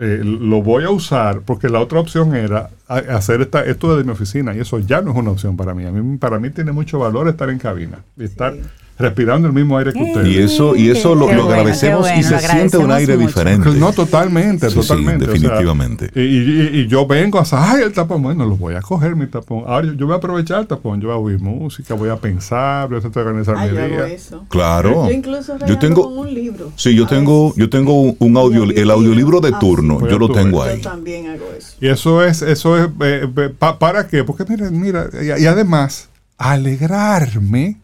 eh, 0.00 0.20
lo 0.22 0.62
voy 0.62 0.84
a 0.84 0.90
usar 0.90 1.40
porque 1.40 1.68
la 1.68 1.80
otra 1.80 1.98
opción 1.98 2.36
era 2.36 2.70
hacer 2.86 3.40
esta, 3.40 3.64
esto 3.64 3.90
desde 3.90 4.04
mi 4.04 4.12
oficina 4.12 4.54
y 4.54 4.60
eso 4.60 4.78
ya 4.78 5.02
no 5.02 5.10
es 5.10 5.16
una 5.16 5.30
opción 5.30 5.56
para 5.56 5.74
mí. 5.74 5.84
A 5.84 5.90
mí 5.90 6.18
para 6.18 6.38
mí 6.38 6.50
tiene 6.50 6.72
mucho 6.72 6.98
valor 6.98 7.28
estar 7.28 7.50
en 7.50 7.58
cabina 7.58 7.98
y 8.16 8.24
estar 8.24 8.54
respirando 8.98 9.46
el 9.46 9.54
mismo 9.54 9.78
aire 9.78 9.92
que 9.92 10.02
ustedes. 10.02 10.28
Y 10.28 10.38
eso, 10.38 10.74
y 10.74 10.90
eso 10.90 11.14
lo, 11.14 11.28
agradecemos 11.28 12.08
y 12.16 12.22
se 12.22 12.38
siente 12.40 12.78
un 12.78 12.90
aire 12.90 13.16
diferente. 13.16 13.70
No, 13.70 13.92
totalmente, 13.92 14.68
totalmente. 14.68 15.26
definitivamente. 15.26 16.10
y, 16.14 16.86
yo 16.88 17.06
vengo 17.06 17.38
a 17.38 17.44
ay, 17.50 17.82
el 17.82 17.92
tapón, 17.92 18.22
bueno, 18.22 18.44
lo 18.46 18.56
voy 18.56 18.74
a 18.74 18.80
coger 18.80 19.14
mi 19.14 19.26
tapón. 19.26 19.64
Ahora 19.66 19.92
yo, 19.96 20.06
voy 20.06 20.14
a 20.14 20.18
aprovechar 20.18 20.60
el 20.60 20.66
tapón, 20.66 21.00
yo 21.00 21.08
voy 21.08 21.16
a 21.16 21.18
oír 21.18 21.40
música, 21.40 21.94
voy 21.94 22.08
a 22.08 22.16
pensar, 22.16 22.88
voy 22.88 23.00
a 23.02 23.18
organizar 23.20 23.56
mi 23.58 23.76
día. 23.76 24.06
Claro. 24.48 25.06
Yo 25.06 25.12
incluso 25.12 25.56
yo 25.66 25.78
tengo 25.78 26.08
un 26.08 26.32
libro. 26.32 26.72
Sí, 26.76 26.94
yo 26.94 27.06
tengo, 27.06 27.54
yo 27.56 27.68
tengo 27.70 28.14
un 28.18 28.36
audio, 28.36 28.64
el 28.64 28.90
audiolibro 28.90 29.40
de 29.40 29.52
turno, 29.52 30.08
yo 30.08 30.18
lo 30.18 30.30
tengo 30.30 30.62
ahí. 30.62 30.78
Yo 30.78 30.90
también 30.90 31.28
hago 31.28 31.46
eso. 31.56 31.76
Y 31.80 31.88
eso 31.88 32.24
es, 32.24 32.42
eso 32.42 32.76
es, 32.76 32.88
eh, 33.00 33.28
eh, 33.36 33.54
¿para 33.78 34.06
qué? 34.08 34.24
Porque 34.24 34.44
mira, 34.48 34.70
mira, 34.70 35.08
y 35.38 35.46
además, 35.46 36.08
alegrarme 36.36 37.76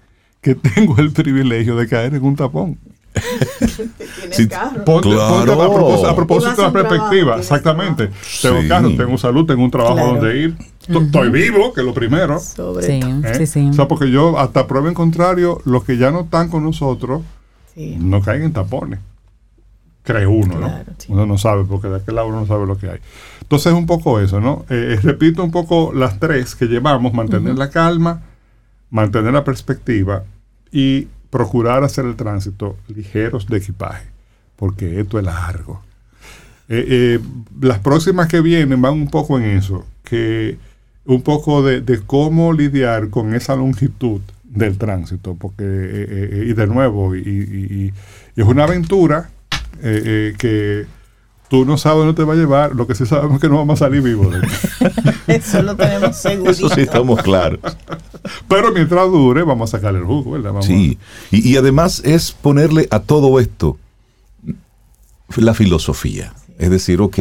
que 0.45 0.55
tengo 0.55 0.99
el 0.99 1.11
privilegio 1.11 1.75
de 1.75 1.89
caer 1.89 2.15
en 2.15 2.23
un 2.23 2.37
tapón. 2.37 2.79
sí, 4.31 4.49
carro. 4.49 4.83
a 4.83 6.15
propósito, 6.15 6.57
de 6.57 6.63
la 6.63 6.73
perspectiva, 6.73 7.39
exactamente. 7.39 8.11
Tengo 8.43 8.59
carro, 8.69 8.95
tengo 8.95 9.19
salud, 9.19 9.47
tengo 9.47 9.65
un 9.65 9.71
trabajo 9.71 9.97
donde 9.97 10.39
ir. 10.39 10.57
Estoy 10.87 11.31
vivo, 11.31 11.73
que 11.73 11.81
es 11.81 11.87
lo 11.87 11.95
primero. 11.95 12.39
sí, 12.39 12.61
¿Eh? 12.83 13.33
sí, 13.39 13.47
sí. 13.47 13.69
O 13.71 13.73
sea, 13.73 13.89
porque 13.89 14.11
yo, 14.11 14.39
hasta 14.39 14.67
prueba 14.67 14.89
en 14.89 14.95
contrario, 14.95 15.61
los 15.65 15.85
que 15.85 15.97
ya 15.97 16.11
no 16.11 16.23
están 16.23 16.51
con 16.51 16.63
nosotros, 16.63 17.23
no 17.77 18.21
caen 18.21 18.43
en 18.43 18.53
tapones. 18.53 19.01
Cree 20.03 20.27
uno, 20.27 20.59
¿no? 20.59 20.71
Uno 21.09 21.25
no 21.25 21.39
sabe, 21.39 21.65
porque 21.65 21.89
de 21.89 21.97
aquel 21.97 22.17
lado 22.17 22.29
uno 22.29 22.41
no 22.41 22.47
sabe 22.47 22.67
lo 22.67 22.77
que 22.77 22.91
hay. 22.91 22.99
Entonces 23.41 23.73
es 23.73 23.79
un 23.79 23.87
poco 23.87 24.21
eso, 24.21 24.39
¿no? 24.39 24.67
Eh, 24.69 24.97
eh, 24.97 25.01
repito 25.03 25.43
un 25.43 25.51
poco 25.51 25.93
las 25.95 26.21
tres 26.21 26.55
que 26.55 26.67
llevamos, 26.67 27.15
mantener 27.15 27.57
la 27.57 27.71
calma, 27.71 28.21
mantener 28.91 29.33
la 29.33 29.45
perspectiva 29.45 30.25
y 30.75 31.07
procurar 31.31 31.85
hacer 31.85 32.05
el 32.05 32.17
tránsito 32.17 32.77
ligeros 32.89 33.47
de 33.47 33.59
equipaje, 33.59 34.09
porque 34.57 34.99
esto 34.99 35.21
es 35.21 35.25
largo. 35.25 35.81
Eh, 36.69 36.85
eh, 36.89 37.21
las 37.61 37.79
próximas 37.79 38.27
que 38.27 38.41
vienen 38.41 38.83
van 38.83 38.95
un 38.95 39.09
poco 39.09 39.39
en 39.39 39.45
eso, 39.45 39.87
que 40.03 40.59
un 41.05 41.23
poco 41.23 41.63
de, 41.63 42.01
cómo 42.05 42.53
lidiar 42.53 43.09
con 43.11 43.35
esa 43.35 43.55
longitud 43.55 44.21
del 44.43 44.77
tránsito, 44.77 45.37
porque, 45.37 45.65
eh, 45.65 46.47
y 46.49 46.55
de 46.55 46.67
nuevo, 46.67 47.15
y, 47.15 47.95
es 48.35 48.45
una 48.45 48.65
aventura 48.65 49.31
que 49.81 50.87
tú 51.49 51.65
no 51.65 51.79
sabes 51.79 51.99
dónde 51.99 52.15
te 52.15 52.25
va 52.25 52.35
a 52.35 52.37
llevar, 52.37 52.75
lo 52.75 52.87
que 52.87 52.95
sí 52.95 53.07
sabemos 53.07 53.37
es 53.37 53.41
que 53.41 53.49
no 53.49 53.57
vamos 53.57 53.81
a 53.81 53.87
salir 53.87 54.03
vivos. 54.03 54.35
Eso 55.27 55.63
lo 55.63 55.77
tenemos 55.77 56.17
seguro. 56.17 56.51
Eso 56.51 56.69
sí 56.71 56.81
estamos 56.81 57.23
claros. 57.23 57.61
Pero 58.49 58.73
mientras 58.73 59.07
dure, 59.11 59.43
vamos 59.43 59.73
a 59.73 59.79
sacar 59.79 59.95
el 59.95 60.05
jugo, 60.05 60.33
¿verdad? 60.33 60.53
sí, 60.63 60.99
y, 61.31 61.57
además 61.57 62.03
es 62.05 62.33
ponerle 62.33 62.89
a 62.91 63.01
todo 63.01 63.39
esto 63.41 63.79
la 65.37 65.55
filosofía. 65.55 66.33
Es 66.59 66.71
decir, 66.71 67.01
ok, 67.01 67.19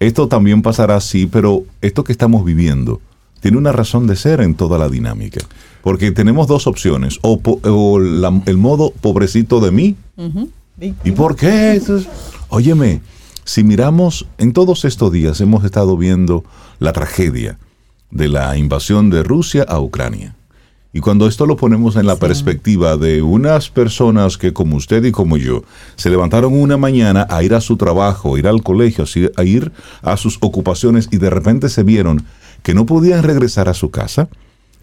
esto 0.00 0.28
también 0.28 0.62
pasará 0.62 0.96
así, 0.96 1.26
pero 1.26 1.64
esto 1.80 2.04
que 2.04 2.12
estamos 2.12 2.44
viviendo 2.44 3.00
tiene 3.40 3.58
una 3.58 3.72
razón 3.72 4.06
de 4.06 4.16
ser 4.16 4.40
en 4.40 4.54
toda 4.54 4.78
la 4.78 4.88
dinámica. 4.88 5.40
Porque 5.82 6.12
tenemos 6.12 6.46
dos 6.46 6.66
opciones, 6.66 7.18
o, 7.20 7.38
el 8.00 8.56
modo 8.56 8.90
pobrecito 8.90 9.60
de 9.60 9.70
mí. 9.70 9.96
¿Y 11.04 11.10
por 11.12 11.36
qué? 11.36 11.80
óyeme, 12.48 13.02
si 13.44 13.62
miramos, 13.62 14.26
en 14.38 14.52
todos 14.52 14.84
estos 14.84 15.12
días 15.12 15.40
hemos 15.40 15.64
estado 15.64 15.96
viendo 15.96 16.44
la 16.78 16.92
tragedia 16.92 17.58
de 18.10 18.28
la 18.28 18.56
invasión 18.56 19.10
de 19.10 19.22
Rusia 19.22 19.64
a 19.68 19.80
Ucrania. 19.80 20.34
Y 20.94 21.00
cuando 21.00 21.26
esto 21.26 21.44
lo 21.44 21.56
ponemos 21.56 21.96
en 21.96 22.06
la 22.06 22.16
perspectiva 22.16 22.96
de 22.96 23.20
unas 23.20 23.68
personas 23.68 24.38
que 24.38 24.52
como 24.52 24.76
usted 24.76 25.04
y 25.04 25.10
como 25.10 25.36
yo, 25.36 25.64
se 25.96 26.08
levantaron 26.08 26.58
una 26.58 26.76
mañana 26.76 27.26
a 27.28 27.42
ir 27.42 27.52
a 27.52 27.60
su 27.60 27.76
trabajo, 27.76 28.36
a 28.36 28.38
ir 28.38 28.46
al 28.46 28.62
colegio, 28.62 29.04
a 29.36 29.44
ir 29.44 29.72
a 30.02 30.16
sus 30.16 30.38
ocupaciones 30.40 31.08
y 31.10 31.16
de 31.16 31.30
repente 31.30 31.68
se 31.68 31.82
vieron 31.82 32.24
que 32.62 32.74
no 32.74 32.86
podían 32.86 33.24
regresar 33.24 33.68
a 33.68 33.74
su 33.74 33.90
casa, 33.90 34.28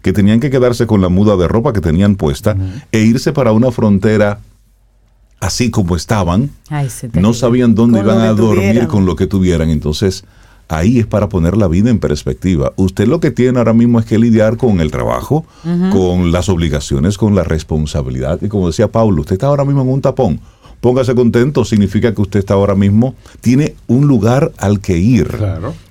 que 0.02 0.12
tenían 0.12 0.40
que 0.40 0.50
quedarse 0.50 0.86
con 0.86 1.00
la 1.00 1.08
muda 1.08 1.36
de 1.36 1.48
ropa 1.48 1.72
que 1.72 1.80
tenían 1.80 2.16
puesta 2.16 2.56
e 2.92 3.00
irse 3.00 3.32
para 3.32 3.52
una 3.52 3.72
frontera 3.72 4.40
así 5.42 5.72
como 5.72 5.96
estaban, 5.96 6.50
no 7.14 7.34
sabían 7.34 7.74
dónde 7.74 7.98
iban 7.98 8.20
a 8.20 8.32
dormir 8.32 8.86
con 8.86 9.06
lo 9.06 9.16
que 9.16 9.26
tuvieran. 9.26 9.70
Entonces, 9.70 10.24
ahí 10.68 11.00
es 11.00 11.06
para 11.06 11.28
poner 11.28 11.56
la 11.56 11.66
vida 11.66 11.90
en 11.90 11.98
perspectiva. 11.98 12.72
Usted 12.76 13.08
lo 13.08 13.18
que 13.18 13.32
tiene 13.32 13.58
ahora 13.58 13.72
mismo 13.72 13.98
es 13.98 14.06
que 14.06 14.20
lidiar 14.20 14.56
con 14.56 14.80
el 14.80 14.92
trabajo, 14.92 15.44
con 15.90 16.30
las 16.30 16.48
obligaciones, 16.48 17.18
con 17.18 17.34
la 17.34 17.42
responsabilidad. 17.42 18.38
Y 18.40 18.46
como 18.46 18.68
decía 18.68 18.92
Pablo, 18.92 19.22
usted 19.22 19.34
está 19.34 19.48
ahora 19.48 19.64
mismo 19.64 19.82
en 19.82 19.88
un 19.88 20.00
tapón. 20.00 20.40
Póngase 20.80 21.12
contento, 21.16 21.64
significa 21.64 22.14
que 22.14 22.22
usted 22.22 22.38
está 22.38 22.54
ahora 22.54 22.76
mismo, 22.76 23.16
tiene 23.40 23.74
un 23.88 24.06
lugar 24.06 24.52
al 24.58 24.78
que 24.78 24.96
ir. 24.96 25.28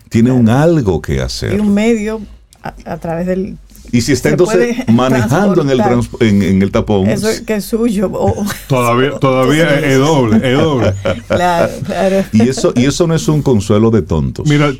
Tiene 0.07 0.31
un 0.31 0.47
algo 0.47 1.01
que 1.01 1.21
hacer. 1.21 1.57
Y 1.57 1.59
un 1.59 1.73
medio 1.73 2.21
a, 2.63 2.97
través 2.97 3.27
del 3.27 3.57
y 3.91 4.01
si 4.01 4.13
está 4.13 4.29
entonces 4.29 4.87
manejando 4.87 5.61
en 5.61 5.69
el, 5.69 5.81
en, 6.19 6.61
el 6.61 6.71
tapón. 6.71 7.09
Eso 7.09 7.29
es 7.29 7.41
que 7.41 7.55
es 7.55 7.65
suyo. 7.65 8.11
Todavía, 8.67 9.11
todavía 9.19 9.79
es 9.79 9.97
doble, 9.97 10.37
es 10.37 10.57
doble. 10.57 10.93
Claro, 11.27 11.73
claro. 11.85 12.23
Y 12.31 12.49
eso, 12.49 12.73
y 12.75 12.85
eso 12.85 13.07
no 13.07 13.15
es 13.15 13.27
un 13.27 13.41
consuelo 13.41 13.91
de 13.91 14.01
tontos. 14.01 14.47
Mira, 14.47 14.71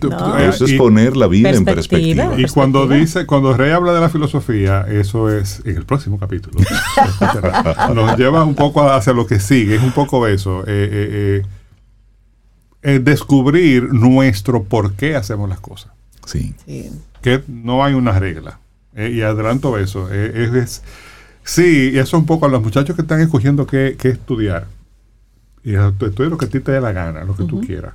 eso 0.47 0.65
es 0.65 0.74
poner 0.74 1.17
la 1.17 1.28
vida 1.28 1.50
en 1.50 1.65
perspectiva. 1.65 2.34
Y 2.38 2.45
cuando 2.45 2.88
dice, 2.88 3.26
cuando 3.26 3.54
Rey 3.54 3.71
habla 3.71 3.93
de 3.93 4.02
la 4.02 4.10
filosofía, 4.10 4.86
eso 4.89 5.30
es 5.30 5.62
en 5.65 5.78
el 5.78 5.86
próximo 5.86 6.17
capítulo. 6.17 6.60
Nos 7.93 8.17
lleva 8.17 8.43
un 8.43 8.56
poco 8.56 8.89
hacia 8.89 9.13
lo 9.13 9.28
que 9.28 9.39
sigue, 9.39 9.76
es 9.76 9.84
un 9.84 9.91
poco 9.91 10.28
eso. 10.28 10.62
Eh, 10.62 10.89
eh, 10.91 11.43
eh, 12.84 13.00
descubrir 13.00 13.93
nuestro 13.93 14.63
por 14.63 14.93
qué 14.93 15.15
hacemos 15.15 15.50
las 15.50 15.60
cosas. 15.60 15.91
Sí. 16.26 16.56
Que 17.21 17.43
no 17.47 17.84
hay 17.84 17.93
una 17.93 18.17
regla. 18.17 18.60
Eh, 18.96 19.12
y 19.14 19.22
adelanto 19.22 19.78
eso. 19.78 20.10
Eh, 20.12 20.50
es, 20.56 20.82
sí, 21.44 21.92
eso 21.98 22.18
un 22.18 22.26
poco 22.26 22.46
a 22.46 22.50
los 22.50 22.62
muchachos 22.62 22.96
que 22.96 23.02
están 23.02 23.22
escogiendo 23.22 23.66
qué, 23.66 23.96
estudiar. 24.04 24.68
Y 25.64 25.76
estudia 25.76 26.30
lo 26.30 26.38
que 26.38 26.46
a 26.46 26.50
ti 26.50 26.60
te 26.60 26.72
dé 26.72 26.82
la 26.82 26.92
gana, 26.92 27.24
lo 27.24 27.36
que 27.36 27.44
tú 27.44 27.62
quieras. 27.62 27.94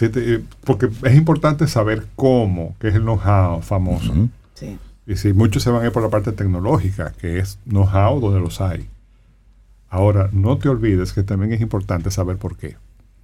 Eh, 0.00 0.42
porque 0.64 0.88
es 1.04 1.14
importante 1.14 1.66
saber 1.66 2.06
cómo, 2.16 2.74
que 2.80 2.88
es 2.88 2.94
el 2.94 3.02
know-how 3.02 3.60
famoso. 3.62 4.12
sí. 4.54 4.78
Y 5.06 5.16
si 5.16 5.32
muchos 5.32 5.64
se 5.64 5.70
van 5.70 5.82
a 5.82 5.86
ir 5.86 5.92
por 5.92 6.02
la 6.02 6.10
parte 6.10 6.30
tecnológica, 6.32 7.12
que 7.20 7.38
es 7.38 7.58
know-how 7.64 8.20
donde 8.20 8.38
los 8.38 8.60
hay. 8.60 8.88
Ahora, 9.90 10.30
no 10.32 10.56
te 10.58 10.68
olvides 10.68 11.12
que 11.12 11.22
también 11.22 11.52
es 11.52 11.60
importante 11.60 12.10
saber 12.10 12.36
por 12.36 12.56
qué. 12.56 12.76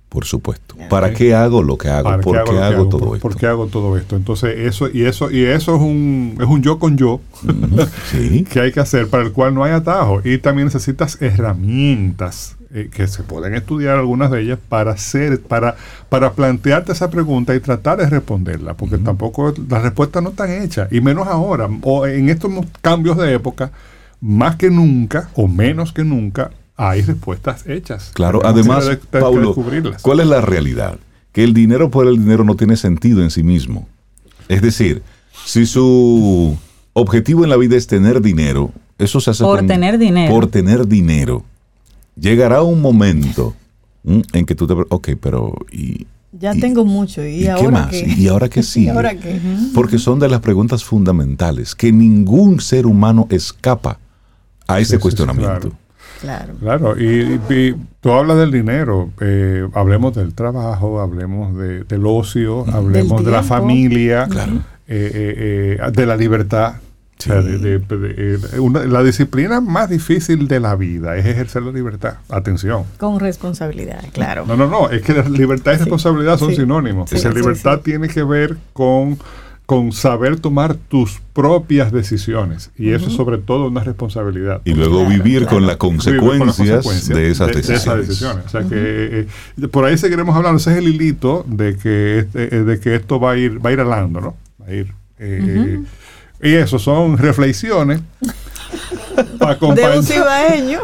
Por 0.09 0.25
supuesto. 0.25 0.75
¿Para 0.89 1.13
qué 1.13 1.35
hago 1.35 1.63
lo 1.63 1.77
que 1.77 1.89
hago? 1.89 2.21
¿Por 2.21 2.43
qué 2.45 2.59
hago, 2.59 2.89
todo 2.89 3.15
esto? 3.15 3.29
¿Por 3.29 3.37
qué 3.37 3.47
hago 3.47 3.67
todo 3.67 3.97
esto? 3.99 4.17
Entonces, 4.17 4.59
eso 4.59 4.89
y 4.91 5.05
eso 5.05 5.31
y 5.31 5.45
eso 5.45 5.77
es 5.77 5.83
un 5.83 6.37
es 6.41 6.47
un 6.47 6.63
yo 6.63 6.79
con 6.79 6.97
yo 6.97 7.21
que 8.51 8.61
hay 8.61 8.73
que 8.73 8.81
hacer 8.81 9.09
para 9.09 9.23
el 9.23 9.33
cual 9.33 9.55
no 9.55 9.65
hay 9.65 9.73
atajo 9.73 10.23
y 10.25 10.39
también 10.39 10.67
necesitas 10.67 11.21
herramientas 11.21 12.57
eh, 12.71 12.91
que 12.93 13.07
se 13.07 13.23
pueden 13.23 13.55
estudiar 13.55 13.99
algunas 13.99 14.31
de 14.31 14.43
ellas 14.43 14.59
para 14.69 14.93
hacer 14.93 15.41
para 15.41 15.77
para 16.09 16.33
plantearte 16.33 16.93
esa 16.93 17.11
pregunta 17.11 17.55
y 17.55 17.61
tratar 17.61 17.99
de 17.99 18.09
responderla, 18.09 18.75
porque 18.75 18.99
tampoco 18.99 19.55
las 19.69 19.83
respuestas 19.83 20.23
no 20.23 20.31
están 20.31 20.51
hechas 20.51 20.91
y 20.91 21.01
menos 21.01 21.29
ahora 21.29 21.69
o 21.83 22.07
en 22.07 22.29
estos 22.29 22.51
cambios 22.81 23.17
de 23.17 23.35
época 23.35 23.73
más 24.21 24.57
que 24.57 24.71
nunca 24.71 25.31
o 25.35 25.49
menos 25.49 25.93
que 25.93 26.05
nunca 26.05 26.51
hay 26.79 27.03
respuestas 27.03 27.67
hechas. 27.67 28.13
Claro, 28.15 28.41
además, 28.45 28.89
Paulo, 29.11 29.55
¿cuál 30.01 30.21
es 30.21 30.27
la 30.29 30.41
realidad? 30.41 30.99
Que 31.33 31.43
el 31.43 31.53
dinero 31.53 31.91
por 31.91 32.07
el 32.07 32.17
dinero 32.19 32.45
no 32.45 32.55
tiene 32.55 32.77
sentido 32.77 33.21
en 33.23 33.31
sí 33.31 33.43
mismo. 33.43 33.89
Es 34.49 34.63
decir, 34.63 35.03
si 35.45 35.67
su 35.67 36.57
objetivo 36.93 37.43
en 37.43 37.51
la 37.51 37.57
vida 37.57 37.77
es 37.77 37.89
tener 37.89 38.23
dinero, 38.23 38.71
eso 38.97 39.21
se 39.21 39.31
hace 39.31 39.43
por 39.43 39.67
tener 39.67 39.99
dinero. 39.99 40.33
Por 40.33 40.47
tener 40.47 40.87
dinero. 40.87 41.45
Llegará 42.15 42.63
un 42.63 42.81
momento 42.81 43.55
en 44.05 44.47
que 44.47 44.55
tú 44.55 44.67
te... 44.69 44.75
Ok, 44.89 45.11
pero... 45.21 45.55
Y, 45.73 46.07
ya 46.31 46.53
tengo 46.55 46.85
mucho. 46.85 47.25
¿Y, 47.27 47.49
ahora 47.49 47.61
qué 47.61 47.69
más? 47.71 48.19
¿Y 48.19 48.29
ahora 48.29 48.49
qué 48.49 48.63
sí? 48.63 48.89
ahora 48.89 49.17
qué? 49.17 49.41
Porque 49.75 49.99
son 49.99 50.21
de 50.21 50.29
las 50.29 50.41
preguntas 50.41 50.85
fundamentales 50.85 51.75
que 51.75 51.91
ningún 51.91 52.61
ser 52.61 52.87
humano 52.87 53.27
escapa 53.31 53.99
a 54.69 54.79
ese 54.79 55.01
cuestionamiento. 55.01 55.71
Claro. 55.71 55.88
Claro, 56.21 56.97
y, 56.99 57.39
tú 58.01 58.13
hablas 58.13 58.39
del 58.39 58.51
dinero, 58.51 59.11
eh, 59.21 59.67
hablemos 59.75 60.15
del 60.15 60.35
trabajo, 60.35 61.01
hablemos 61.01 61.57
del 61.57 62.07
ocio, 62.07 62.65
hablemos 62.73 63.25
de 63.25 63.31
la 63.31 63.43
familia, 63.43 64.29
eh, 64.87 65.79
eh, 65.79 65.91
de 65.93 66.07
la 66.07 66.17
libertad. 66.17 66.75
la 67.27 69.03
disciplina 69.03 69.61
más 69.61 69.91
difícil 69.91 70.49
de 70.49 70.61
la 70.61 70.75
vida 70.75 71.17
es 71.17 71.27
ejercer 71.27 71.63
la 71.63 71.73
libertad. 71.73 72.15
Atención. 72.29 72.85
Con 72.97 73.21
responsabilidad, 73.21 74.05
claro. 74.13 74.45
No, 74.47 74.57
no, 74.57 74.67
no. 74.67 74.91
Es 74.91 75.03
que 75.03 75.15
la 75.15 75.29
libertad 75.29 75.75
y 75.75 75.77
responsabilidad 75.77 76.39
son 76.39 76.55
sinónimos. 76.55 77.13
Esa 77.13 77.31
libertad 77.31 77.81
tiene 77.81 78.09
que 78.09 78.25
ver 78.25 78.57
con 78.73 79.19
con 79.69 79.93
saber 79.93 80.41
tomar 80.41 80.77
tus 80.77 81.21
propias 81.35 81.93
decisiones. 81.93 82.71
Y 82.79 82.93
eso 82.93 83.09
es 83.09 83.13
sobre 83.13 83.37
todo 83.37 83.69
una 83.69 83.85
responsabilidad. 83.85 84.63
Y 84.65 84.73
luego 84.73 85.05
vivir, 85.05 85.45
con 85.45 85.67
las 85.67 85.77
consecuencias 85.77 87.07
de 87.07 87.31
esas 87.31 87.55
decisiones. 87.55 88.09
O 88.47 88.49
sea 88.49 88.63
que 88.63 89.29
eh, 89.61 89.69
por 89.71 89.85
ahí 89.85 89.99
seguiremos 89.99 90.35
hablando. 90.35 90.57
Ese 90.57 90.73
es 90.73 90.79
el 90.79 90.89
hilito 90.89 91.45
de 91.47 91.77
que, 91.77 92.21
este, 92.21 92.57
eh, 92.57 92.63
de 92.63 92.81
que 92.81 92.95
esto 92.95 93.21
va 93.21 93.33
a 93.33 93.37
ir, 93.37 93.63
va 93.63 93.69
a 93.69 93.73
ir 93.75 93.81
hablando, 93.81 94.23
¿no? 94.23 94.37
Va 94.59 94.69
a 94.69 94.75
ir. 94.75 94.95
Eh, 95.19 95.83
y 96.43 96.55
eso 96.55 96.79
son 96.79 97.19
reflexiones 97.19 98.01
de 99.75 99.99
un 99.99 100.05
cibaeño. 100.05 100.81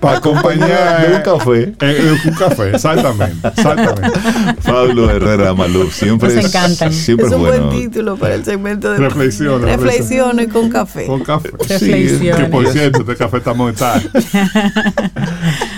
para 0.00 0.18
acompañar. 0.18 1.12
un 1.14 1.22
café. 1.22 1.74
Eh, 1.80 2.16
un 2.26 2.34
café, 2.34 2.70
exactamente. 2.70 3.48
exactamente. 3.48 4.18
Pablo 4.64 5.10
Herrera 5.10 5.54
Maluf, 5.54 5.94
siempre 5.94 6.34
Nos 6.34 6.44
encantan. 6.46 6.92
Siempre 6.92 7.26
es 7.26 7.32
un 7.32 7.40
bueno. 7.40 7.66
buen 7.66 7.80
título 7.80 8.16
para 8.16 8.34
el 8.34 8.44
segmento 8.44 8.92
de 8.92 8.98
reflexiones. 8.98 9.76
Reflexiones 9.76 10.48
con 10.52 10.70
café. 10.70 11.06
Con 11.06 11.22
café. 11.22 11.50
Reflexiones. 11.50 12.44
que 12.44 12.50
por 12.50 12.66
cierto, 12.68 13.00
este 13.00 13.16
café 13.16 13.38
está 13.38 13.54
montado. 13.54 14.00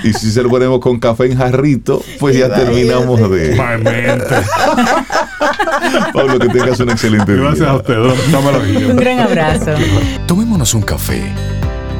y 0.02 0.12
si 0.12 0.30
se 0.30 0.42
lo 0.42 0.48
ponemos 0.48 0.80
con 0.80 0.98
café 0.98 1.26
en 1.26 1.38
jarrito, 1.38 2.02
pues 2.18 2.37
ya 2.37 2.54
terminamos 2.54 3.30
de. 3.30 3.56
Pablo, 6.12 6.38
que 6.38 6.48
tengas 6.48 6.80
un 6.80 6.90
excelente 6.90 7.34
día. 7.34 7.42
Gracias 7.42 7.68
a 7.68 7.76
usted, 7.76 7.96
Un 7.96 8.96
gran 8.96 9.20
abrazo. 9.20 9.72
Tomémonos 10.26 10.74
un 10.74 10.82
café. 10.82 11.22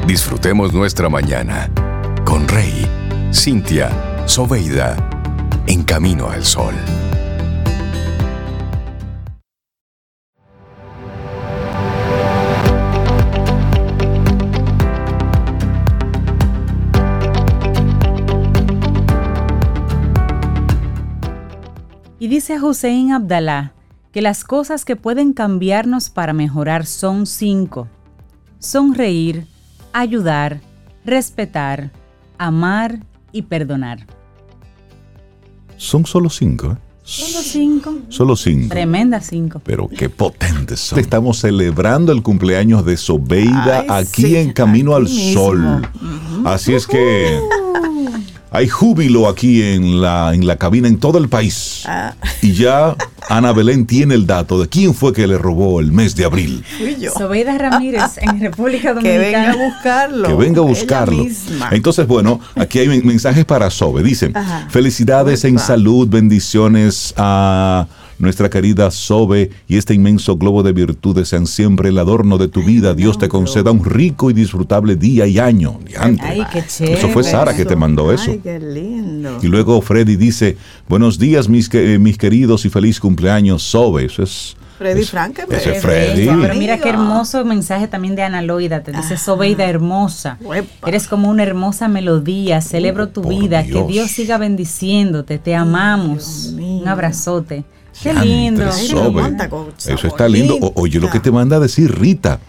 Disfrutemos 0.06 0.72
nuestra 0.72 1.08
mañana 1.08 1.70
con 2.24 2.48
Rey, 2.48 2.87
Cintia, 3.32 3.90
Soveida, 4.26 4.96
en 5.66 5.82
camino 5.82 6.30
al 6.30 6.44
sol. 6.44 6.74
Y 22.18 22.28
dice 22.28 22.61
Hussein 22.61 23.12
Abdalá 23.12 23.72
que 24.12 24.22
las 24.22 24.44
cosas 24.44 24.85
que 24.85 24.96
pueden 24.96 25.33
cambiarnos 25.33 26.11
para 26.11 26.33
mejorar 26.33 26.87
son 26.87 27.26
cinco 27.26 27.88
sonreír, 28.59 29.46
ayudar, 29.92 30.61
respetar, 31.04 31.90
amar 32.38 33.00
y 33.33 33.42
perdonar. 33.42 34.07
Son 35.76 36.04
solo 36.07 36.28
cinco, 36.28 36.72
¿eh? 36.72 36.76
Solo 37.04 37.42
cinco. 37.42 37.94
Solo 38.11 38.37
cinco. 38.37 38.68
Tremenda 38.68 39.20
cinco. 39.22 39.62
Pero 39.64 39.88
qué 39.88 40.11
potentes 40.11 40.81
son. 40.81 40.98
Estamos 40.98 41.38
celebrando 41.38 42.12
el 42.12 42.22
cumpleaños 42.22 42.85
de 42.85 42.98
Sobeida 42.98 43.87
aquí 43.88 44.37
en 44.37 44.52
Camino 44.52 44.94
al 44.94 45.09
Sol. 45.09 45.88
Así 46.44 46.74
es 46.74 46.87
que 46.87 47.40
hay 48.50 48.68
júbilo 48.68 49.28
aquí 49.28 49.62
en 49.62 50.00
la, 50.00 50.34
en 50.34 50.46
la 50.46 50.56
cabina 50.56 50.88
en 50.88 50.98
todo 50.98 51.18
el 51.18 51.28
país. 51.28 51.82
Ah. 51.87 52.14
Y 52.42 52.52
ya 52.52 52.96
Ana 53.28 53.52
Belén 53.52 53.87
tiene 53.87 54.14
el 54.14 54.26
dato 54.26 54.61
de 54.61 54.68
quién 54.68 54.94
fue 54.94 55.12
que 55.12 55.26
le 55.26 55.37
robó 55.37 55.80
el 55.80 55.92
mes 55.92 56.16
de 56.16 56.24
abril. 56.24 56.64
Fui 56.78 56.96
yo. 56.96 57.12
Sobeida 57.12 57.56
Ramírez 57.58 58.18
en 58.18 58.40
República 58.40 58.94
Dominicana. 58.94 59.02
Que 59.02 59.18
venga 59.18 59.52
a 59.52 59.56
buscarlo. 59.56 60.28
Que 60.28 60.34
venga 60.34 60.61
a 60.61 60.64
buscarlo. 60.64 61.26
Entonces, 61.70 62.06
bueno, 62.06 62.40
aquí 62.54 62.78
hay 62.78 63.02
mensajes 63.02 63.44
para 63.44 63.70
Sobe. 63.70 64.02
Dicen, 64.02 64.32
felicidades 64.70 65.44
en 65.44 65.58
salud, 65.58 66.08
bendiciones 66.08 67.12
a 67.16 67.87
nuestra 68.18 68.50
querida 68.50 68.90
Sobe 68.90 69.50
y 69.68 69.76
este 69.76 69.94
inmenso 69.94 70.37
globo 70.37 70.62
de 70.62 70.72
virtudes 70.72 71.28
sean 71.28 71.46
siempre 71.46 71.90
el 71.90 71.98
adorno 71.98 72.38
de 72.38 72.48
tu 72.48 72.62
vida. 72.62 72.94
Dios 72.94 73.18
te 73.18 73.28
conceda 73.28 73.70
un 73.70 73.85
rico 73.85 74.31
y 74.31 74.33
disfrutable 74.33 74.96
día 74.96 75.26
y 75.26 75.38
año. 75.38 75.78
Ay, 75.98 76.44
qué 76.52 76.64
chévere. 76.66 76.98
Eso 76.98 77.09
fue 77.09 77.24
Sara 77.24 77.54
que 77.54 77.64
te 77.64 77.76
mandó 77.76 78.12
eso. 78.12 78.31
Ay, 78.31 78.40
qué 78.42 78.59
lindo. 78.59 79.38
Y 79.42 79.46
luego 79.46 79.81
Freddy 79.81 80.16
dice, 80.16 80.57
buenos 80.88 81.18
días 81.18 81.48
mis, 81.48 81.72
mis 81.72 82.18
queridos 82.18 82.64
y 82.64 82.70
feliz 82.70 83.00
cumpleaños 83.00 83.62
Sobe. 83.62 84.07
Eso 84.07 84.22
es... 84.22 84.57
Freddy 84.78 85.02
Frank. 85.02 85.40
Ese 85.50 85.81
Freddy. 85.81 86.28
Pero 86.40 86.54
mira 86.54 86.78
qué 86.78 86.88
hermoso 86.88 87.44
mensaje 87.44 87.88
también 87.88 88.14
de 88.14 88.22
Ana 88.22 88.42
Loida. 88.42 88.85
Te 88.85 88.92
dice, 88.92 89.16
Sobeida 89.16 89.64
hermosa. 89.64 90.38
Eres 90.87 91.09
como 91.09 91.28
una 91.31 91.42
hermosa 91.42 91.88
melodía. 91.88 92.61
Celebro 92.61 93.09
tu 93.09 93.22
vida. 93.22 93.64
Que 93.64 93.83
Dios 93.88 94.12
siga 94.12 94.38
bendiciéndote. 94.38 95.38
Te 95.38 95.57
amamos. 95.57 96.54
Un 96.57 96.87
abrazote. 96.87 97.64
Qué 98.02 98.14
lindo. 98.14 98.68
Eso 98.68 100.06
está 100.06 100.28
lindo. 100.28 100.58
oye, 100.74 101.00
lo 101.00 101.11
que 101.11 101.20
te 101.20 101.30
manda 101.30 101.56
a 101.56 101.61
decir 101.61 101.98
Rita. 101.98 102.40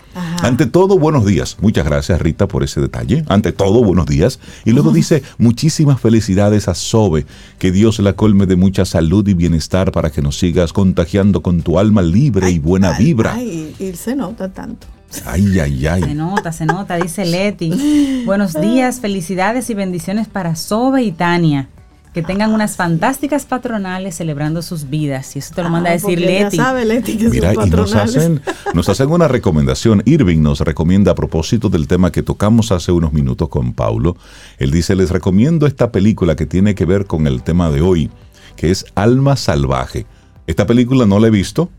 Ante 0.41 0.65
todo, 0.65 0.97
buenos 0.97 1.25
días. 1.25 1.57
Muchas 1.61 1.85
gracias, 1.85 2.21
Rita, 2.21 2.47
por 2.47 2.63
ese 2.63 2.81
detalle. 2.81 3.23
Ante 3.27 3.51
todo, 3.51 3.83
buenos 3.83 4.05
días. 4.05 4.39
Y 4.65 4.71
luego 4.71 4.91
dice, 4.91 5.23
muchísimas 5.37 5.99
felicidades 5.99 6.67
a 6.67 6.75
Sobe. 6.75 7.25
Que 7.57 7.71
Dios 7.71 7.99
la 7.99 8.13
colme 8.13 8.45
de 8.45 8.55
mucha 8.55 8.85
salud 8.85 9.27
y 9.27 9.33
bienestar 9.33 9.91
para 9.91 10.09
que 10.09 10.21
nos 10.21 10.37
sigas 10.37 10.73
contagiando 10.73 11.41
con 11.41 11.61
tu 11.61 11.79
alma 11.79 12.01
libre 12.01 12.49
y 12.49 12.59
buena 12.59 12.97
vibra. 12.97 13.33
Ay, 13.33 13.75
y 13.79 13.93
se 13.93 14.15
nota 14.15 14.49
tanto. 14.49 14.87
Ay, 15.25 15.59
ay, 15.59 15.87
ay. 15.87 16.03
Se 16.03 16.15
nota, 16.15 16.51
se 16.51 16.65
nota, 16.65 16.95
dice 16.97 17.25
Leti. 17.25 18.23
Buenos 18.25 18.59
días, 18.59 18.99
felicidades 18.99 19.69
y 19.69 19.73
bendiciones 19.73 20.27
para 20.27 20.55
Sobe 20.55 21.03
y 21.03 21.11
Tania 21.11 21.67
que 22.13 22.23
tengan 22.23 22.53
unas 22.53 22.75
fantásticas 22.75 23.45
patronales 23.45 24.15
celebrando 24.15 24.61
sus 24.61 24.89
vidas. 24.89 25.35
Y 25.35 25.39
eso 25.39 25.53
te 25.53 25.61
lo 25.61 25.69
manda 25.69 25.91
a 25.91 25.93
decir 25.93 26.19
Leti. 26.19 26.57
sabe, 26.57 26.85
Leti 26.85 27.17
que 27.17 27.29
Mira, 27.29 27.53
y 27.53 27.69
nos 27.69 27.93
hacen, 27.93 28.41
nos 28.73 28.89
hacen 28.89 29.11
una 29.11 29.27
recomendación. 29.27 30.01
Irving 30.05 30.41
nos 30.41 30.61
recomienda 30.61 31.11
a 31.11 31.15
propósito 31.15 31.69
del 31.69 31.87
tema 31.87 32.11
que 32.11 32.23
tocamos 32.23 32.71
hace 32.71 32.91
unos 32.91 33.13
minutos 33.13 33.49
con 33.49 33.73
Paulo. 33.73 34.17
Él 34.57 34.71
dice, 34.71 34.95
les 34.95 35.11
recomiendo 35.11 35.67
esta 35.67 35.91
película 35.91 36.35
que 36.35 36.47
tiene 36.47 36.73
que 36.73 36.85
ver 36.85 37.05
con 37.05 37.27
el 37.27 37.43
tema 37.43 37.69
de 37.69 37.81
hoy, 37.81 38.09
que 38.55 38.71
es 38.71 38.85
Alma 38.95 39.35
Salvaje. 39.35 40.07
Esta 40.47 40.65
película 40.65 41.05
no 41.05 41.19
la 41.19 41.27
he 41.27 41.31
visto, 41.31 41.69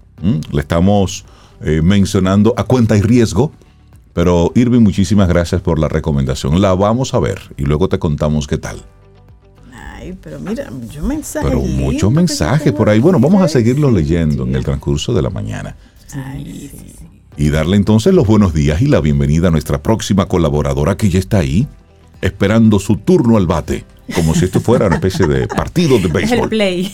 Le 0.53 0.61
estamos 0.61 1.25
eh, 1.63 1.81
mencionando 1.83 2.55
a 2.57 2.65
cuenta 2.65 2.97
y 2.97 3.03
riesgo. 3.03 3.53
Pero 4.13 4.53
Irving, 4.55 4.81
muchísimas 4.81 5.29
gracias 5.29 5.61
por 5.61 5.79
la 5.79 5.89
recomendación. 5.89 6.61
La 6.61 6.75
vamos 6.75 7.15
a 7.15 7.21
ver 7.21 7.41
y 7.57 7.65
luego 7.65 7.89
te 7.89 7.99
contamos 7.99 8.47
qué 8.47 8.59
tal. 8.59 8.85
Ay, 10.11 10.19
pero 10.21 10.41
mira, 10.41 10.71
muchos 10.71 11.05
mensajes. 11.05 11.49
Pero 11.49 11.63
muchos 11.63 12.11
mensajes 12.11 12.73
por 12.73 12.89
ahí. 12.89 12.99
Bueno, 12.99 13.21
vamos 13.21 13.43
a 13.43 13.49
seguirlo 13.49 13.91
leyendo 13.91 14.45
en 14.45 14.57
el 14.57 14.65
transcurso 14.65 15.15
de 15.15 15.23
la 15.23 15.31
mañana. 15.31 15.77
Y 17.37 17.51
darle 17.51 17.77
entonces 17.77 18.13
los 18.13 18.27
buenos 18.27 18.53
días 18.53 18.83
y 18.83 18.87
la 18.87 19.01
bienvenida 19.01 19.49
a 19.49 19.51
nuestra 19.53 19.83
próxima 19.83 20.27
colaboradora 20.27 20.97
que 20.97 21.09
ya 21.09 21.21
está 21.21 21.39
ahí, 21.39 21.69
esperando 22.21 22.81
su 22.81 22.97
turno 22.97 23.37
al 23.37 23.47
bate, 23.47 23.85
como 24.15 24.35
si 24.35 24.47
esto 24.47 24.61
fuera 24.61 24.87
una 24.87 24.97
especie 24.97 25.29
de 25.29 25.47
partido 25.47 25.99
de 26.01 26.09
béisbol. 26.13 26.39
El 26.41 26.49
play. 26.49 26.93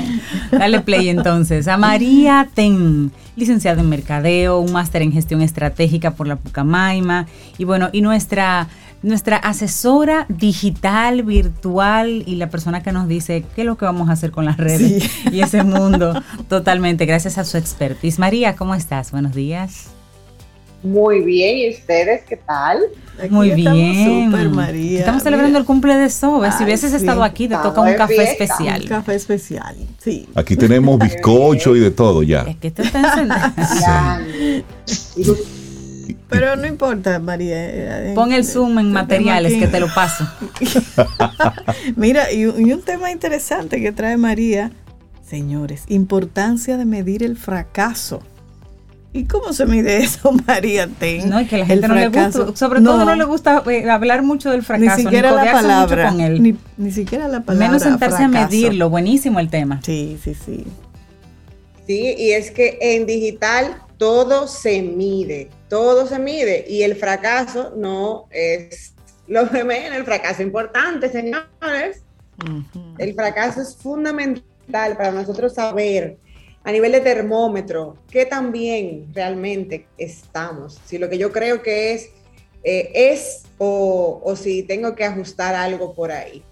Dale 0.50 0.80
play 0.80 1.10
entonces. 1.10 1.68
A 1.68 1.76
María 1.76 2.48
Ten 2.54 3.12
licenciada 3.36 3.82
en 3.82 3.90
Mercadeo, 3.90 4.58
un 4.58 4.72
máster 4.72 5.02
en 5.02 5.12
Gestión 5.12 5.42
Estratégica 5.42 6.12
por 6.12 6.26
la 6.26 6.36
Pucamaima 6.36 7.26
y 7.58 7.64
bueno, 7.64 7.90
y 7.92 8.00
nuestra 8.00 8.68
nuestra 9.04 9.36
asesora 9.36 10.24
digital, 10.28 11.22
virtual 11.22 12.24
y 12.26 12.36
la 12.36 12.48
persona 12.48 12.82
que 12.82 12.90
nos 12.90 13.06
dice 13.06 13.44
qué 13.54 13.60
es 13.60 13.66
lo 13.66 13.76
que 13.76 13.84
vamos 13.84 14.08
a 14.08 14.12
hacer 14.12 14.30
con 14.30 14.46
las 14.46 14.56
redes 14.56 15.10
y 15.30 15.40
ese 15.42 15.62
mundo 15.62 16.14
totalmente, 16.48 17.04
gracias 17.04 17.36
a 17.36 17.44
su 17.44 17.58
expertise. 17.58 18.18
María, 18.18 18.56
¿cómo 18.56 18.74
estás? 18.74 19.12
Buenos 19.12 19.34
días. 19.34 19.88
Muy 20.82 21.22
bien, 21.22 21.56
¿y 21.58 21.70
ustedes 21.70 22.24
qué 22.28 22.36
tal? 22.36 22.78
Muy 23.30 23.50
bien. 23.52 24.26
Super, 24.30 24.48
María. 24.50 25.00
Estamos 25.00 25.22
celebrando 25.22 25.58
el 25.58 25.64
cumple 25.64 25.96
de 25.96 26.10
Sobe. 26.10 26.50
Si 26.52 26.64
hubieses 26.64 26.92
estado 26.92 27.22
aquí, 27.22 27.48
te 27.48 27.56
toca 27.56 27.80
un 27.80 27.94
café 27.94 28.22
especial. 28.22 28.82
Un 28.82 28.88
café 28.88 29.14
especial, 29.14 29.76
sí. 29.98 30.28
Aquí 30.34 30.56
tenemos 30.56 30.98
bizcocho 30.98 31.74
y 31.76 31.80
de 31.80 31.90
todo 31.90 32.22
ya. 32.22 32.42
Es 32.42 32.56
que 32.56 32.68
esto 32.68 32.82
está 32.82 34.20
Pero 36.28 36.56
no 36.56 36.66
importa, 36.66 37.18
María. 37.18 38.12
Pon 38.14 38.32
el 38.32 38.44
zoom 38.44 38.78
en 38.78 38.92
materiales 38.92 39.54
que 39.54 39.66
te 39.66 39.80
lo 39.80 39.92
paso. 39.92 40.26
Mira, 41.96 42.32
y 42.32 42.46
un 42.46 42.82
tema 42.82 43.10
interesante 43.10 43.80
que 43.80 43.92
trae 43.92 44.16
María, 44.16 44.72
señores, 45.26 45.84
importancia 45.88 46.76
de 46.76 46.84
medir 46.84 47.22
el 47.22 47.36
fracaso. 47.36 48.22
¿Y 49.16 49.26
cómo 49.26 49.52
se 49.52 49.64
mide 49.64 49.98
eso, 49.98 50.32
María 50.46 50.88
Ten? 50.88 51.30
No, 51.30 51.38
es 51.38 51.48
que 51.48 51.56
la 51.56 51.66
gente 51.66 51.86
no 51.86 51.94
le 51.94 52.08
gusta, 52.08 52.56
sobre 52.56 52.80
todo 52.80 53.04
no 53.04 53.14
le 53.14 53.24
gusta 53.24 53.62
eh, 53.70 53.88
hablar 53.88 54.24
mucho 54.24 54.50
del 54.50 54.64
fracaso, 54.64 54.96
ni 54.96 55.02
siquiera 55.04 55.30
la 55.30 55.52
palabra, 55.52 56.08
con 56.08 56.20
él. 56.20 56.58
Ni, 56.76 56.90
siquiera 56.90 57.28
la 57.28 57.42
palabra. 57.42 57.68
Menos 57.68 57.82
sentarse 57.82 58.24
a 58.24 58.28
medirlo, 58.28 58.90
buenísimo 58.90 59.38
el 59.38 59.50
tema. 59.50 59.80
Sí, 59.84 60.18
sí, 60.22 60.34
sí. 60.34 60.64
Sí, 61.86 62.14
y 62.18 62.32
es 62.32 62.50
que 62.50 62.78
en 62.80 63.06
digital 63.06 63.76
todo 64.04 64.46
se 64.48 64.82
mide, 64.82 65.48
todo 65.70 66.06
se 66.06 66.18
mide 66.18 66.62
y 66.68 66.82
el 66.82 66.94
fracaso 66.94 67.72
no 67.74 68.26
es 68.30 68.92
lo 69.26 69.48
que 69.48 69.62
ven, 69.62 69.94
el 69.94 70.04
fracaso 70.04 70.42
importante, 70.42 71.08
señores. 71.08 72.02
El 72.98 73.14
fracaso 73.14 73.62
es 73.62 73.74
fundamental 73.74 74.98
para 74.98 75.10
nosotros 75.10 75.54
saber 75.54 76.18
a 76.64 76.70
nivel 76.70 76.92
de 76.92 77.00
termómetro, 77.00 77.96
qué 78.10 78.26
tan 78.26 78.52
bien 78.52 79.10
realmente 79.14 79.86
estamos. 79.96 80.78
Si 80.84 80.98
lo 80.98 81.08
que 81.08 81.16
yo 81.16 81.32
creo 81.32 81.62
que 81.62 81.94
es, 81.94 82.10
eh, 82.62 82.90
es 82.94 83.44
o, 83.56 84.20
o 84.22 84.36
si 84.36 84.64
tengo 84.64 84.94
que 84.94 85.04
ajustar 85.06 85.54
algo 85.54 85.94
por 85.94 86.12
ahí. 86.12 86.44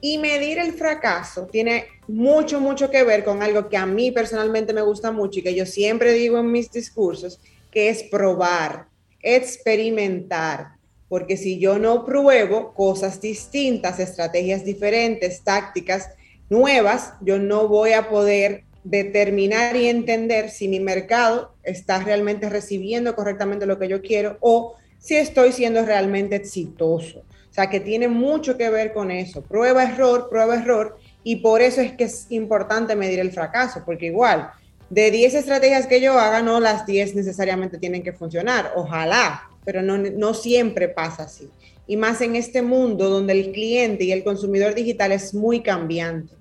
Y 0.00 0.18
medir 0.18 0.60
el 0.60 0.74
fracaso 0.74 1.48
tiene 1.48 1.86
mucho, 2.08 2.60
mucho 2.60 2.90
que 2.90 3.04
ver 3.04 3.24
con 3.24 3.42
algo 3.42 3.68
que 3.68 3.76
a 3.76 3.86
mí 3.86 4.10
personalmente 4.10 4.72
me 4.72 4.82
gusta 4.82 5.10
mucho 5.12 5.40
y 5.40 5.42
que 5.42 5.54
yo 5.54 5.66
siempre 5.66 6.12
digo 6.12 6.38
en 6.38 6.50
mis 6.50 6.70
discursos, 6.70 7.40
que 7.70 7.88
es 7.88 8.02
probar, 8.04 8.86
experimentar. 9.20 10.76
Porque 11.08 11.36
si 11.36 11.58
yo 11.58 11.78
no 11.78 12.04
pruebo 12.04 12.74
cosas 12.74 13.20
distintas, 13.20 14.00
estrategias 14.00 14.64
diferentes, 14.64 15.42
tácticas 15.42 16.10
nuevas, 16.48 17.12
yo 17.20 17.38
no 17.38 17.68
voy 17.68 17.92
a 17.92 18.08
poder 18.08 18.64
determinar 18.82 19.74
y 19.76 19.88
entender 19.88 20.50
si 20.50 20.68
mi 20.68 20.78
mercado 20.78 21.54
está 21.64 21.98
realmente 21.98 22.48
recibiendo 22.48 23.16
correctamente 23.16 23.66
lo 23.66 23.78
que 23.78 23.88
yo 23.88 24.00
quiero 24.00 24.38
o 24.40 24.76
si 24.98 25.16
estoy 25.16 25.52
siendo 25.52 25.84
realmente 25.84 26.36
exitoso. 26.36 27.20
O 27.50 27.54
sea, 27.56 27.70
que 27.70 27.80
tiene 27.80 28.08
mucho 28.08 28.56
que 28.56 28.70
ver 28.70 28.92
con 28.92 29.10
eso. 29.10 29.42
Prueba, 29.42 29.84
error, 29.84 30.28
prueba, 30.28 30.56
error. 30.56 30.98
Y 31.28 31.36
por 31.36 31.60
eso 31.60 31.80
es 31.80 31.90
que 31.90 32.04
es 32.04 32.26
importante 32.30 32.94
medir 32.94 33.18
el 33.18 33.32
fracaso, 33.32 33.82
porque 33.84 34.06
igual, 34.06 34.48
de 34.90 35.10
10 35.10 35.34
estrategias 35.34 35.88
que 35.88 36.00
yo 36.00 36.16
haga, 36.16 36.40
no 36.40 36.60
las 36.60 36.86
10 36.86 37.16
necesariamente 37.16 37.78
tienen 37.78 38.04
que 38.04 38.12
funcionar. 38.12 38.70
Ojalá, 38.76 39.42
pero 39.64 39.82
no, 39.82 39.98
no 39.98 40.34
siempre 40.34 40.86
pasa 40.86 41.24
así. 41.24 41.48
Y 41.88 41.96
más 41.96 42.20
en 42.20 42.36
este 42.36 42.62
mundo 42.62 43.10
donde 43.10 43.32
el 43.32 43.50
cliente 43.50 44.04
y 44.04 44.12
el 44.12 44.22
consumidor 44.22 44.76
digital 44.76 45.10
es 45.10 45.34
muy 45.34 45.64
cambiante 45.64 46.32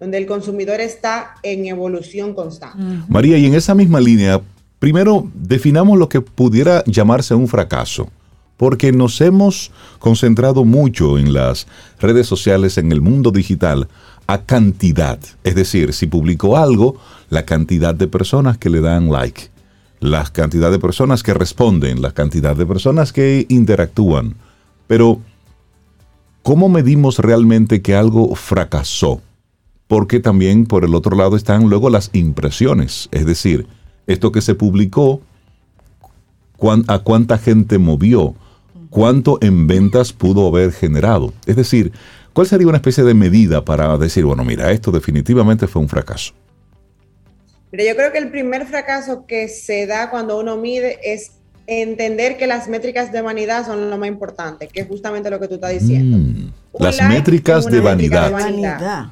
donde 0.00 0.18
el 0.18 0.26
consumidor 0.26 0.80
está 0.80 1.36
en 1.44 1.66
evolución 1.66 2.34
constante. 2.34 2.82
María, 3.08 3.38
y 3.38 3.46
en 3.46 3.54
esa 3.54 3.72
misma 3.72 4.00
línea, 4.00 4.40
primero 4.80 5.28
definamos 5.32 5.96
lo 5.96 6.08
que 6.08 6.20
pudiera 6.20 6.82
llamarse 6.86 7.36
un 7.36 7.46
fracaso, 7.46 8.08
porque 8.56 8.90
nos 8.90 9.20
hemos 9.20 9.70
concentrado 10.00 10.64
mucho 10.64 11.20
en 11.20 11.32
las 11.32 11.68
redes 12.00 12.26
sociales, 12.26 12.78
en 12.78 12.90
el 12.90 13.00
mundo 13.00 13.30
digital, 13.30 13.86
cantidad. 14.38 15.18
Es 15.44 15.54
decir, 15.54 15.92
si 15.92 16.06
publicó 16.06 16.56
algo, 16.56 16.96
la 17.28 17.44
cantidad 17.44 17.94
de 17.94 18.08
personas 18.08 18.58
que 18.58 18.70
le 18.70 18.80
dan 18.80 19.10
like, 19.10 19.50
la 20.00 20.24
cantidad 20.24 20.70
de 20.70 20.78
personas 20.78 21.22
que 21.22 21.34
responden, 21.34 22.02
la 22.02 22.12
cantidad 22.12 22.56
de 22.56 22.66
personas 22.66 23.12
que 23.12 23.46
interactúan. 23.48 24.34
Pero, 24.86 25.20
¿cómo 26.42 26.68
medimos 26.68 27.18
realmente 27.18 27.82
que 27.82 27.94
algo 27.94 28.34
fracasó? 28.34 29.20
porque 29.92 30.20
también 30.20 30.64
por 30.64 30.86
el 30.86 30.94
otro 30.94 31.14
lado 31.14 31.36
están 31.36 31.68
luego 31.68 31.90
las 31.90 32.08
impresiones, 32.14 33.10
es 33.12 33.26
decir, 33.26 33.66
esto 34.06 34.32
que 34.32 34.40
se 34.40 34.54
publicó, 34.54 35.20
a 36.88 36.98
cuánta 37.00 37.36
gente 37.36 37.76
movió, 37.76 38.34
cuánto 38.88 39.36
en 39.42 39.66
ventas 39.66 40.14
pudo 40.14 40.48
haber 40.48 40.72
generado. 40.72 41.34
Es 41.44 41.56
decir, 41.56 41.92
¿cuál 42.32 42.46
sería 42.46 42.66
una 42.66 42.78
especie 42.78 43.04
de 43.04 43.14
medida 43.14 43.64
para 43.64 43.96
decir, 43.98 44.24
bueno, 44.24 44.44
mira, 44.44 44.70
esto 44.70 44.90
definitivamente 44.90 45.66
fue 45.66 45.82
un 45.82 45.88
fracaso? 45.88 46.34
Pero 47.70 47.84
yo 47.84 47.96
creo 47.96 48.12
que 48.12 48.18
el 48.18 48.30
primer 48.30 48.66
fracaso 48.66 49.24
que 49.26 49.48
se 49.48 49.86
da 49.86 50.10
cuando 50.10 50.38
uno 50.38 50.56
mide 50.56 50.98
es 51.02 51.32
entender 51.66 52.36
que 52.36 52.46
las 52.46 52.68
métricas 52.68 53.12
de 53.12 53.22
vanidad 53.22 53.64
son 53.64 53.88
lo 53.88 53.96
más 53.96 54.08
importante, 54.08 54.68
que 54.68 54.82
es 54.82 54.88
justamente 54.88 55.30
lo 55.30 55.40
que 55.40 55.48
tú 55.48 55.54
estás 55.54 55.72
diciendo. 55.72 56.18
Mm, 56.18 56.52
las 56.78 57.00
métricas 57.08 57.66
de 57.66 57.80
vanidad. 57.80 58.26
de 58.26 58.32
vanidad. 58.32 59.06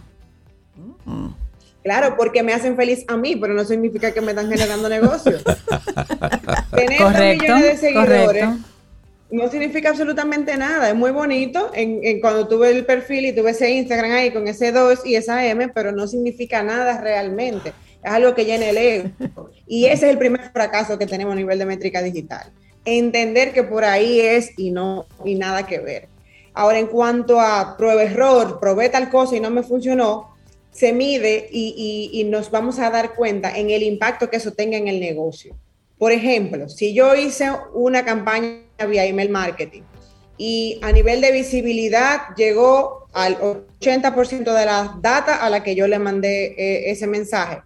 Claro, 1.82 2.14
porque 2.18 2.42
me 2.42 2.52
hacen 2.52 2.76
feliz 2.76 3.04
a 3.08 3.16
mí, 3.16 3.36
pero 3.36 3.54
no 3.54 3.64
significa 3.64 4.12
que 4.12 4.20
me 4.20 4.32
están 4.32 4.50
generando 4.50 4.88
negocios. 4.88 5.42
Tener 6.74 6.98
correcto, 6.98 7.42
millones 7.42 7.64
de 7.64 7.76
seguidores 7.76 8.44
no 9.30 9.48
significa 9.48 9.90
absolutamente 9.90 10.56
nada. 10.56 10.88
Es 10.88 10.94
muy 10.94 11.10
bonito 11.10 11.70
en, 11.74 12.20
cuando 12.20 12.48
tuve 12.48 12.70
el 12.70 12.84
perfil 12.84 13.26
y 13.26 13.32
tuve 13.32 13.50
ese 13.50 13.70
Instagram 13.70 14.12
ahí 14.12 14.30
con 14.30 14.48
ese 14.48 14.72
2 14.72 15.06
y 15.06 15.14
esa 15.14 15.46
M, 15.46 15.68
pero 15.68 15.92
no 15.92 16.06
significa 16.06 16.62
nada 16.62 17.00
realmente. 17.00 17.72
Es 18.02 18.10
algo 18.10 18.34
que 18.34 18.44
llena 18.44 18.70
el 18.70 18.78
ego. 18.78 19.10
Y 19.66 19.86
ese 19.86 20.06
es 20.06 20.12
el 20.12 20.18
primer 20.18 20.50
fracaso 20.52 20.98
que 20.98 21.06
tenemos 21.06 21.32
a 21.32 21.36
nivel 21.36 21.58
de 21.58 21.66
métrica 21.66 22.02
digital. 22.02 22.50
Entender 22.84 23.52
que 23.52 23.62
por 23.62 23.84
ahí 23.84 24.20
es 24.20 24.58
y 24.58 24.70
no 24.70 25.06
y 25.24 25.34
nada 25.34 25.66
que 25.66 25.78
ver. 25.78 26.08
Ahora, 26.54 26.78
en 26.78 26.88
cuanto 26.88 27.40
a 27.40 27.76
prueba 27.76 28.02
error, 28.02 28.58
probé 28.58 28.88
tal 28.88 29.10
cosa 29.10 29.36
y 29.36 29.40
no 29.40 29.50
me 29.50 29.62
funcionó, 29.62 30.34
se 30.72 30.92
mide 30.92 31.48
y, 31.52 32.26
nos 32.28 32.50
vamos 32.50 32.78
a 32.78 32.90
dar 32.90 33.14
cuenta 33.14 33.56
en 33.56 33.70
el 33.70 33.82
impacto 33.82 34.30
que 34.30 34.36
eso 34.36 34.52
tenga 34.52 34.76
en 34.76 34.88
el 34.88 35.00
negocio. 35.00 35.56
Por 35.98 36.12
ejemplo, 36.12 36.68
si 36.68 36.94
yo 36.94 37.14
hice 37.14 37.50
una 37.74 38.04
campaña 38.04 38.62
vía 38.86 39.04
email 39.04 39.30
marketing 39.30 39.82
y 40.36 40.78
a 40.82 40.90
nivel 40.90 41.20
de 41.20 41.32
visibilidad 41.32 42.34
llegó 42.34 43.06
al 43.12 43.38
80% 43.38 44.54
de 44.54 44.64
la 44.64 44.96
data 45.00 45.36
a 45.36 45.50
la 45.50 45.62
que 45.62 45.74
yo 45.74 45.86
le 45.86 45.98
mandé 45.98 46.54
eh, 46.56 46.90
ese 46.90 47.06
mensaje, 47.06 47.60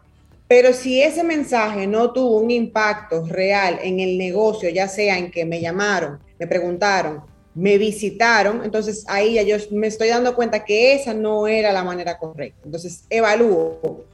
pero 0.49 0.73
si 0.73 1.01
ese 1.01 1.23
mensaje 1.23 1.87
no 1.87 2.12
tuvo 2.12 2.39
un 2.39 2.51
impacto 2.51 3.25
real 3.27 3.79
en 3.83 4.01
el 4.01 4.19
negocio, 4.19 4.69
ya 4.71 4.89
sea 4.89 5.19
en 5.19 5.31
que 5.31 5.45
me 5.45 5.61
llamaron, 5.61 6.19
me 6.39 6.47
preguntaron, 6.49 7.23
me 7.55 7.79
visitaron, 7.79 8.62
entonces 8.65 9.05
ahí 9.07 9.39
yo 9.47 9.57
me 9.71 9.87
estoy 9.87 10.09
dando 10.09 10.35
cuenta 10.35 10.65
que 10.65 10.95
esa 10.95 11.15
no 11.15 11.47
era 11.47 11.73
la 11.73 11.85
manera 11.85 12.19
correcta. 12.19 12.61
Entonces 12.65 13.05
evalúo. 13.09 14.05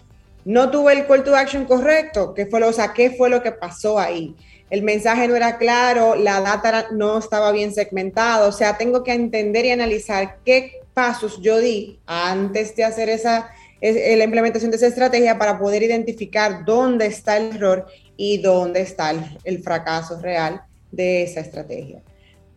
No 0.45 0.71
tuve 0.71 0.95
el 0.95 1.07
call 1.07 1.25
to 1.25 1.37
action 1.37 1.65
correcto, 1.65 2.33
¿qué 2.35 2.47
fue 2.47 2.61
lo, 2.61 2.69
o 2.69 2.73
sea, 2.73 2.93
qué 2.95 3.11
fue 3.11 3.29
lo 3.29 3.43
que 3.43 3.53
pasó 3.53 3.99
ahí? 3.99 4.35
El 4.71 4.83
mensaje 4.83 5.27
no 5.27 5.35
era 5.35 5.59
claro, 5.59 6.15
la 6.15 6.41
data 6.41 6.87
no 6.93 7.19
estaba 7.19 7.51
bien 7.51 7.75
segmentada, 7.75 8.47
o 8.47 8.53
sea, 8.53 8.79
tengo 8.79 9.03
que 9.03 9.13
entender 9.13 9.65
y 9.65 9.73
analizar 9.73 10.39
qué 10.45 10.81
pasos 10.95 11.41
yo 11.41 11.59
di 11.59 11.99
antes 12.07 12.77
de 12.77 12.85
hacer 12.85 13.09
esa, 13.09 13.51
la 13.81 14.25
implementación 14.25 14.71
de 14.71 14.77
esa 14.77 14.87
estrategia 14.87 15.39
para 15.39 15.59
poder 15.59 15.83
identificar 15.83 16.65
dónde 16.65 17.07
está 17.07 17.37
el 17.37 17.57
error 17.57 17.87
y 18.17 18.39
dónde 18.39 18.83
está 18.83 19.13
el, 19.45 19.63
fracaso 19.63 20.21
real 20.21 20.63
de 20.93 21.23
esa 21.25 21.41
estrategia. 21.41 22.03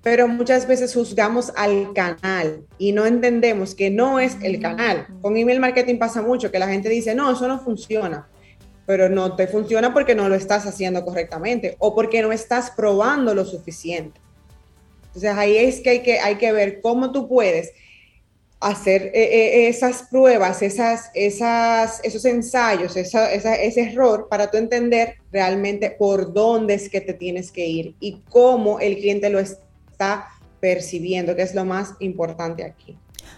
Pero 0.02 0.28
muchas 0.28 0.68
veces 0.68 0.94
juzgamos 0.94 1.54
al 1.56 1.94
canal 1.94 2.66
y 2.78 2.92
no 2.92 3.06
entendemos 3.06 3.74
que 3.74 3.90
no 3.90 4.20
es 4.20 4.38
el 4.44 4.60
canal. 4.60 5.08
Con 5.22 5.38
email 5.38 5.62
marketing 5.62 5.98
pasa 5.98 6.22
mucho 6.22 6.52
que 6.52 6.60
la 6.60 6.68
gente 6.68 6.90
dice, 6.90 7.16
no, 7.16 7.32
eso 7.32 7.48
no 7.48 7.60
funciona, 7.60 8.28
pero 8.86 9.10
no 9.10 9.36
te 9.36 9.48
funciona 9.48 9.94
porque 9.94 10.16
no 10.16 10.30
lo 10.30 10.36
estás 10.36 10.66
haciendo 10.66 11.04
correctamente 11.06 11.76
o 11.80 11.96
porque 11.96 12.22
no 12.22 12.32
estás 12.32 12.72
probando 12.72 13.34
lo 13.34 13.46
suficiente. 13.46 14.20
Entonces 15.08 15.32
ahí 15.36 15.58
es 15.58 15.82
que 15.82 15.90
hay 15.90 16.04
que, 16.04 16.20
hay 16.20 16.36
que 16.36 16.52
ver 16.52 16.82
cómo 16.82 17.12
tú 17.12 17.28
puedes 17.28 17.72
hacer 18.60 19.12
eh, 19.14 19.14
eh, 19.14 19.68
esas 19.68 20.04
pruebas, 20.04 20.62
esas, 20.62 21.12
esas, 21.14 22.00
esos 22.04 22.24
ensayos, 22.26 22.96
ese 22.96 23.82
error 23.82 24.28
para 24.30 24.50
tú 24.50 24.58
entender 24.58 25.18
realmente 25.32 25.92
por 25.92 26.34
dónde 26.34 26.74
es 26.74 26.90
que 26.90 27.02
te 27.02 27.14
tienes 27.14 27.52
que 27.52 27.66
ir 27.66 27.96
y 28.00 28.22
cómo 28.30 28.80
el 28.80 28.96
cliente 28.96 29.30
lo 29.30 29.40
está 29.40 30.30
percibiendo, 30.62 31.36
que 31.36 31.42
es 31.42 31.54
lo 31.54 31.66
más 31.66 31.94
importante 32.00 32.64
aquí. 32.64 32.98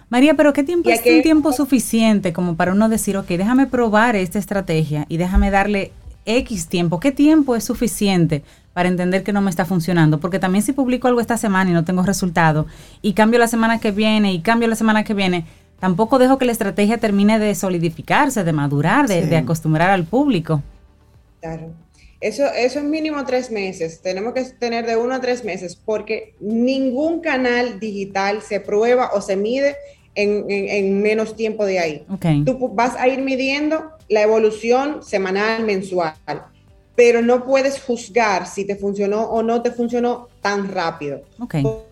María, 0.10 0.36
pero 0.36 0.53
¿qué 0.53 0.64
tiempo 0.64 0.89
es 0.89 1.01
un 1.06 1.22
tiempo 1.22 1.51
suficiente 1.51 2.32
como 2.32 2.56
para 2.56 2.72
uno 2.72 2.89
decir, 2.89 3.18
ok, 3.18 3.28
déjame 3.28 3.68
probar 3.68 4.16
esta 4.16 4.39
estrategia 4.39 5.06
y 5.10 5.18
déjame 5.18 5.51
darle 5.51 5.91
X 6.26 6.68
tiempo? 6.68 6.99
¿Qué 6.99 7.12
tiempo 7.12 7.56
es 7.56 7.64
suficiente 7.64 8.43
para 8.76 8.89
entender 8.89 9.24
que 9.24 9.32
no 9.32 9.39
me 9.39 9.49
está 9.49 9.64
funcionando, 9.64 10.20
porque 10.20 10.38
también 10.38 10.62
si 10.62 10.74
publico 10.74 11.08
algo 11.08 11.22
esta 11.22 11.38
semana 11.38 11.72
y 11.72 11.74
no 11.74 11.86
tengo 11.86 12.03
resultado, 12.03 12.66
y 13.01 13.14
cambio 13.14 13.39
la 13.39 13.47
semana 13.47 13.80
que 13.80 13.91
viene, 13.91 14.34
y 14.34 14.41
cambio 14.41 14.68
la 14.68 14.76
semana 14.76 15.06
que 15.06 15.14
viene, 15.14 15.45
tampoco 15.80 16.20
dejo 16.20 16.38
que 16.38 16.43
la 16.43 16.51
estrategia 16.51 16.97
termine 16.97 17.39
de 17.39 17.56
solidificarse, 17.56 18.43
de 18.43 18.51
madurar, 18.51 19.08
de, 19.08 19.38
acostumbrar 19.38 19.91
al 19.91 20.03
público. 20.03 20.62
Claro. 21.39 21.72
Eso, 22.26 22.43
eso 22.57 22.80
es 22.80 22.86
mínimo 22.86 23.23
tres 23.23 23.51
meses. 23.51 24.01
Tenemos 24.01 24.34
que 24.34 24.41
tener 24.45 24.88
de 24.88 24.97
uno 24.97 25.13
a 25.13 25.21
tres 25.21 25.43
meses 25.43 25.76
porque 25.76 26.34
ningún 26.39 27.19
canal 27.19 27.80
digital 27.80 28.41
se 28.41 28.59
prueba 28.59 29.11
o 29.13 29.21
se 29.21 29.36
mide 29.36 29.76
en, 30.15 31.03
menos 31.03 31.36
tiempo 31.36 31.65
de 31.65 31.78
ahí. 31.78 32.05
Tú 32.43 32.69
vas 32.69 32.95
a 32.95 33.07
ir 33.07 33.21
midiendo 33.21 33.91
la 34.09 34.23
evolución 34.23 35.03
semanal, 35.03 35.65
mensual 35.65 36.15
pero 36.95 37.21
no 37.21 37.43
puedes 37.43 37.82
juzgar 37.82 38.47
si 38.47 38.63
te 38.63 38.78
funcionó 38.78 39.23
o 39.23 39.43
no 39.43 39.61
te 39.61 39.71
funcionó 39.71 40.30
tan 40.41 40.71
rápido. 40.71 41.23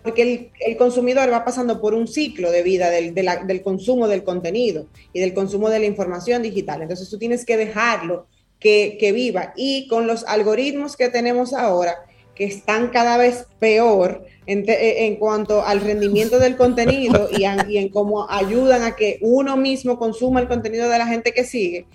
Porque 0.02 0.50
el, 0.60 0.76
consumidor 0.78 1.30
va 1.30 1.44
pasando 1.44 1.80
por 1.80 1.92
un 1.92 2.08
ciclo 2.08 2.50
de 2.50 2.62
vida 2.62 2.88
del, 2.88 3.12
del, 3.14 3.62
consumo 3.62 4.08
del 4.08 4.24
contenido 4.24 4.86
y 5.12 5.20
del 5.20 5.34
consumo 5.34 5.68
de 5.68 5.80
la 5.80 5.84
información 5.84 6.42
digital. 6.42 6.80
Entonces 6.80 7.10
tú 7.10 7.18
tienes 7.18 7.44
que 7.44 7.58
dejarlo 7.58 8.26
que, 8.58 8.96
que 8.98 9.12
viva. 9.12 9.52
Y 9.56 9.88
con 9.88 10.06
los 10.06 10.24
algoritmos 10.24 10.96
que 10.96 11.08
tenemos 11.08 11.52
ahora, 11.52 11.94
que 12.34 12.44
están 12.44 12.88
cada 12.88 13.16
vez 13.16 13.46
peor 13.58 14.24
en, 14.46 14.64
en 14.66 15.16
cuanto 15.16 15.64
al 15.64 15.80
rendimiento 15.80 16.38
del 16.38 16.56
contenido 16.56 17.28
y, 17.30 17.44
y, 17.70 17.78
en 17.78 17.88
cómo 17.88 18.28
ayudan 18.30 18.82
a 18.82 18.96
que 18.96 19.18
uno 19.20 19.56
mismo 19.56 19.98
consuma 19.98 20.40
el 20.40 20.48
contenido 20.48 20.88
de 20.88 20.98
la 20.98 21.06
gente 21.06 21.32
que 21.32 21.44
sigue, 21.44 21.86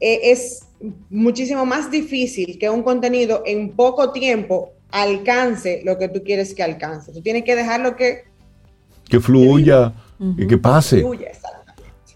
eh, 0.00 0.20
es 0.24 0.66
muchísimo 1.08 1.64
más 1.64 1.90
difícil 1.90 2.58
que 2.58 2.68
un 2.68 2.82
contenido 2.82 3.42
en 3.46 3.70
poco 3.70 4.12
tiempo 4.12 4.72
alcance 4.90 5.82
lo 5.84 5.98
que 5.98 6.08
tú 6.08 6.22
quieres 6.22 6.54
que 6.54 6.62
alcance. 6.62 7.12
Tú 7.12 7.22
tienes 7.22 7.44
que 7.44 7.56
dejarlo 7.56 7.96
que... 7.96 8.24
Que 9.08 9.20
fluya 9.20 9.94
y 10.36 10.46
que 10.46 10.58
pase. 10.58 11.02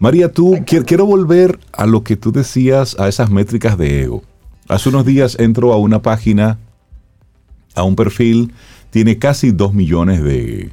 María, 0.01 0.31
tú 0.31 0.55
quiero 0.65 1.05
volver 1.05 1.59
a 1.73 1.85
lo 1.85 2.03
que 2.03 2.17
tú 2.17 2.31
decías, 2.31 2.99
a 2.99 3.07
esas 3.07 3.29
métricas 3.29 3.77
de 3.77 4.01
ego. 4.01 4.23
Hace 4.67 4.89
unos 4.89 5.05
días 5.05 5.37
entro 5.39 5.73
a 5.73 5.77
una 5.77 6.01
página, 6.01 6.57
a 7.75 7.83
un 7.83 7.95
perfil, 7.95 8.51
tiene 8.89 9.19
casi 9.19 9.51
dos 9.51 9.75
millones 9.75 10.23
de, 10.23 10.71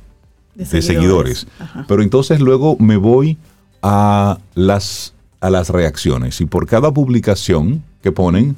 seguidores. 0.65 1.47
Pero 1.87 2.03
entonces 2.03 2.41
luego 2.41 2.79
me 2.79 2.97
voy 2.97 3.37
a 3.83 4.39
las 4.55 5.13
a 5.41 5.51
las 5.51 5.69
reacciones 5.69 6.41
y 6.41 6.47
por 6.47 6.67
cada 6.67 6.91
publicación 6.91 7.85
que 8.03 8.13
ponen 8.13 8.57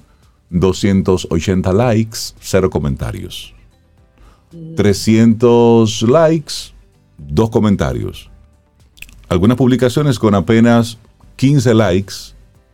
280 0.50 1.72
likes, 1.72 2.18
cero 2.38 2.70
comentarios. 2.70 3.54
300 4.76 6.02
likes, 6.02 6.54
dos 7.18 7.50
comentarios. 7.50 8.29
Algunas 9.30 9.56
publicaciones 9.56 10.18
con 10.18 10.34
apenas 10.34 10.98
15 11.36 11.72
likes 11.74 12.14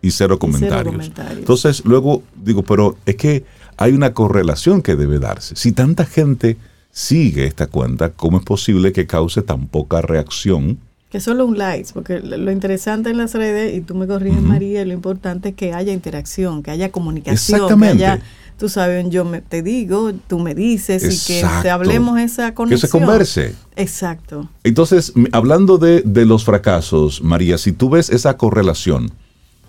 y 0.01 0.11
cero 0.11 0.39
comentarios. 0.39 1.13
Entonces 1.31 1.85
luego 1.85 2.23
digo, 2.35 2.63
pero 2.63 2.97
es 3.05 3.17
que 3.17 3.45
hay 3.77 3.93
una 3.93 4.15
correlación 4.15 4.81
que 4.81 4.97
debe 4.97 5.19
darse. 5.19 5.55
Si 5.55 5.73
tanta 5.73 6.07
gente 6.07 6.57
sigue 6.91 7.47
esta 7.47 7.67
cuenta, 7.67 8.13
¿cómo 8.13 8.39
es 8.39 8.45
posible 8.45 8.93
que 8.93 9.07
cause 9.07 9.43
tan 9.43 9.69
poca 9.69 10.01
reacción 10.01 10.79
que 11.11 11.21
solo 11.21 11.47
un 11.47 11.57
like, 11.57 11.89
porque 11.95 12.19
lo 12.19 12.51
interesante 12.51 13.11
en 13.11 13.17
las 13.17 13.33
redes, 13.35 13.77
y 13.77 13.81
tú 13.81 13.95
me 13.95 14.09
corriges 14.09 14.43
María, 14.43 14.85
lo 14.85 14.93
importante 14.93 15.51
es 15.51 15.55
que 15.55 15.73
haya 15.73 15.93
interacción, 15.93 16.65
que 16.65 16.73
haya 16.73 16.91
comunicación, 16.91 17.79
que 17.79 17.87
haya, 17.87 18.21
tú 18.57 18.69
sabes, 18.69 19.07
yo 19.11 19.25
me, 19.25 19.41
te 19.41 19.63
digo, 19.63 20.13
tú 20.27 20.39
me 20.39 20.55
dices 20.55 21.03
y 21.03 21.35
que 21.35 21.47
te 21.63 21.71
hablemos 21.71 22.19
esa 22.19 22.55
conexión. 22.55 22.81
Que 22.81 22.87
se 22.87 22.91
converse. 22.91 23.55
Exacto. 23.77 24.49
Entonces, 24.65 25.13
hablando 25.33 25.79
de, 25.79 26.03
los 26.25 26.45
fracasos, 26.45 27.23
María, 27.23 27.59
si 27.59 27.73
tú 27.73 27.91
ves 27.91 28.11
esa 28.11 28.37
correlación, 28.37 29.11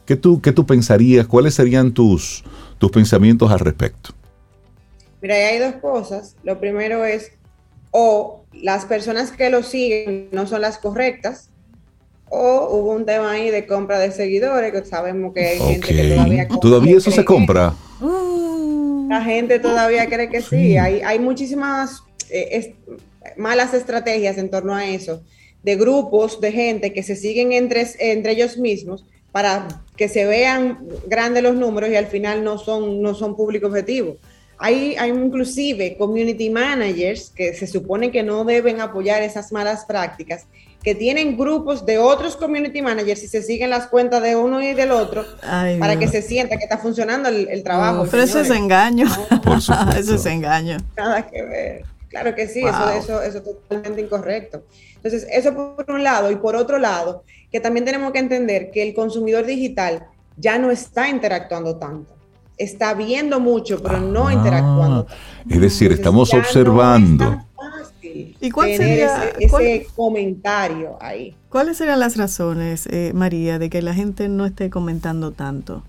¿qué 0.05 0.15
tú, 0.15 0.41
qué 0.41 0.51
tú 0.51 0.65
pensarías? 0.65 1.27
¿Cuáles 1.27 1.53
serían 1.53 1.91
tus, 1.91 2.43
tus 2.77 2.91
pensamientos 2.91 3.51
al 3.51 3.59
respecto? 3.59 4.11
Mira, 5.21 5.35
hay 5.35 5.59
dos 5.59 5.75
cosas. 5.81 6.35
Lo 6.43 6.59
primero 6.59 7.03
es 7.03 7.31
o 7.91 8.43
las 8.53 8.85
personas 8.85 9.31
que 9.31 9.49
lo 9.49 9.63
siguen 9.63 10.29
no 10.31 10.47
son 10.47 10.61
las 10.61 10.77
correctas, 10.77 11.49
o 12.29 12.67
hubo 12.71 12.91
un 12.91 13.05
tema 13.05 13.31
ahí 13.31 13.49
de 13.49 13.65
compra 13.65 13.99
de 13.99 14.11
seguidores, 14.11 14.71
que 14.73 14.83
sabemos 14.83 15.33
que 15.33 15.47
hay 15.47 15.59
gente 15.59 15.87
que 15.87 16.13
todavía... 16.13 16.47
¿Todavía 16.47 16.97
eso 16.97 17.11
se 17.11 17.23
compra? 17.23 17.73
La 19.07 19.21
gente 19.21 19.59
todavía 19.59 20.07
cree 20.07 20.29
que 20.29 20.41
sí. 20.41 20.77
Hay, 20.77 21.01
hay 21.01 21.19
muchísimas 21.19 22.03
eh, 22.29 22.75
malas 23.37 23.73
estrategias 23.73 24.37
en 24.37 24.49
torno 24.49 24.75
a 24.75 24.85
eso, 24.85 25.23
de 25.63 25.75
grupos 25.75 26.39
de 26.41 26.51
gente 26.51 26.93
que 26.93 27.03
se 27.03 27.15
siguen 27.15 27.51
entre, 27.53 27.85
entre 27.99 28.33
ellos 28.33 28.57
mismos 28.57 29.05
para 29.31 29.67
que 29.95 30.07
se 30.09 30.25
vean 30.25 30.87
grandes 31.07 31.43
los 31.43 31.55
números 31.55 31.89
y 31.89 31.95
al 31.95 32.07
final 32.07 32.43
no 32.43 32.57
son, 32.57 33.01
no 33.01 33.13
son 33.13 33.35
público 33.35 33.67
objetivo. 33.67 34.17
Hay, 34.57 34.95
hay 34.97 35.11
inclusive 35.11 35.97
community 35.97 36.49
managers 36.49 37.29
que 37.29 37.53
se 37.53 37.67
supone 37.67 38.11
que 38.11 38.23
no 38.23 38.43
deben 38.43 38.81
apoyar 38.81 39.21
esas 39.21 39.51
malas 39.51 39.85
prácticas, 39.85 40.47
que 40.87 40.95
tienen 40.95 41.35
grupos 41.35 41.85
de 41.85 41.97
otros 41.97 42.37
community 42.37 42.81
managers 42.81 43.21
y 43.21 43.27
se 43.27 43.41
siguen 43.41 43.71
las 43.71 43.87
cuentas 43.87 44.23
de 44.23 44.37
uno 44.37 44.61
y 44.61 44.73
del 44.73 44.91
otro 44.91 45.25
para 45.41 45.99
que 45.99 46.07
se 46.07 46.21
sienta 46.21 46.55
que 46.55 46.63
está 46.63 46.77
funcionando 46.77 47.27
el, 47.27 47.61
trabajo. 47.61 48.07
pero 48.09 48.23
eso 48.23 48.39
es 48.39 48.49
engaño. 48.49 49.05
eso 49.99 50.15
es 50.15 50.25
engaño. 50.25 50.77
Nada 50.95 51.27
que 51.27 51.43
ver. 51.43 51.85
Claro 52.07 52.33
que 52.33 52.47
sí, 52.47 52.61
eso, 52.61 52.89
eso, 52.91 53.21
eso 53.21 53.39
es 53.39 53.43
totalmente 53.43 53.99
incorrecto. 53.99 54.63
Entonces, 54.95 55.27
eso 55.29 55.53
por 55.53 55.91
un 55.91 56.05
lado. 56.05 56.31
Y 56.31 56.37
por 56.37 56.55
otro 56.55 56.77
lado, 56.77 57.25
que 57.51 57.59
también 57.59 57.83
tenemos 57.83 58.13
que 58.13 58.19
entender 58.19 58.71
que 58.71 58.81
el 58.81 58.93
consumidor 58.93 59.45
digital 59.45 60.07
ya 60.37 60.57
no 60.57 60.71
está 60.71 61.09
interactuando 61.09 61.75
tanto 61.75 62.17
está 62.57 62.93
viendo 62.95 63.39
mucho, 63.39 63.81
pero 63.83 63.99
no 63.99 64.27
ah, 64.27 64.33
interactuando. 64.33 65.05
Es 65.47 65.61
decir, 65.61 65.91
estamos 65.91 66.33
observando. 66.33 67.43
¿Y 68.39 68.51
cuál 68.51 68.75
sería 68.75 69.31
ese, 69.39 69.87
comentario 69.95 70.97
ahí? 71.01 71.35
¿Cuáles 71.49 71.77
serían 71.77 71.99
las 71.99 72.17
razones, 72.17 72.87
eh, 72.87 73.11
María, 73.13 73.59
de 73.59 73.69
que 73.69 73.81
la 73.81 73.93
gente 73.93 74.29
no 74.29 74.45
esté 74.45 74.69
comentando 74.69 75.31
tanto? 75.31 75.83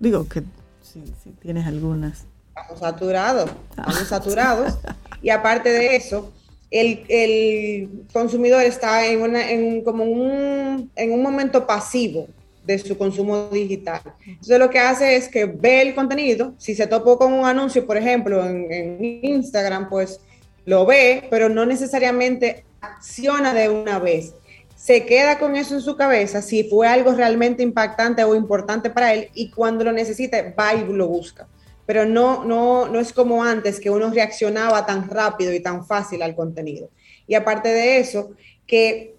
Digo 0.00 0.28
que 0.28 0.42
si, 0.82 1.02
tienes 1.40 1.66
algunas. 1.66 2.26
Estamos 2.48 2.80
saturados, 2.80 3.50
estamos 3.70 4.08
saturados. 4.08 4.78
y 5.22 5.30
aparte 5.30 5.70
de 5.70 5.96
eso, 5.96 6.32
el, 6.70 8.06
consumidor 8.12 8.62
está 8.62 9.06
en, 9.06 9.22
una, 9.22 9.50
en 9.50 9.82
como 9.82 10.04
un, 10.04 10.90
en 10.96 11.12
un 11.12 11.22
momento 11.22 11.66
pasivo 11.66 12.28
de 12.64 12.78
su 12.78 12.96
consumo 12.96 13.48
digital. 13.48 14.00
Entonces 14.26 14.58
lo 14.58 14.70
que 14.70 14.78
hace 14.78 15.16
es 15.16 15.28
que 15.28 15.44
ve 15.44 15.82
el 15.82 15.94
contenido, 15.94 16.54
si 16.58 16.74
se 16.74 16.86
topó 16.86 17.18
con 17.18 17.32
un 17.32 17.44
anuncio, 17.44 17.86
por 17.86 17.96
ejemplo, 17.96 18.44
en, 18.44 19.20
Instagram, 19.22 19.88
pues 19.88 20.20
lo 20.64 20.86
ve, 20.86 21.26
pero 21.30 21.48
no 21.48 21.66
necesariamente 21.66 22.64
acciona 22.80 23.54
de 23.54 23.68
una 23.68 23.98
vez. 23.98 24.34
Se 24.76 25.06
queda 25.06 25.38
con 25.38 25.56
eso 25.56 25.74
en 25.74 25.80
su 25.80 25.96
cabeza 25.96 26.42
si 26.42 26.64
fue 26.64 26.86
algo 26.86 27.12
realmente 27.12 27.62
impactante 27.62 28.22
o 28.24 28.34
importante 28.34 28.90
para 28.90 29.14
él 29.14 29.30
y 29.34 29.50
cuando 29.50 29.84
lo 29.84 29.92
necesite 29.92 30.54
va 30.58 30.74
y 30.74 30.84
lo 30.84 31.08
busca. 31.08 31.48
Pero 31.86 32.06
no, 32.06 32.44
no, 32.44 32.88
no 32.88 33.00
es 33.00 33.12
como 33.12 33.44
antes 33.44 33.80
que 33.80 33.90
uno 33.90 34.10
reaccionaba 34.10 34.86
tan 34.86 35.08
rápido 35.08 35.52
y 35.52 35.60
tan 35.60 35.86
fácil 35.86 36.22
al 36.22 36.34
contenido. 36.34 36.90
Y 37.26 37.34
aparte 37.34 37.68
de 37.70 37.98
eso, 37.98 38.32
que 38.66 39.14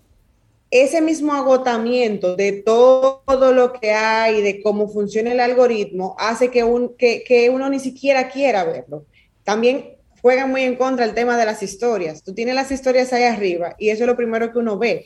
ese 0.71 1.01
mismo 1.01 1.33
agotamiento 1.33 2.35
de 2.35 2.51
todo 2.51 3.53
lo 3.53 3.73
que 3.73 3.91
hay, 3.91 4.41
de 4.41 4.61
cómo 4.61 4.87
funciona 4.87 5.31
el 5.31 5.39
algoritmo, 5.39 6.15
hace 6.17 6.49
que, 6.49 6.63
un, 6.63 6.95
que, 6.95 7.23
que 7.23 7.49
uno 7.49 7.69
ni 7.69 7.79
siquiera 7.79 8.29
quiera 8.29 8.63
verlo. 8.63 9.05
También 9.43 9.94
juega 10.25 10.47
muy 10.47 10.63
en 10.63 10.75
contra 10.75 11.05
el 11.05 11.13
tema 11.13 11.37
de 11.37 11.45
las 11.45 11.61
historias. 11.61 12.23
Tú 12.23 12.33
tienes 12.33 12.55
las 12.55 12.71
historias 12.71 13.13
ahí 13.13 13.25
arriba 13.25 13.75
y 13.77 13.89
eso 13.89 14.05
es 14.05 14.07
lo 14.07 14.17
primero 14.17 14.51
que 14.51 14.57
uno 14.57 14.75
ve. 14.75 15.05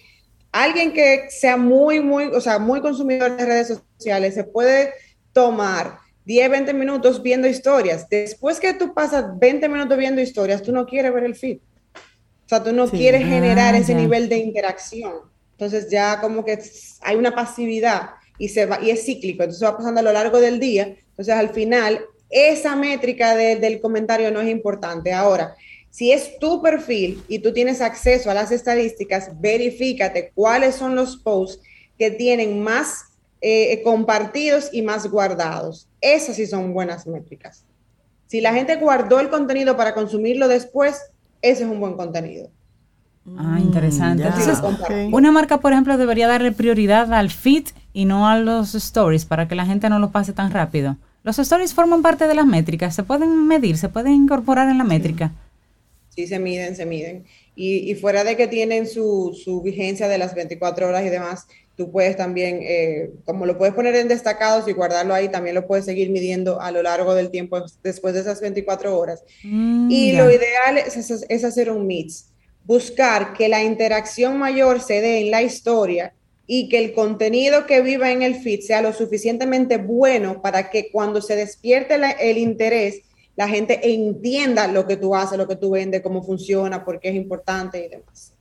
Alguien 0.53 0.93
que 0.93 1.29
sea 1.29 1.57
muy, 1.57 1.99
muy, 1.99 2.27
o 2.27 2.39
sea, 2.39 2.57
muy 2.57 2.79
consumidor 2.79 3.35
de 3.35 3.45
redes 3.45 3.67
sociales 3.67 4.35
se 4.35 4.45
puede 4.45 4.93
tomar 5.33 5.97
10, 6.23 6.49
20 6.51 6.73
minutos 6.73 7.21
viendo 7.21 7.49
historias. 7.49 8.07
Después 8.07 8.61
que 8.61 8.73
tú 8.73 8.93
pasas 8.93 9.37
20 9.37 9.67
minutos 9.67 9.97
viendo 9.97 10.21
historias, 10.21 10.63
tú 10.63 10.71
no 10.71 10.85
quieres 10.85 11.13
ver 11.13 11.25
el 11.25 11.35
feed. 11.35 11.57
O 12.45 12.47
sea, 12.47 12.63
tú 12.63 12.71
no 12.71 12.89
quieres 12.89 13.25
generar 13.25 13.75
ese 13.75 13.95
nivel 13.95 14.29
de 14.29 14.37
interacción. 14.37 15.15
Entonces 15.51 15.89
ya 15.89 16.21
como 16.21 16.45
que 16.45 16.59
hay 17.01 17.17
una 17.17 17.35
pasividad 17.35 18.11
y, 18.37 18.47
se 18.47 18.65
va, 18.65 18.81
y 18.81 18.89
es 18.89 19.03
cíclico, 19.03 19.43
entonces 19.43 19.67
va 19.67 19.75
pasando 19.75 19.99
a 19.99 20.03
lo 20.03 20.13
largo 20.13 20.39
del 20.39 20.61
día. 20.61 20.95
Entonces 21.09 21.35
al 21.35 21.49
final 21.49 22.05
esa 22.29 22.75
métrica 22.75 23.35
del 23.35 23.81
comentario 23.81 24.31
no 24.31 24.41
es 24.41 24.49
importante. 24.49 25.13
Ahora, 25.13 25.55
si 25.89 26.11
es 26.11 26.37
tu 26.39 26.61
perfil 26.61 27.23
y 27.27 27.39
tú 27.39 27.51
tienes 27.51 27.81
acceso 27.81 28.29
a 28.29 28.33
las 28.33 28.51
estadísticas, 28.51 29.31
verifícate 29.39 30.31
cuáles 30.35 30.75
son 30.75 30.95
los 30.95 31.17
posts 31.17 31.61
que 31.97 32.11
tienen 32.11 32.61
más 32.61 33.05
eh, 33.41 33.81
compartidos 33.83 34.69
y 34.71 34.81
más 34.81 35.09
guardados. 35.09 35.87
Esas 36.01 36.35
sí 36.35 36.45
son 36.45 36.73
buenas 36.73 37.07
métricas. 37.07 37.65
Si 38.27 38.41
la 38.41 38.53
gente 38.53 38.75
guardó 38.75 39.19
el 39.19 39.29
contenido 39.29 39.75
para 39.75 39.95
consumirlo 39.95 40.47
después, 40.47 41.01
ese 41.41 41.63
es 41.63 41.69
un 41.69 41.79
buen 41.79 41.93
contenido. 41.93 42.51
Ah, 43.37 43.59
interesante. 43.59 44.23
Entonces, 44.23 44.59
una 45.11 45.31
marca, 45.31 45.59
por 45.59 45.71
ejemplo, 45.71 45.97
debería 45.97 46.27
darle 46.27 46.51
prioridad 46.51 47.13
al 47.13 47.29
feed 47.29 47.67
y 47.93 48.05
no 48.05 48.27
a 48.27 48.37
los 48.37 48.75
stories 48.75 49.25
para 49.25 49.47
que 49.47 49.55
la 49.55 49.65
gente 49.65 49.89
no 49.89 49.99
lo 49.99 50.11
pase 50.11 50.33
tan 50.33 50.51
rápido. 50.51 50.97
Los 51.23 51.37
stories 51.39 51.73
forman 51.73 52.01
parte 52.01 52.27
de 52.27 52.35
las 52.35 52.45
métricas, 52.45 52.95
se 52.95 53.03
pueden 53.03 53.47
medir, 53.47 53.77
se 53.77 53.89
pueden 53.89 54.13
incorporar 54.13 54.69
en 54.69 54.77
la 54.77 54.83
métrica. 54.83 55.33
Sí, 56.09 56.27
se 56.27 56.39
miden, 56.39 56.75
se 56.75 56.85
miden. 56.85 57.25
Y, 57.55 57.93
fuera 57.95 58.23
de 58.23 58.37
que 58.37 58.47
tienen 58.47 58.87
su, 58.87 59.37
su, 59.43 59.61
vigencia 59.61 60.07
de 60.07 60.17
las 60.17 60.33
24 60.33 60.87
horas 60.87 61.05
y 61.05 61.09
demás, 61.09 61.45
tú 61.75 61.91
puedes 61.91 62.15
también, 62.15 62.59
eh, 62.61 63.11
como 63.25 63.45
lo 63.45 63.57
puedes 63.57 63.75
poner 63.75 63.95
en 63.95 64.07
destacados 64.07 64.67
y 64.69 64.71
guardarlo 64.71 65.13
ahí, 65.13 65.27
también 65.27 65.55
lo 65.55 65.67
puedes 65.67 65.83
seguir 65.83 66.09
midiendo 66.09 66.61
a 66.61 66.71
lo 66.71 66.81
largo 66.81 67.15
del 67.15 67.31
tiempo 67.31 67.61
después 67.83 68.13
de 68.13 68.21
esas 68.21 68.39
24 68.39 68.97
horas. 68.97 69.23
Mm, 69.43 69.91
y 69.91 70.13
lo 70.13 70.29
ideal 70.29 70.77
es, 70.77 70.97
es 71.27 71.43
hacer 71.43 71.69
un 71.69 71.85
mix, 71.85 72.29
buscar 72.63 73.33
que 73.33 73.49
la 73.49 73.61
interacción 73.61 74.37
mayor 74.37 74.81
se 74.81 75.01
dé 75.01 75.19
en 75.19 75.31
la 75.31 75.41
historia 75.41 76.13
y 76.51 76.67
que 76.67 76.83
el 76.83 76.93
contenido 76.93 77.67
que 77.67 77.83
viva 77.83 78.09
en 78.09 78.23
el 78.23 78.33
feed 78.33 78.61
sea 78.61 78.81
lo 78.81 78.91
suficientemente 78.91 79.77
bueno 79.77 80.41
para 80.41 80.71
que 80.71 80.89
cuando 80.91 81.21
se 81.21 81.35
despierte 81.35 81.95
el 82.19 82.39
interés, 82.39 83.03
la 83.35 83.47
gente 83.47 83.93
entienda 83.93 84.65
lo 84.65 84.87
que 84.87 84.97
tú 84.97 85.15
haces, 85.15 85.37
lo 85.37 85.47
que 85.47 85.55
tú 85.55 85.69
vendes, 85.69 86.01
cómo 86.01 86.23
funciona, 86.23 86.83
por 86.83 86.99
qué 86.99 87.09
es 87.09 87.15
importante 87.15 87.85
y 87.85 87.89
demás. 87.89 88.33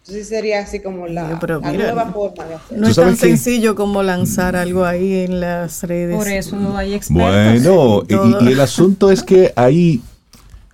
Entonces 0.00 0.26
sería 0.26 0.58
así 0.58 0.80
como 0.80 1.06
la, 1.06 1.38
nueva 1.72 2.12
forma 2.12 2.46
de 2.46 2.54
hacerlo. 2.54 2.82
No 2.82 2.88
es 2.88 2.96
tan 2.96 3.16
sencillo 3.16 3.76
como 3.76 4.02
lanzar 4.02 4.56
algo 4.56 4.84
ahí 4.84 5.14
en 5.14 5.38
las 5.38 5.84
redes. 5.84 6.16
Por 6.16 6.26
eso 6.26 6.76
hay 6.76 6.94
expertos. 6.94 7.62
Bueno, 7.62 8.40
y, 8.42 8.48
el 8.50 8.58
asunto 8.58 9.12
es 9.12 9.22
que 9.22 9.52
ahí 9.54 10.02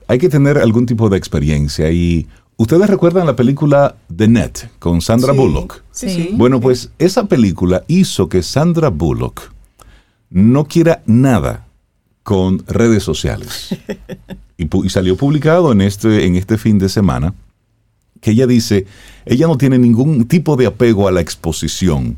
hay 0.06 0.18
que 0.18 0.30
tener 0.30 0.56
algún 0.56 0.86
tipo 0.86 1.10
de 1.10 1.18
experiencia 1.18 1.90
y 1.90 2.26
¿Ustedes 2.58 2.88
recuerdan 2.88 3.26
la 3.26 3.34
película 3.34 3.96
The 4.14 4.28
Net 4.28 4.68
con 4.78 5.00
Sandra 5.00 5.32
Bullock? 5.32 5.81
Sí. 5.92 6.30
Bueno, 6.32 6.60
pues 6.60 6.90
esa 6.98 7.26
película 7.26 7.84
hizo 7.86 8.28
que 8.28 8.42
Sandra 8.42 8.88
Bullock 8.88 9.52
no 10.30 10.64
quiera 10.64 11.02
nada 11.06 11.66
con 12.22 12.64
redes 12.66 13.02
sociales. 13.02 13.76
y, 14.56 14.68
salió 14.88 15.16
publicado 15.16 15.72
en 15.72 15.82
este, 15.82 16.26
en 16.26 16.36
este 16.36 16.58
fin 16.58 16.78
de 16.78 16.88
semana 16.88 17.34
que 18.20 18.30
ella 18.30 18.46
dice, 18.46 18.86
ella 19.26 19.48
no 19.48 19.58
tiene 19.58 19.78
ningún 19.78 20.26
tipo 20.26 20.56
de 20.56 20.66
apego 20.66 21.08
a 21.08 21.12
la 21.12 21.20
exposición 21.20 22.16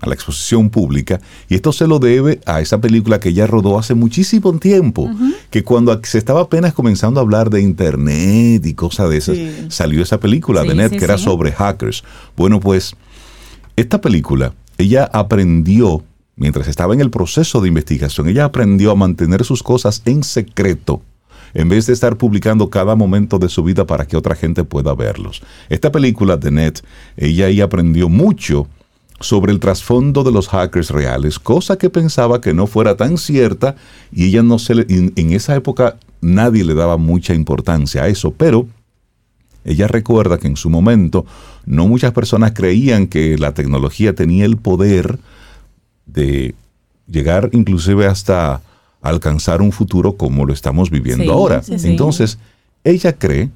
a 0.00 0.08
la 0.08 0.14
exposición 0.14 0.68
pública, 0.68 1.20
y 1.48 1.54
esto 1.54 1.72
se 1.72 1.86
lo 1.86 1.98
debe 1.98 2.40
a 2.44 2.60
esa 2.60 2.80
película 2.80 3.18
que 3.18 3.30
ella 3.30 3.46
rodó 3.46 3.78
hace 3.78 3.94
muchísimo 3.94 4.58
tiempo, 4.58 5.10
que 5.50 5.64
cuando 5.64 5.98
se 6.04 6.18
estaba 6.18 6.42
apenas 6.42 6.74
comenzando 6.74 7.18
a 7.18 7.22
hablar 7.22 7.48
de 7.48 7.62
Internet 7.62 8.66
y 8.66 8.74
cosas 8.74 9.08
de 9.08 9.16
esas, 9.16 9.38
salió 9.68 10.02
esa 10.02 10.20
película 10.20 10.64
de 10.64 10.74
Net 10.74 10.90
que 10.90 11.04
era 11.04 11.16
sobre 11.16 11.52
hackers. 11.52 12.04
Bueno, 12.36 12.60
pues 12.60 12.94
esta 13.76 14.00
película, 14.00 14.54
ella 14.78 15.04
aprendió, 15.12 16.02
mientras 16.34 16.66
estaba 16.68 16.94
en 16.94 17.00
el 17.00 17.10
proceso 17.10 17.60
de 17.60 17.68
investigación, 17.68 18.28
ella 18.28 18.46
aprendió 18.46 18.90
a 18.90 18.96
mantener 18.96 19.44
sus 19.44 19.62
cosas 19.62 20.02
en 20.04 20.22
secreto 20.22 21.02
en 21.54 21.68
vez 21.68 21.86
de 21.86 21.92
estar 21.92 22.16
publicando 22.16 22.68
cada 22.68 22.94
momento 22.96 23.38
de 23.38 23.48
su 23.48 23.62
vida 23.62 23.86
para 23.86 24.06
que 24.06 24.16
otra 24.16 24.34
gente 24.34 24.64
pueda 24.64 24.94
verlos. 24.94 25.42
Esta 25.70 25.90
película 25.90 26.36
de 26.36 26.50
Net, 26.50 26.80
ella 27.16 27.46
ahí 27.46 27.60
aprendió 27.60 28.08
mucho 28.08 28.66
sobre 29.20 29.52
el 29.52 29.60
trasfondo 29.60 30.22
de 30.22 30.32
los 30.32 30.48
hackers 30.48 30.90
reales, 30.90 31.38
cosa 31.38 31.78
que 31.78 31.88
pensaba 31.88 32.40
que 32.40 32.52
no 32.52 32.66
fuera 32.66 32.96
tan 32.96 33.16
cierta 33.16 33.76
y 34.12 34.26
ella 34.26 34.42
no 34.42 34.58
se 34.58 34.74
le, 34.74 34.86
en 34.88 35.32
esa 35.32 35.56
época 35.56 35.96
nadie 36.20 36.64
le 36.64 36.74
daba 36.74 36.98
mucha 36.98 37.32
importancia 37.32 38.02
a 38.02 38.08
eso, 38.08 38.32
pero 38.32 38.68
ella 39.66 39.88
recuerda 39.88 40.38
que 40.38 40.46
en 40.46 40.56
su 40.56 40.70
momento 40.70 41.26
no 41.66 41.88
muchas 41.88 42.12
personas 42.12 42.52
creían 42.52 43.08
que 43.08 43.36
la 43.36 43.52
tecnología 43.52 44.14
tenía 44.14 44.44
el 44.44 44.56
poder 44.56 45.18
de 46.06 46.54
llegar 47.08 47.50
inclusive 47.52 48.06
hasta 48.06 48.62
alcanzar 49.02 49.60
un 49.60 49.72
futuro 49.72 50.16
como 50.16 50.44
lo 50.44 50.52
estamos 50.52 50.90
viviendo 50.90 51.32
ahora. 51.32 51.62
Entonces, 51.68 52.38
ella 52.84 53.18
cree 53.18 53.50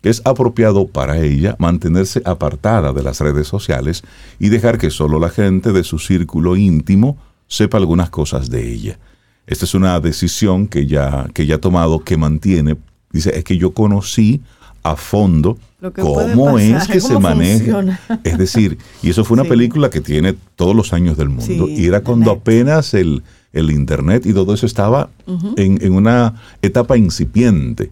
que 0.00 0.08
es 0.08 0.22
apropiado 0.24 0.86
para 0.86 1.18
ella 1.18 1.56
mantenerse 1.58 2.22
apartada 2.24 2.94
de 2.94 3.02
las 3.02 3.20
redes 3.20 3.46
sociales 3.46 4.02
y 4.38 4.48
dejar 4.48 4.78
que 4.78 4.90
solo 4.90 5.18
la 5.18 5.28
gente 5.28 5.72
de 5.72 5.84
su 5.84 5.98
círculo 5.98 6.56
íntimo 6.56 7.18
sepa 7.48 7.76
algunas 7.76 8.08
cosas 8.08 8.48
de 8.48 8.66
ella. 8.66 8.98
Esta 9.46 9.66
es 9.66 9.74
una 9.74 10.00
decisión 10.00 10.68
que 10.68 10.86
ya, 10.86 11.28
que 11.34 11.44
ya 11.44 11.56
ha 11.56 11.60
tomado, 11.60 12.00
que 12.00 12.16
mantiene. 12.16 12.78
Dice, 13.12 13.36
es 13.36 13.44
que 13.44 13.58
yo 13.58 13.72
conocí 13.74 14.40
a 14.82 14.96
fondo 14.96 15.58
cómo 15.94 16.58
es 16.58 16.86
que 16.88 17.00
se 17.00 17.18
maneja. 17.18 17.98
Es 18.24 18.38
decir, 18.38 18.78
y 19.02 19.10
eso 19.10 19.24
fue 19.24 19.34
una 19.34 19.44
película 19.48 19.90
que 19.90 20.00
tiene 20.00 20.34
todos 20.56 20.74
los 20.76 20.92
años 20.92 21.16
del 21.16 21.28
mundo. 21.28 21.68
y 21.68 21.86
era 21.86 22.02
cuando 22.02 22.30
apenas 22.30 22.94
el, 22.94 23.22
el, 23.52 23.70
Internet 23.70 24.26
y 24.26 24.32
todo 24.32 24.54
eso 24.54 24.66
estaba 24.66 25.10
en, 25.56 25.82
en, 25.82 25.92
una 25.92 26.34
etapa 26.62 26.96
incipiente. 26.96 27.90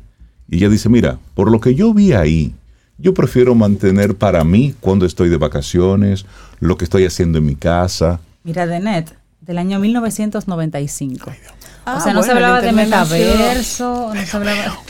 Y 0.49 0.57
ella 0.57 0.69
dice, 0.69 0.89
mira, 0.89 1.19
por 1.35 1.51
lo 1.51 1.61
que 1.61 1.75
yo 1.75 1.93
vi 1.93 2.13
ahí, 2.13 2.55
yo 2.99 3.15
prefiero 3.15 3.55
mantener 3.55 4.17
para 4.17 4.45
mí 4.45 4.75
cuando 4.81 5.07
estoy 5.07 5.29
de 5.29 5.37
vacaciones, 5.37 6.27
lo 6.59 6.77
que 6.77 6.85
estoy 6.85 7.05
haciendo 7.05 7.39
en 7.39 7.47
mi 7.47 7.55
casa. 7.55 8.21
Mira, 8.45 8.67
de 8.67 8.81
net, 8.81 9.13
del 9.41 9.59
año 9.59 9.79
1995. 9.79 11.31
o 11.87 12.01
sea, 12.01 12.13
no 12.13 12.23
se 12.23 12.33
hablaba 12.33 12.61
de 12.61 12.73
metaverso, 12.73 14.13
no 14.15 14.27
se 14.27 14.37
hablaba... 14.37 14.83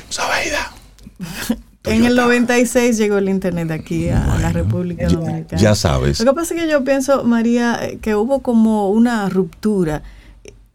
En 1.89 2.05
el 2.05 2.17
96 2.17 2.97
llegó 2.97 3.19
el 3.19 3.29
Internet 3.29 3.71
aquí 3.71 4.09
a 4.09 4.39
la 4.41 4.53
República 4.53 5.09
Dominicana. 5.09 5.61
Ya 5.61 5.75
sabes. 5.75 6.21
Lo 6.21 6.33
que 6.33 6.37
pasa 6.37 6.55
es 6.55 6.63
que 6.63 6.71
yo 6.71 6.85
pienso, 6.85 7.25
María, 7.25 7.79
eh, 7.83 7.99
que 8.01 8.15
hubo 8.15 8.41
como 8.41 8.91
una 8.91 9.29
ruptura. 9.29 10.03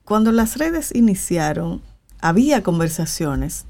Cuando 0.06 0.32
las 0.32 0.58
redes 0.58 0.94
iniciaron, 0.94 1.82
había 2.20 2.64
conversaciones 2.64 3.66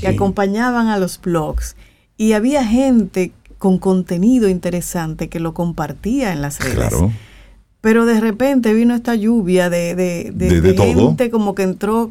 que 0.00 0.08
acompañaban 0.08 0.88
a 0.88 0.98
los 0.98 1.20
blogs. 1.20 1.76
Y 2.16 2.32
había 2.32 2.64
gente 2.64 3.32
con 3.58 3.78
contenido 3.78 4.48
interesante 4.48 5.28
que 5.28 5.40
lo 5.40 5.54
compartía 5.54 6.32
en 6.32 6.42
las 6.42 6.60
redes. 6.60 6.94
Pero 7.80 8.06
de 8.06 8.20
repente 8.20 8.74
vino 8.74 8.94
esta 8.94 9.14
lluvia 9.14 9.70
de, 9.70 9.94
de, 9.94 10.74
gente 10.76 11.30
como 11.30 11.54
que 11.54 11.62
entró 11.62 12.10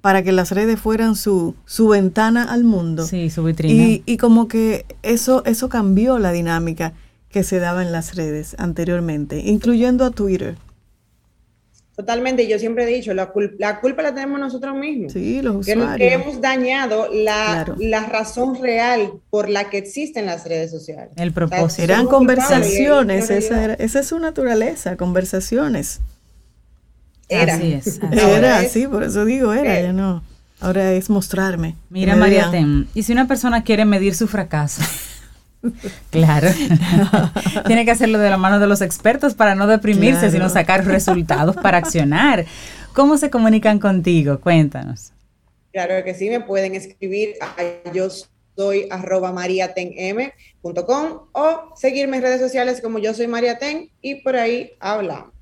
para 0.00 0.22
que 0.22 0.32
las 0.32 0.52
redes 0.52 0.78
fueran 0.80 1.16
su, 1.16 1.54
su 1.64 1.88
ventana 1.88 2.44
al 2.44 2.64
mundo. 2.64 3.04
Sí, 3.06 3.30
su 3.30 3.42
vitrina. 3.44 3.74
Y, 3.74 4.02
y 4.06 4.16
como 4.16 4.48
que 4.48 4.86
eso, 5.02 5.44
eso 5.44 5.68
cambió 5.68 6.18
la 6.18 6.32
dinámica 6.32 6.92
que 7.30 7.42
se 7.42 7.58
daba 7.58 7.82
en 7.82 7.92
las 7.92 8.14
redes 8.14 8.54
anteriormente, 8.58 9.40
incluyendo 9.40 10.04
a 10.04 10.10
Twitter. 10.10 10.56
Totalmente, 11.98 12.46
yo 12.46 12.60
siempre 12.60 12.84
he 12.84 12.86
dicho, 12.86 13.12
la, 13.12 13.32
la 13.58 13.80
culpa 13.80 14.02
la 14.02 14.14
tenemos 14.14 14.38
nosotros 14.38 14.76
mismos. 14.76 15.12
Sí, 15.12 15.42
los 15.42 15.56
usuarios. 15.56 15.96
Que, 15.96 16.12
hemos 16.12 16.40
dañado 16.40 17.08
la, 17.12 17.74
la, 17.76 18.06
razón 18.06 18.62
real 18.62 19.14
por 19.30 19.48
la 19.48 19.68
que 19.68 19.78
existen 19.78 20.26
las 20.26 20.46
redes 20.46 20.70
sociales. 20.70 21.10
El 21.16 21.32
propósito. 21.32 21.82
Eran 21.82 22.06
conversaciones, 22.06 23.30
esa, 23.30 23.74
esa, 23.74 23.98
es 23.98 24.06
su 24.06 24.20
naturaleza, 24.20 24.96
conversaciones. 24.96 26.00
Era. 27.28 27.54
Así 27.54 27.72
es. 27.72 28.00
Era, 28.12 28.64
sí, 28.64 28.86
por 28.86 29.02
eso 29.02 29.24
digo 29.24 29.52
era, 29.52 29.80
ya 29.80 29.92
no. 29.92 30.22
Ahora 30.60 30.92
es 30.92 31.08
mostrarme. 31.08 31.76
Mira, 31.90 32.16
María 32.16 32.50
Tem, 32.50 32.86
y 32.94 33.02
si 33.04 33.12
una 33.12 33.28
persona 33.28 33.62
quiere 33.62 33.84
medir 33.84 34.14
su 34.14 34.26
fracaso, 34.26 34.82
Claro. 36.10 36.48
Tiene 37.66 37.84
que 37.84 37.90
hacerlo 37.90 38.18
de 38.18 38.30
la 38.30 38.36
mano 38.36 38.60
de 38.60 38.66
los 38.66 38.80
expertos 38.80 39.34
para 39.34 39.54
no 39.54 39.66
deprimirse, 39.66 40.30
sino 40.30 40.48
sacar 40.48 40.84
resultados 40.84 41.56
para 41.56 41.78
accionar. 41.78 42.46
¿Cómo 42.92 43.18
se 43.18 43.30
comunican 43.30 43.78
contigo? 43.78 44.40
Cuéntanos. 44.40 45.12
Claro 45.72 46.02
que 46.04 46.14
sí, 46.14 46.30
me 46.30 46.40
pueden 46.40 46.74
escribir 46.74 47.34
a 47.40 47.92
yo 47.92 48.08
soy 48.56 48.88
arroba 48.90 49.32
mariatenm.com 49.32 51.28
o 51.32 51.74
seguirme 51.76 52.16
en 52.16 52.22
redes 52.22 52.40
sociales 52.40 52.80
como 52.80 52.98
yo 52.98 53.14
soy 53.14 53.28
mariaten 53.28 53.90
y 54.00 54.16
por 54.22 54.36
ahí 54.36 54.72
hablamos. 54.80 55.37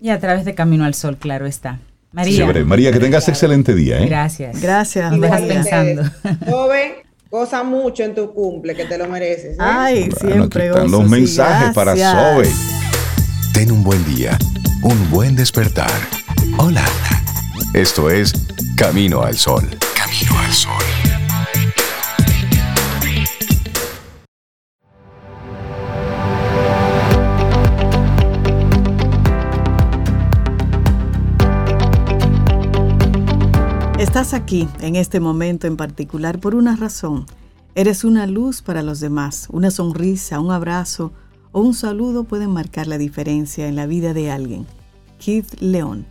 Y 0.00 0.10
a 0.10 0.18
través 0.18 0.44
de 0.44 0.54
Camino 0.54 0.84
al 0.84 0.94
Sol, 0.94 1.16
claro 1.16 1.46
está. 1.46 1.80
María. 2.12 2.46
María, 2.64 2.92
que 2.92 2.98
tengas 2.98 3.28
excelente 3.28 3.74
día. 3.74 4.00
¿eh? 4.00 4.06
Gracias. 4.06 4.60
Gracias. 4.60 5.10
Nos 5.12 5.20
dejas 5.20 5.42
pensando. 5.42 6.02
Joven, 6.50 6.92
goza 7.30 7.62
mucho 7.62 8.04
en 8.04 8.14
tu 8.14 8.32
cumple, 8.32 8.74
que 8.74 8.86
te 8.86 8.96
lo 8.96 9.06
mereces. 9.08 9.54
¿eh? 9.54 9.58
Ay, 9.58 10.10
siempre. 10.18 10.70
Aquí 10.70 10.88
los 10.88 11.08
mensajes 11.08 11.74
para 11.74 11.94
Sobe. 11.94 12.48
Ten 13.52 13.70
un 13.70 13.82
buen 13.84 14.02
día, 14.14 14.38
un 14.82 15.10
buen 15.10 15.36
despertar. 15.36 15.90
Hola. 16.58 16.84
Esto 17.74 18.08
es 18.10 18.32
Camino 18.76 19.22
al 19.22 19.36
Sol. 19.36 19.68
Camino 19.94 20.38
al 20.38 20.52
Sol. 20.52 21.25
Estás 34.16 34.32
aquí 34.32 34.66
en 34.80 34.96
este 34.96 35.20
momento 35.20 35.66
en 35.66 35.76
particular 35.76 36.40
por 36.40 36.54
una 36.54 36.74
razón. 36.74 37.26
Eres 37.74 38.02
una 38.02 38.26
luz 38.26 38.62
para 38.62 38.80
los 38.80 38.98
demás. 38.98 39.46
Una 39.50 39.70
sonrisa, 39.70 40.40
un 40.40 40.52
abrazo 40.52 41.12
o 41.52 41.60
un 41.60 41.74
saludo 41.74 42.24
pueden 42.24 42.48
marcar 42.48 42.86
la 42.86 42.96
diferencia 42.96 43.68
en 43.68 43.76
la 43.76 43.84
vida 43.84 44.14
de 44.14 44.30
alguien. 44.30 44.66
Keith 45.18 45.60
León. 45.60 46.06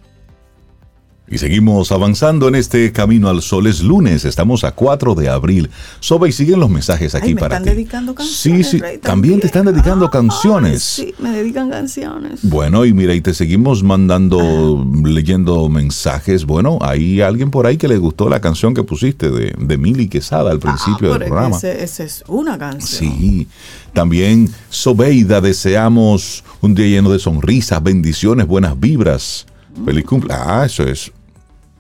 Y 1.28 1.40
seguimos 1.40 1.92
avanzando 1.92 2.48
en 2.48 2.54
este 2.54 2.92
camino 2.92 3.30
al 3.30 3.42
sol. 3.42 3.66
Es 3.66 3.82
lunes, 3.82 4.26
estamos 4.26 4.64
a 4.64 4.74
4 4.74 5.16
de 5.16 5.28
abril. 5.28 5.72
Sobe 6.00 6.30
y 6.30 6.32
siguen 6.32 6.60
los 6.60 6.70
mensajes 6.70 7.16
aquí 7.16 7.30
Ay, 7.30 7.34
me 7.34 7.42
para 7.42 7.58
están 7.58 7.74
dedicando 7.74 8.14
canciones. 8.14 8.68
Sí, 8.70 8.78
sí, 8.78 9.00
también. 9.02 9.40
te 9.40 9.48
están 9.48 9.66
dedicando 9.66 10.12
canciones. 10.12 10.84
sí, 10.84 11.16
me 11.18 11.32
dedican 11.32 11.72
canciones. 11.72 12.42
Bueno, 12.44 12.86
y 12.86 12.94
mira, 12.94 13.16
y 13.16 13.22
te 13.22 13.34
seguimos 13.34 13.82
mandando, 13.82 14.86
leyendo 15.04 15.68
mensajes. 15.68 16.46
Bueno, 16.46 16.78
hay 16.82 17.22
alguien 17.22 17.50
por 17.50 17.66
ahí 17.66 17.78
que 17.78 17.88
le 17.88 17.98
gustó 17.98 18.30
la 18.30 18.40
canción 18.40 18.76
que 18.76 18.84
pusiste 18.84 19.32
de, 19.32 19.56
de 19.58 19.78
Mili 19.80 20.08
Quesada 20.08 20.52
al 20.52 20.60
principio 20.60 21.12
ah, 21.12 21.18
del 21.18 21.28
programa. 21.28 21.58
Esa 21.58 22.04
es 22.04 22.24
una 22.28 22.60
canción. 22.60 23.12
Sí, 23.12 23.48
también 23.94 24.48
Sobeida, 24.70 25.42
deseamos 25.42 26.44
un 26.62 26.76
día 26.76 26.86
lleno 26.86 27.10
de 27.10 27.18
sonrisas, 27.18 27.82
bendiciones, 27.82 28.46
buenas 28.46 28.80
vibras. 28.80 29.48
Feliz 29.84 30.06
cumpleaños. 30.06 30.46
Ah, 30.48 30.66
eso 30.66 30.84
es 30.84 31.12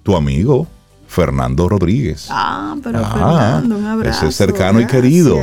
tu 0.04 0.16
amigo 0.16 0.68
Fernando 1.08 1.70
Rodríguez. 1.70 2.28
Ah, 2.30 2.76
pero 2.84 3.00
ah, 3.00 3.12
Fernando, 3.14 3.78
un 3.78 3.86
abrazo. 3.86 4.18
Ese 4.18 4.28
es 4.28 4.36
cercano 4.36 4.82
y 4.82 4.86
querido. 4.86 5.42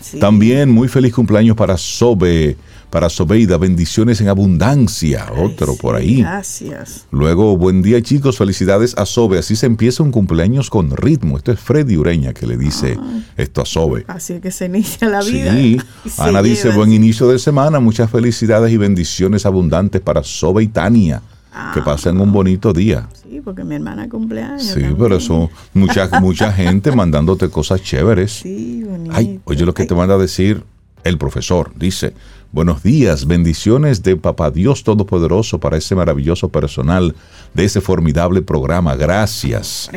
Sí. 0.00 0.18
También 0.18 0.70
muy 0.70 0.88
feliz 0.88 1.14
cumpleaños 1.14 1.56
para 1.56 1.76
Sobe, 1.76 2.56
para 2.90 3.08
Sobeida, 3.08 3.56
bendiciones 3.56 4.20
en 4.20 4.28
abundancia. 4.28 5.26
Ay, 5.28 5.44
Otro 5.44 5.74
sí, 5.74 5.78
por 5.80 5.94
ahí. 5.94 6.22
Gracias. 6.22 7.06
Luego, 7.10 7.56
buen 7.56 7.82
día 7.82 8.02
chicos, 8.02 8.36
felicidades 8.36 8.94
a 8.98 9.06
Sobe. 9.06 9.38
Así 9.38 9.54
se 9.54 9.66
empieza 9.66 10.02
un 10.02 10.10
cumpleaños 10.10 10.70
con 10.70 10.90
ritmo. 10.96 11.36
Esto 11.36 11.52
es 11.52 11.60
Freddy 11.60 11.96
Ureña 11.96 12.32
que 12.32 12.46
le 12.46 12.56
dice 12.56 12.98
Ay. 13.00 13.26
esto 13.36 13.62
a 13.62 13.64
Sobe. 13.64 14.04
Así 14.08 14.32
es 14.32 14.40
que 14.40 14.50
se 14.50 14.66
inicia 14.66 15.08
la 15.08 15.22
vida. 15.22 15.52
Sí, 15.52 15.78
Ana 16.18 16.42
dice, 16.42 16.70
buen 16.70 16.92
inicio 16.92 17.28
de 17.28 17.38
semana, 17.38 17.78
muchas 17.78 18.10
felicidades 18.10 18.72
y 18.72 18.76
bendiciones 18.76 19.46
abundantes 19.46 20.00
para 20.00 20.24
Sobe 20.24 20.64
y 20.64 20.68
Tania. 20.68 21.22
Ah, 21.54 21.72
que 21.74 21.82
pasen 21.82 22.20
un 22.20 22.32
bonito 22.32 22.72
día. 22.72 23.08
Sí, 23.22 23.40
porque 23.44 23.62
mi 23.64 23.74
hermana 23.74 24.08
cumpleaños. 24.08 24.62
Sí, 24.62 24.70
también. 24.74 24.96
pero 24.96 25.16
eso, 25.16 25.50
mucha, 25.74 26.08
mucha 26.20 26.52
gente 26.52 26.92
mandándote 26.92 27.48
cosas 27.50 27.82
chéveres. 27.82 28.32
Sí, 28.40 28.82
bonito. 28.84 29.14
Ay, 29.14 29.40
oye 29.44 29.64
lo 29.66 29.74
que 29.74 29.82
Ay. 29.82 29.88
te 29.88 29.94
manda 29.94 30.14
a 30.14 30.18
decir 30.18 30.64
el 31.04 31.18
profesor. 31.18 31.72
Dice, 31.76 32.14
buenos 32.52 32.82
días, 32.82 33.26
bendiciones 33.26 34.02
de 34.02 34.16
Papá 34.16 34.50
Dios 34.50 34.82
Todopoderoso 34.84 35.58
para 35.60 35.76
ese 35.76 35.94
maravilloso 35.94 36.48
personal 36.48 37.14
de 37.54 37.64
ese 37.64 37.80
formidable 37.80 38.40
programa. 38.40 38.96
Gracias. 38.96 39.90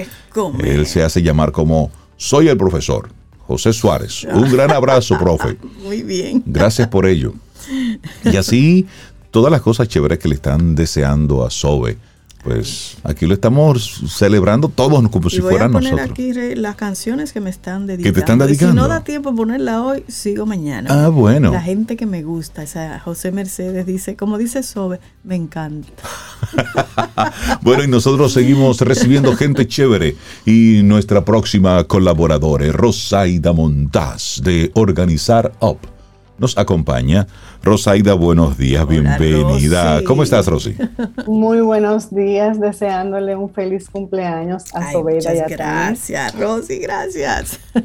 Él 0.60 0.86
se 0.88 1.04
hace 1.04 1.22
llamar 1.22 1.52
como 1.52 1.92
soy 2.18 2.50
el 2.50 2.58
profesor. 2.58 3.10
José 3.48 3.74
Suárez. 3.74 4.26
Un 4.34 4.52
gran 4.52 4.72
abrazo, 4.72 5.18
profe. 5.20 5.58
Muy 5.84 6.02
bien. 6.02 6.42
Gracias 6.48 6.88
por 6.88 7.06
ello. 7.06 7.34
Y 8.24 8.36
así 8.38 8.88
todas 9.36 9.52
las 9.52 9.60
cosas 9.60 9.90
chéveres 9.90 10.18
que 10.18 10.30
le 10.30 10.36
están 10.36 10.76
deseando 10.76 11.46
a 11.46 11.52
Sobe. 11.52 11.98
Pues 12.42 12.96
aquí 13.04 13.26
lo 13.26 13.34
estamos 13.34 14.02
celebrando 14.08 14.70
todos 14.70 15.10
como 15.10 15.30
si 15.30 15.38
y 15.38 15.40
voy 15.42 15.50
fueran 15.50 15.72
a 15.72 15.74
poner 15.74 15.92
nosotros. 15.92 16.12
aquí 16.12 16.56
las 16.56 16.78
canciones 16.78 17.34
que 17.34 17.42
me 17.42 17.50
están 17.50 17.86
dedicando. 17.86 18.04
¿Que 18.06 18.14
te 18.14 18.20
están 18.22 18.40
dedicando? 18.40 18.74
Y 18.74 18.78
si 18.78 18.82
no 18.82 18.88
da 18.88 19.04
tiempo 19.04 19.36
ponerla 19.36 19.84
hoy, 19.84 20.06
sigo 20.08 20.46
mañana. 20.46 20.88
Ah, 20.90 21.10
bueno. 21.10 21.52
La 21.52 21.60
gente 21.60 21.98
que 21.98 22.06
me 22.06 22.24
gusta, 22.24 22.64
esa 22.64 22.98
José 23.02 23.34
Mercedes 23.34 23.86
dice, 23.86 24.16
como 24.16 24.38
dice 24.38 24.64
Sobe, 24.64 25.02
me 25.26 25.36
encanta. 25.36 25.92
bueno, 27.62 27.84
y 27.84 27.90
nosotros 27.90 28.32
seguimos 28.32 28.80
recibiendo 28.80 29.36
gente 29.36 29.68
chévere. 29.68 30.16
Y 30.46 30.80
nuestra 30.84 31.26
próxima 31.26 31.84
colaboradora, 31.84 32.72
Rosaida 32.72 33.52
Montaz, 33.52 34.40
de 34.42 34.72
Organizar 34.76 35.52
Up 35.60 35.95
nos 36.38 36.58
acompaña. 36.58 37.28
Rosaida, 37.64 38.14
buenos 38.14 38.58
días, 38.58 38.86
Hola, 38.88 39.02
bienvenida. 39.02 39.96
Rosy. 39.96 40.06
¿Cómo 40.06 40.24
estás, 40.24 40.48
Rosy? 40.48 40.76
Muy 41.26 41.62
buenos 41.62 42.14
días, 42.14 42.60
deseándole 42.60 43.36
un 43.36 43.50
feliz 43.50 43.90
cumpleaños 43.90 44.64
a 44.74 44.92
Sobeida 44.92 45.34
y 45.34 45.40
a 45.40 45.48
Gracias, 45.48 46.38
Rosy, 46.40 46.80
gracias. 46.80 47.60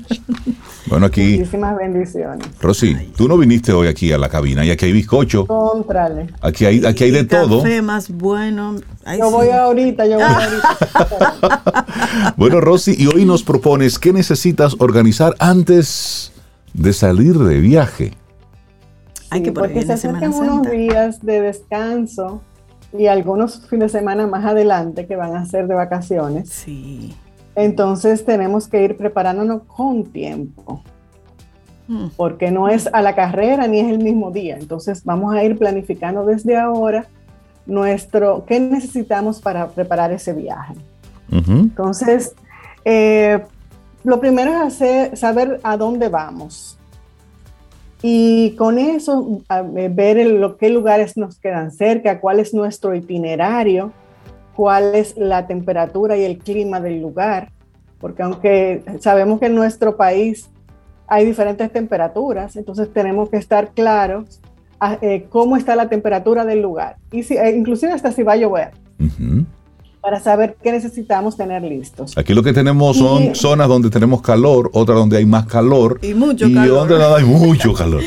Bueno, 0.87 1.07
aquí. 1.07 1.37
Muchísimas 1.39 1.77
bendiciones. 1.77 2.49
Rosy, 2.61 2.97
Ay. 2.99 3.13
tú 3.17 3.29
no 3.29 3.39
viniste 3.39 3.73
hoy 3.73 3.87
aquí 3.87 4.13
a 4.13 4.19
la 4.19 4.29
cabina 4.29 4.65
y 4.65 4.71
aquí 4.71 4.87
hay 4.87 4.93
bizcocho. 4.93 5.47
Contrale. 5.47 6.27
Aquí 6.41 6.65
hay, 6.65 6.85
aquí 6.85 7.05
hay 7.05 7.11
de 7.13 7.21
y 7.21 7.25
todo. 7.27 7.63
café 7.63 7.81
más 7.81 8.11
bueno. 8.11 8.75
Ay, 9.05 9.21
yo 9.21 9.27
sí. 9.29 9.33
voy 9.33 9.49
ahorita, 9.51 10.07
yo 10.07 10.17
voy 10.17 10.25
ahorita. 10.25 12.35
bueno, 12.37 12.61
Rosy, 12.61 12.97
y 12.99 13.07
hoy 13.07 13.25
nos 13.25 13.45
propones 13.45 14.01
qué 14.01 14.13
necesitas 14.13 14.75
organizar 14.81 15.37
antes 15.39 16.33
de 16.75 16.93
salir 16.93 17.39
de 17.39 17.61
viaje. 17.61 18.15
Hay 19.31 19.43
que 19.43 19.53
porque 19.53 19.83
se 19.83 19.93
acercan 19.93 20.35
unos 20.35 20.71
días 20.71 21.25
de 21.25 21.41
descanso 21.41 22.43
y 22.93 23.07
algunos 23.07 23.67
fines 23.69 23.93
de 23.93 24.01
semana 24.01 24.27
más 24.27 24.45
adelante 24.45 25.07
que 25.07 25.17
van 25.17 25.37
a 25.37 25.47
ser 25.47 25.67
de 25.69 25.75
vacaciones. 25.75 26.49
Sí. 26.49 27.15
Entonces 27.55 28.25
tenemos 28.25 28.69
que 28.69 28.83
ir 28.83 28.97
preparándonos 28.97 29.63
con 29.65 30.05
tiempo. 30.05 30.83
Hmm. 31.87 32.09
Porque 32.17 32.51
no 32.51 32.69
es 32.69 32.89
a 32.93 33.03
la 33.03 33.15
carrera 33.15 33.67
ni 33.67 33.81
es 33.81 33.89
el 33.89 33.99
mismo 33.99 34.31
día. 34.31 34.57
Entonces 34.57 35.05
vamos 35.05 35.35
a 35.35 35.43
ir 35.45 35.59
planificando 35.59 36.25
desde 36.25 36.57
ahora 36.57 37.07
nuestro 37.67 38.45
qué 38.47 38.59
necesitamos 38.59 39.41
para 39.41 39.69
preparar 39.69 40.13
ese 40.13 40.33
viaje. 40.33 40.75
Uh 41.31 41.37
-huh. 41.37 41.61
Entonces, 41.61 42.35
eh, 42.85 43.41
lo 44.03 44.19
primero 44.19 44.51
es 44.51 44.61
hacer, 44.61 45.17
saber 45.17 45.61
a 45.63 45.77
dónde 45.77 46.09
vamos. 46.09 46.80
Y 48.03 48.53
con 48.57 48.79
eso, 48.79 49.43
ver 49.91 50.19
el, 50.19 50.41
lo, 50.41 50.57
qué 50.57 50.71
lugares 50.71 51.17
nos 51.17 51.39
quedan 51.39 51.71
cerca, 51.71 52.21
cuál 52.21 52.41
es 52.41 52.55
nuestro 52.55 52.95
itinerario, 52.95 53.93
cuál 54.55 54.95
es 54.95 55.17
la 55.17 55.47
temperatura 55.47 56.17
y 56.17 56.25
el 56.25 56.39
clima 56.39 56.81
del 56.81 57.01
lugar, 57.01 57.51
porque 57.99 58.23
aunque 58.23 58.83
sabemos 59.01 59.41
que 59.41 59.47
en 59.47 59.55
nuestro 59.55 59.97
país 59.97 60.51
hay 61.07 61.27
diferentes 61.27 61.71
temperaturas, 61.73 62.57
entonces 62.57 62.93
tenemos 62.93 63.29
que 63.29 63.37
estar 63.37 63.71
claros 63.73 64.41
a, 64.79 64.99
eh, 65.03 65.27
cómo 65.29 65.57
está 65.57 65.77
la 65.77 65.89
temperatura 65.89 66.45
del 66.45 66.63
lugar, 66.63 66.97
y 67.13 67.23
si, 67.23 67.37
eh, 67.37 67.55
inclusive 67.57 67.93
hasta 67.93 68.13
si 68.13 68.23
va 68.23 68.33
a 68.33 68.37
llover. 68.37 68.71
Para 70.01 70.19
saber 70.21 70.57
qué 70.63 70.73
necesitamos 70.73 71.37
tener 71.37 71.63
listos. 71.63 72.17
Aquí 72.17 72.33
lo 72.33 72.43
que 72.43 72.53
tenemos 72.53 72.97
son 72.97 73.25
y, 73.25 73.35
zonas 73.35 73.69
donde 73.69 73.91
tenemos 73.91 74.23
calor, 74.23 74.71
otras 74.73 74.99
donde 74.99 75.19
hay 75.19 75.27
más 75.27 75.47
calor. 75.47 75.99
Y 76.03 76.15
mucho 76.15 76.47
y 76.47 76.55
calor. 76.55 76.89
donde 76.89 77.05
hay 77.05 77.25
mucho 77.25 77.75
calor. 77.75 78.03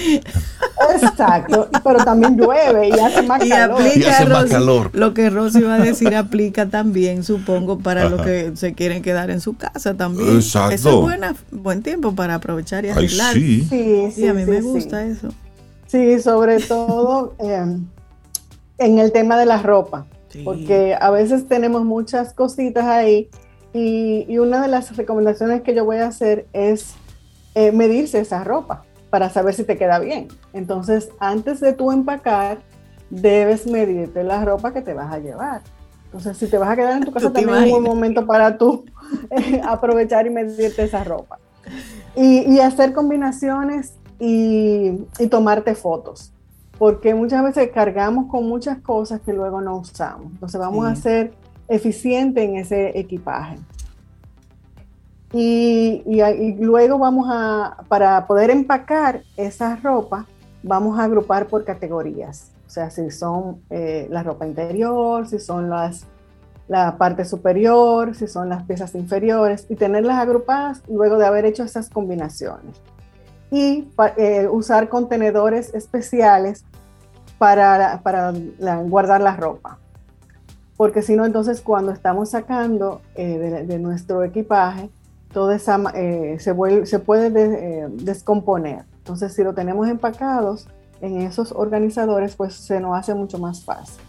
Exacto, 1.01 1.69
pero 1.83 2.03
también 2.03 2.37
llueve 2.37 2.89
y 2.89 2.99
hace 2.99 3.21
más 3.21 3.45
y 3.45 3.49
calor. 3.49 3.81
Aplica, 3.81 3.99
y 3.99 4.03
hace 4.03 4.25
Rosy, 4.25 4.33
más 4.33 4.45
calor. 4.49 4.89
Lo 4.93 5.13
que 5.13 5.29
Rosy 5.29 5.61
va 5.61 5.75
a 5.75 5.79
decir 5.79 6.15
aplica 6.15 6.67
también, 6.67 7.23
supongo, 7.23 7.79
para 7.79 8.09
los 8.09 8.21
que 8.21 8.51
se 8.55 8.73
quieren 8.73 9.01
quedar 9.01 9.29
en 9.29 9.39
su 9.39 9.55
casa 9.55 9.93
también. 9.93 10.35
Exacto. 10.35 10.75
Eso 10.75 10.89
es 10.89 10.95
buena, 10.95 11.35
buen 11.51 11.83
tiempo 11.83 12.13
para 12.15 12.35
aprovechar 12.35 12.85
y 12.85 12.89
arreglar. 12.89 13.35
Ay, 13.35 13.41
sí. 13.41 13.61
Sí, 13.61 13.67
sí, 13.69 14.11
sí, 14.15 14.27
a 14.27 14.33
mí 14.33 14.43
sí, 14.43 14.51
me 14.51 14.57
sí. 14.57 14.63
gusta 14.63 15.05
eso. 15.05 15.29
Sí, 15.87 16.19
sobre 16.19 16.59
todo 16.59 17.35
eh, 17.39 17.77
en 18.79 18.99
el 18.99 19.11
tema 19.11 19.37
de 19.37 19.45
la 19.45 19.61
ropa. 19.61 20.05
Sí. 20.33 20.41
Porque 20.43 20.97
a 20.99 21.09
veces 21.09 21.47
tenemos 21.47 21.85
muchas 21.85 22.33
cositas 22.33 22.85
ahí 22.85 23.29
y, 23.71 24.25
y, 24.27 24.37
una 24.39 24.61
de 24.61 24.67
las 24.67 24.95
recomendaciones 24.97 25.61
que 25.61 25.73
yo 25.73 25.85
voy 25.85 25.97
a 25.97 26.07
hacer 26.07 26.47
es 26.53 26.95
eh, 27.55 27.71
medirse 27.71 28.19
esa 28.19 28.43
ropa. 28.43 28.83
para 29.09 29.29
saber 29.29 29.53
si 29.53 29.63
te 29.63 29.77
queda 29.77 29.99
bien. 29.99 30.27
Entonces, 30.53 31.09
antes 31.19 31.59
de 31.59 31.73
tú 31.73 31.91
empacar, 31.91 32.57
debes 33.11 33.67
medirte 33.67 34.23
la 34.23 34.43
ropa 34.43 34.73
que 34.73 34.81
te 34.81 34.95
vas 34.95 35.13
a 35.13 35.19
llevar. 35.19 35.61
Entonces, 36.05 36.35
si 36.35 36.47
te 36.47 36.57
vas 36.57 36.69
a 36.69 36.75
quedar 36.75 36.97
en 36.97 37.05
tu 37.05 37.11
casa, 37.13 37.31
también 37.31 37.57
es 37.59 37.63
un 37.65 37.69
buen 37.69 37.83
momento 37.83 38.25
para 38.25 38.57
tú 38.57 38.85
eh, 39.29 39.61
aprovechar 39.63 40.25
y 40.25 40.31
medirte 40.31 40.83
esa 40.83 41.03
ropa. 41.03 41.37
Y, 42.15 42.59
hacer 42.59 42.91
combinaciones 42.93 43.93
y, 44.19 44.97
tomarte 45.29 45.75
fotos, 45.75 46.32
porque 46.83 47.15
muchas 47.15 47.41
veces 47.41 47.69
cargamos 47.73 48.29
con 48.29 48.45
muchas 48.45 48.77
cosas 48.79 49.21
que 49.21 49.31
luego 49.31 49.61
no 49.61 49.77
usamos. 49.77 50.33
Entonces, 50.33 50.59
vamos 50.59 50.85
a 50.85 50.93
ser 50.97 51.31
eficientes 51.69 52.43
en 52.43 52.57
ese 52.57 52.99
equipaje. 52.99 53.55
Y, 55.31 56.03
luego 56.59 56.99
vamos 56.99 57.29
a, 57.31 57.77
para 57.87 58.27
poder 58.27 58.49
empacar 58.49 59.23
esa 59.37 59.77
ropa, 59.77 60.25
vamos 60.61 60.99
a 60.99 61.05
agrupar 61.05 61.47
por 61.47 61.63
categorías. 61.63 62.51
O 62.67 62.69
sea, 62.69 62.89
si 62.89 63.09
son 63.11 63.61
eh, 63.69 64.09
la 64.09 64.21
ropa 64.21 64.45
interior, 64.45 65.25
si 65.25 65.39
son 65.39 65.69
las, 65.69 66.05
la 66.67 66.97
parte 66.97 67.23
superior, 67.23 68.13
si 68.13 68.27
son 68.27 68.49
las 68.49 68.63
piezas 68.63 68.93
inferiores, 68.93 69.67
y 69.69 69.75
tenerlas 69.75 70.19
agrupadas 70.19 70.83
luego 70.89 71.17
de 71.17 71.27
haber 71.27 71.45
hecho 71.45 71.63
esas 71.63 71.89
combinaciones. 71.89 72.75
Y 73.51 73.87
eh, 74.17 74.49
usar 74.51 74.89
contenedores 74.89 75.73
especiales 75.73 76.65
para, 77.43 77.99
para 78.01 78.31
guardar 78.83 79.19
la 79.19 79.35
ropa. 79.35 79.77
Porque 80.77 81.01
si 81.01 81.17
no, 81.17 81.25
entonces 81.25 81.59
cuando 81.59 81.91
estamos 81.91 82.29
sacando 82.29 83.01
eh, 83.15 83.65
de 83.67 83.79
nuestro 83.79 84.23
equipaje, 84.23 84.89
toda 85.33 85.53
esa, 85.53 85.77
eh, 85.93 86.37
se, 86.39 86.55
se, 86.85 86.99
puede 86.99 87.27
eh, 87.35 87.87
descomponer. 87.89 88.85
Entonces, 88.99 89.33
si 89.33 89.43
lo 89.43 89.53
tenemos 89.53 89.89
empacados 89.89 90.69
en 91.01 91.19
esos 91.19 91.51
organizadores, 91.51 92.37
pues 92.37 92.53
se 92.53 92.79
nos 92.79 92.97
hace 92.97 93.13
mucho 93.13 93.37
más 93.37 93.61
fácil. 93.65 94.01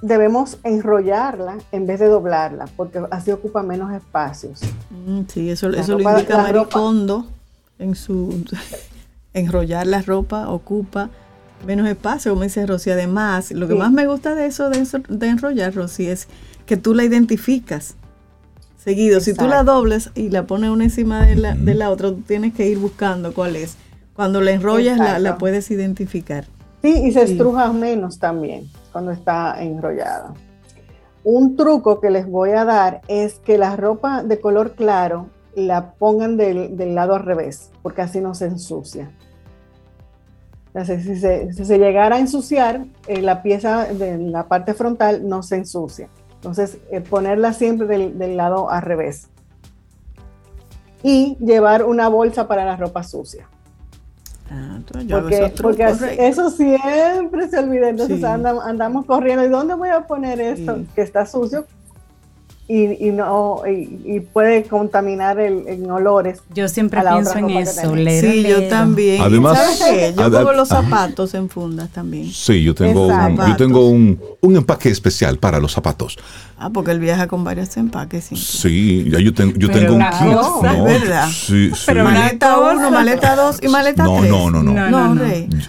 Debemos 0.00 0.58
enrollarla 0.64 1.58
en 1.72 1.86
vez 1.86 2.00
de 2.00 2.06
doblarla, 2.06 2.64
porque 2.74 3.02
así 3.10 3.30
ocupa 3.30 3.62
menos 3.62 3.92
espacios. 3.92 4.62
Mm, 4.88 5.24
sí, 5.28 5.50
eso, 5.50 5.68
eso 5.68 5.98
lo 5.98 6.10
indica 6.10 6.38
Marie 6.38 6.64
Kondo 6.72 7.26
en 7.78 7.94
su... 7.94 8.42
enrollar 9.34 9.86
la 9.86 10.02
ropa 10.02 10.48
ocupa 10.48 11.10
menos 11.66 11.88
espacio, 11.88 12.32
como 12.32 12.42
dice 12.42 12.66
Rosy. 12.66 12.90
Además, 12.90 13.50
lo 13.52 13.68
que 13.68 13.74
más 13.74 13.92
me 13.92 14.06
gusta 14.06 14.34
de 14.34 14.46
eso, 14.46 14.70
de, 14.70 14.86
de 15.08 15.26
enrollar, 15.28 15.74
Rosy, 15.74 16.06
es 16.06 16.28
que 16.66 16.76
tú 16.76 16.94
la 16.94 17.04
identificas 17.04 17.96
seguido. 18.82 19.20
Si 19.20 19.34
tú 19.34 19.46
la 19.46 19.62
dobles 19.62 20.10
y 20.14 20.30
la 20.30 20.46
pones 20.46 20.70
una 20.70 20.84
encima 20.84 21.24
de 21.24 21.36
la, 21.36 21.54
de 21.54 21.74
la 21.74 21.90
otra, 21.90 22.08
tú 22.08 22.22
tienes 22.22 22.54
que 22.54 22.68
ir 22.68 22.78
buscando 22.78 23.32
cuál 23.32 23.56
es. 23.56 23.76
Cuando 24.14 24.40
la 24.40 24.52
enrollas, 24.52 24.98
la, 24.98 25.38
puedes 25.38 25.70
identificar. 25.70 26.44
Sí, 26.82 27.02
y 27.06 27.12
se 27.12 27.22
estruja 27.22 27.72
menos 27.72 28.18
también 28.18 28.68
cuando 28.90 29.12
está 29.12 29.62
enrollada. 29.62 30.34
Un 31.24 31.56
truco 31.56 32.00
que 32.00 32.10
les 32.10 32.26
voy 32.26 32.50
a 32.50 32.64
dar 32.64 33.02
es 33.06 33.34
que 33.34 33.56
la 33.56 33.76
ropa 33.76 34.24
de 34.24 34.40
color 34.40 34.72
claro 34.74 35.28
la 35.54 35.92
pongan 35.92 36.36
del, 36.36 36.94
lado 36.94 37.14
al 37.14 37.24
revés, 37.24 37.70
porque 37.82 38.02
así 38.02 38.20
no 38.20 38.34
se 38.34 38.46
ensucia. 38.46 39.10
Entonces, 40.74 41.04
si 41.04 41.16
se, 41.16 41.52
si 41.52 41.64
se 41.66 41.78
llegara 41.78 42.16
a 42.16 42.18
ensuciar, 42.18 42.86
eh, 43.06 43.20
la 43.20 43.42
pieza 43.42 43.84
de 43.84 44.16
la 44.16 44.48
parte 44.48 44.72
frontal 44.72 45.28
no 45.28 45.42
se 45.42 45.56
ensucia. 45.56 46.08
Entonces, 46.36 46.78
eh, 46.90 47.02
ponerla 47.02 47.52
siempre 47.52 47.86
del, 47.86 48.36
lado 48.36 48.70
al 48.70 48.80
revés. 48.80 49.28
Y 51.02 51.36
llevar 51.40 51.84
una 51.84 52.08
bolsa 52.08 52.48
para 52.48 52.64
la 52.64 52.76
ropa 52.76 53.02
sucia. 53.02 53.48
Ah, 54.50 54.80
porque, 54.90 55.52
porque 55.60 55.84
eso 56.18 56.50
siempre 56.50 57.48
se 57.48 57.58
olvida. 57.58 57.90
Entonces 57.90 58.24
andamos, 58.24 59.04
corriendo. 59.04 59.44
¿Y 59.44 59.48
dónde 59.48 59.74
voy 59.74 59.90
a 59.90 60.06
poner 60.06 60.40
esto 60.40 60.84
que 60.94 61.02
está 61.02 61.26
sucio? 61.26 61.66
Y, 62.74 63.10
no 63.10 63.62
y, 63.66 64.20
puede 64.20 64.64
contaminar 64.64 65.38
el, 65.38 65.68
en 65.68 65.90
olores. 65.90 66.40
Yo 66.54 66.68
siempre 66.68 67.02
pienso 67.02 67.36
en 67.36 67.50
eso, 67.50 67.94
Sí, 67.94 68.44
yo 68.48 68.68
también. 68.68 69.20
Además, 69.20 69.80
Yo 70.16 70.30
pongo 70.30 70.52
los 70.54 70.68
zapatos 70.68 71.34
en 71.34 71.48
fundas 71.48 71.90
también. 71.90 72.30
Sí, 72.32 72.62
yo 72.62 72.74
tengo, 72.74 73.08
un, 73.08 73.36
yo 73.36 73.56
tengo 73.56 73.88
un, 73.88 74.18
un, 74.40 74.56
empaque 74.56 74.88
especial 74.88 75.38
para 75.38 75.58
los 75.58 75.72
zapatos. 75.72 76.18
Ah, 76.58 76.70
porque 76.70 76.92
él 76.92 77.00
viaja 77.00 77.26
con 77.26 77.44
varios 77.44 77.76
empaques. 77.76 78.24
Sí, 78.34 79.08
ya 79.10 79.18
yo 79.18 79.34
tengo, 79.34 79.52
yo 79.58 79.68
tengo 79.70 79.94
un 79.94 80.02
kit. 80.02 80.32
No, 80.32 80.64
es 80.64 80.84
verdad. 80.84 81.28
Sí, 81.28 81.70
sí. 81.74 81.82
Pero 81.86 82.04
maleta 82.04 82.58
1, 82.58 82.90
maleta 82.90 83.36
2 83.36 83.58
y 83.62 83.68
maleta 83.68 84.04
3. 84.04 84.30
No, 84.30 84.50
no, 84.50 84.62
no. 84.62 84.72
No, 84.72 84.90
no, 84.90 85.14
no. 85.14 85.24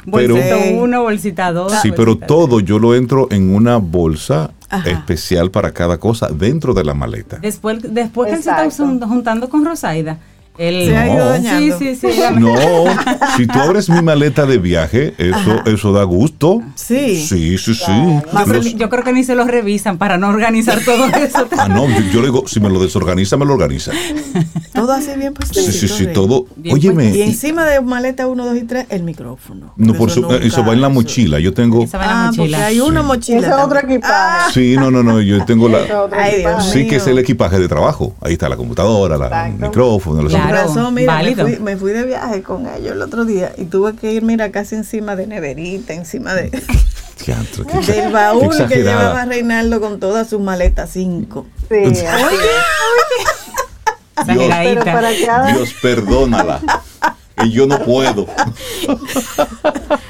Bolsita 0.06 0.58
1, 0.74 1.02
bolsita 1.02 1.52
2. 1.52 1.74
Sí, 1.82 1.92
pero 1.96 2.18
todo 2.18 2.60
yo 2.60 2.80
lo 2.80 2.96
entro 2.96 3.28
en 3.32 3.54
una 3.54 3.78
bolsa 3.78 4.52
especial 4.86 5.52
para 5.52 5.72
cada 5.72 5.98
cosa 5.98 6.28
dentro 6.30 6.74
de 6.74 6.84
la 6.84 6.94
maleta. 6.94 7.38
Después, 7.38 7.80
después 7.82 8.30
que 8.30 8.38
él 8.38 8.44
se 8.44 8.50
está 8.50 9.08
juntando 9.08 9.50
con 9.50 9.66
Rosaida, 9.66 10.20
el, 10.58 10.86
se 10.88 10.98
ha 10.98 11.14
ido 11.14 11.26
dañando. 11.26 11.80
Sí, 11.80 11.96
sí, 11.96 12.12
sí. 12.12 12.22
No, 12.38 12.56
si 13.38 13.48
tú 13.48 13.60
abres 13.60 13.90
mi 13.90 14.02
maleta 14.02 14.46
de 14.46 14.58
viaje, 14.58 15.14
eso, 15.18 15.64
eso 15.66 15.94
da 15.94 16.04
gusto. 16.04 16.62
Sí. 16.76 17.16
Sí, 17.26 17.58
sí, 17.58 17.74
sí. 17.74 18.76
yo 18.78 18.90
creo 18.90 19.04
que 19.04 19.14
ni 19.14 19.24
se 19.24 19.36
lo 19.36 19.46
revisan 19.46 19.98
para 19.98 20.18
no 20.18 20.30
organizar 20.30 20.80
todo 20.84 21.06
eso. 21.18 21.48
ah, 21.58 21.68
no, 21.68 21.88
yo, 22.12 22.22
le 22.22 22.28
digo, 22.28 22.44
si 22.48 22.60
me 22.60 22.70
lo 22.70 22.80
desorganiza, 22.80 23.38
me 23.38 23.46
lo 23.46 23.54
organiza. 23.54 23.92
Todo 24.74 24.92
hace 24.92 25.16
bien 25.16 25.36
pues 25.36 25.50
Sí, 25.50 25.72
sí, 25.72 25.88
sí, 25.88 26.08
todo. 26.08 26.48
Óyeme. 26.72 27.16
Y 27.16 27.22
encima 27.22 27.64
de 27.64 27.80
maleta 27.80 28.26
1, 28.26 28.44
2 28.44 28.58
y 28.58 28.64
3, 28.64 28.88
el 28.90 29.04
micrófono. 29.04 29.72
No, 29.78 29.94
por 29.94 30.10
eso, 30.10 30.32
eso 30.32 30.66
va 30.66 30.74
en 30.74 30.82
la 30.82 30.90
mochila. 30.90 31.40
Yo 31.40 31.54
tengo. 31.54 31.86
ah, 31.94 32.32
porque 32.36 32.56
hay 32.56 32.80
una 32.80 33.04
mochila. 33.04 33.38
Ese 33.38 33.50
es 33.50 33.54
otro 33.54 33.80
equipaje. 33.80 34.14
Ah. 34.14 34.48
Sí, 34.52 34.76
no, 34.76 34.90
no, 34.90 35.04
no. 35.04 35.22
Yo 35.22 35.46
tengo 35.46 35.70
la. 35.70 36.60
sí, 36.62 36.88
que 36.88 36.96
es 36.96 37.06
el 37.06 37.20
equipaje 37.20 37.60
de 37.60 37.68
trabajo. 37.68 38.16
Ahí 38.20 38.34
está 38.34 38.50
la 38.50 38.58
computadora, 38.58 39.46
el 39.48 39.54
micrófono, 39.54 40.24
los 40.24 40.34
razón, 40.52 40.94
mira, 40.94 41.22
me 41.62 41.78
fui, 41.78 41.92
de 41.92 42.04
viaje 42.04 42.44
con 42.44 42.68
ellos 42.68 42.94
el 42.94 43.02
otro 43.02 43.26
día 43.26 43.54
y 43.58 43.66
tuve 43.66 43.96
que 43.96 44.12
ir, 44.12 44.24
mira, 44.24 44.52
casi 44.52 44.76
encima 44.76 45.16
de 45.16 45.28
neverita, 45.28 45.94
encima 45.94 46.34
de 46.34 46.50
del 47.88 48.12
baúl 48.12 48.56
que 48.68 48.84
llevaba 48.84 49.26
Reinaldo 49.26 49.80
con 49.80 50.00
todas 50.00 50.30
sus 50.30 50.42
maletas, 50.42 50.90
cinco. 50.92 51.46
Sí, 51.70 51.76
oye, 51.76 51.98
Dios 55.54 55.74
perdónala 55.82 56.62
y 57.44 57.52
yo 57.52 57.68
no 57.68 57.80
puedo. 57.80 58.28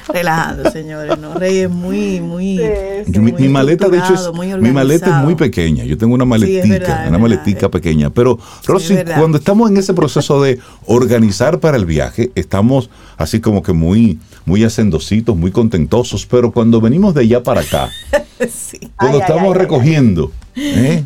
Relajando, 0.08 0.70
señores, 0.70 1.18
¿no? 1.18 1.34
Rey 1.34 1.58
es 1.60 1.70
muy, 1.70 2.20
muy. 2.20 2.60
mi, 3.06 3.48
maleta, 3.48 3.88
de 3.88 3.98
hecho, 3.98 4.14
es, 4.14 4.60
mi 4.60 4.70
maleta 4.70 5.18
es 5.18 5.24
muy 5.24 5.34
pequeña. 5.34 5.84
Yo 5.84 5.98
tengo 5.98 6.14
una 6.14 6.24
maletica, 6.24 7.06
una 7.08 7.18
maletica 7.18 7.68
pequeña. 7.68 8.10
Pero, 8.10 8.38
Rosy, 8.66 8.96
cuando 9.16 9.38
estamos 9.38 9.70
en 9.70 9.76
ese 9.76 9.92
proceso 9.94 10.42
de 10.42 10.60
organizar 10.86 11.58
para 11.58 11.76
el 11.76 11.84
viaje, 11.84 12.30
estamos 12.34 12.90
así 13.16 13.40
como 13.40 13.62
que 13.62 13.72
muy, 13.72 14.18
muy 14.44 14.62
hacendositos, 14.62 15.36
muy 15.36 15.50
contentosos. 15.50 16.26
Pero 16.26 16.52
cuando 16.52 16.80
venimos 16.80 17.14
de 17.14 17.22
allá 17.22 17.42
para 17.42 17.62
acá, 17.62 17.90
cuando 18.96 19.18
estamos 19.18 19.56
recogiendo, 19.56 20.30
¿eh? 20.54 21.04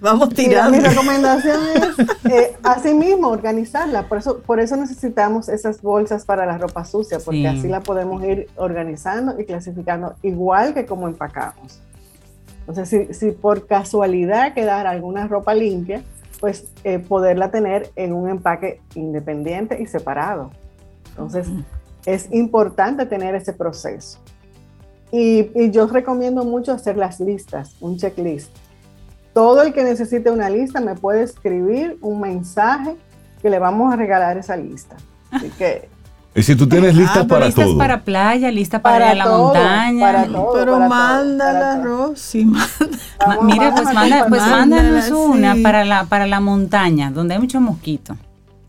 Vamos 0.00 0.28
tirando. 0.30 0.76
mi 0.76 0.80
recomendación 0.80 1.60
es, 1.74 1.98
eh, 2.32 2.56
así 2.62 2.94
mismo, 2.94 3.28
organizarla. 3.28 4.08
Por 4.08 4.18
eso, 4.18 4.38
por 4.40 4.60
eso 4.60 4.76
necesitamos 4.76 5.48
esas 5.48 5.82
bolsas 5.82 6.24
para 6.24 6.46
la 6.46 6.56
ropa 6.56 6.84
sucia, 6.84 7.18
porque 7.24 7.48
así 7.48 7.68
la 7.68 7.80
podemos 7.80 8.22
ir 8.22 8.48
organizando 8.56 9.38
y 9.38 9.44
clasificando 9.44 10.14
igual 10.22 10.74
que 10.74 10.86
como 10.86 11.08
empacamos. 11.08 11.80
Entonces, 12.60 12.88
si, 12.88 13.14
si 13.14 13.32
por 13.32 13.66
casualidad 13.66 14.54
quedara 14.54 14.90
alguna 14.90 15.26
ropa 15.26 15.54
limpia, 15.54 16.02
pues 16.38 16.66
eh, 16.84 17.00
poderla 17.00 17.50
tener 17.50 17.90
en 17.96 18.12
un 18.12 18.28
empaque 18.28 18.80
independiente 18.94 19.82
y 19.82 19.86
separado. 19.86 20.50
Entonces, 21.10 21.48
es 22.06 22.30
importante 22.30 23.04
tener 23.06 23.34
ese 23.34 23.52
proceso. 23.52 24.20
Y, 25.10 25.50
y 25.54 25.70
yo 25.70 25.86
recomiendo 25.86 26.44
mucho 26.44 26.72
hacer 26.72 26.96
las 26.96 27.18
listas, 27.18 27.74
un 27.80 27.96
checklist 27.96 28.50
todo 29.38 29.62
el 29.62 29.72
que 29.72 29.84
necesite 29.84 30.32
una 30.32 30.50
lista 30.50 30.80
me 30.80 30.96
puede 30.96 31.22
escribir 31.22 31.96
un 32.00 32.20
mensaje 32.20 32.96
que 33.40 33.48
le 33.48 33.60
vamos 33.60 33.94
a 33.94 33.96
regalar 33.96 34.36
esa 34.36 34.56
lista. 34.56 34.96
Así 35.30 35.48
que 35.50 35.88
y 36.34 36.42
si 36.42 36.56
tú 36.56 36.68
tienes 36.68 36.96
listas 36.96 37.18
ah, 37.18 37.26
para 37.28 37.46
listas 37.46 37.66
todo. 37.66 37.78
para 37.78 38.00
playa, 38.00 38.50
lista 38.50 38.82
para, 38.82 39.14
la 39.14 39.28
montaña. 39.28 40.00
Para 40.00 40.26
todo, 40.26 40.52
Pero 40.54 40.80
mándala, 40.80 41.80
Rosy. 41.80 42.46
Mira, 43.42 43.74
pues, 43.76 43.94
manda, 43.94 44.26
pues 44.28 44.42
mándanos 44.42 45.10
una 45.12 45.54
para 45.62 45.84
la, 45.84 46.06
para 46.06 46.26
la 46.26 46.40
montaña, 46.40 47.12
donde 47.12 47.34
hay 47.34 47.40
muchos 47.40 47.62
mosquitos. 47.62 48.16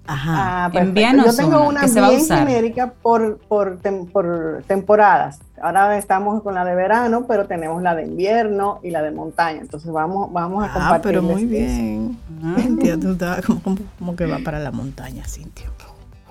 Ajá. 0.10 0.66
Ah, 0.66 0.72
Yo 0.74 1.36
tengo 1.36 1.68
una, 1.68 1.86
bien 1.86 2.26
genérica 2.26 2.94
por, 3.02 3.38
por, 3.38 3.78
por, 4.12 4.64
temporadas. 4.66 5.40
Ahora 5.62 5.98
estamos 5.98 6.42
con 6.42 6.56
la 6.56 6.66
de 6.66 6.74
verano, 6.74 7.26
pero 7.28 7.46
tenemos 7.46 7.84
la 7.84 7.94
de 7.94 8.06
invierno 8.06 8.80
y 8.82 8.90
la 8.90 9.04
de 9.04 9.12
montaña. 9.12 9.62
Entonces 9.62 9.92
vamos, 9.92 10.34
vamos 10.34 10.64
a 10.64 10.74
compartir. 10.74 10.96
Ah, 10.96 11.02
pero 11.04 11.22
muy 11.22 11.46
bien. 11.46 12.18
Cintia, 12.58 13.00
tú 13.00 13.12
estás 13.12 13.46
como, 13.46 14.16
que 14.16 14.26
va 14.26 14.40
para 14.44 14.60
la 14.60 14.72
montaña, 14.72 15.24
Cintia. 15.26 15.70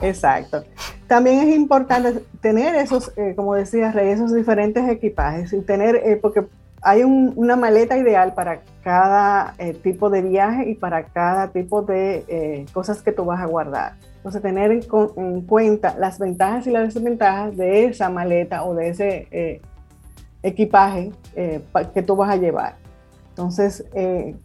Exacto. 0.00 0.64
También 1.06 1.48
es 1.48 1.56
importante 1.56 2.24
tener 2.40 2.74
esos, 2.74 3.12
eh, 3.16 3.34
como 3.36 3.54
decía 3.54 3.92
Rey, 3.92 4.10
esos 4.10 4.34
diferentes 4.34 4.88
equipajes 4.88 5.52
y 5.52 5.60
tener, 5.60 5.96
eh, 5.96 6.18
porque 6.20 6.44
hay 6.82 7.02
una 7.02 7.56
maleta 7.56 7.96
ideal 7.96 8.34
para 8.34 8.60
cada 8.82 9.54
eh, 9.58 9.74
tipo 9.74 10.10
de 10.10 10.22
viaje 10.22 10.70
y 10.70 10.74
para 10.74 11.04
cada 11.04 11.48
tipo 11.48 11.82
de 11.82 12.24
eh, 12.28 12.66
cosas 12.72 13.02
que 13.02 13.12
tú 13.12 13.24
vas 13.24 13.40
a 13.40 13.46
guardar. 13.46 13.94
Entonces, 14.16 14.42
tener 14.42 14.70
en, 14.70 15.42
cuenta 15.42 15.96
las 15.98 16.18
ventajas 16.18 16.66
y 16.66 16.70
las 16.70 16.94
desventajas 16.94 17.56
de 17.56 17.86
esa 17.86 18.10
maleta 18.10 18.64
o 18.64 18.74
de 18.74 18.88
ese 18.88 19.28
eh, 19.30 19.60
equipaje 20.42 21.12
que 21.94 22.02
tú 22.02 22.16
vas 22.16 22.30
a 22.30 22.36
llevar. 22.36 22.76
Entonces, 23.30 23.84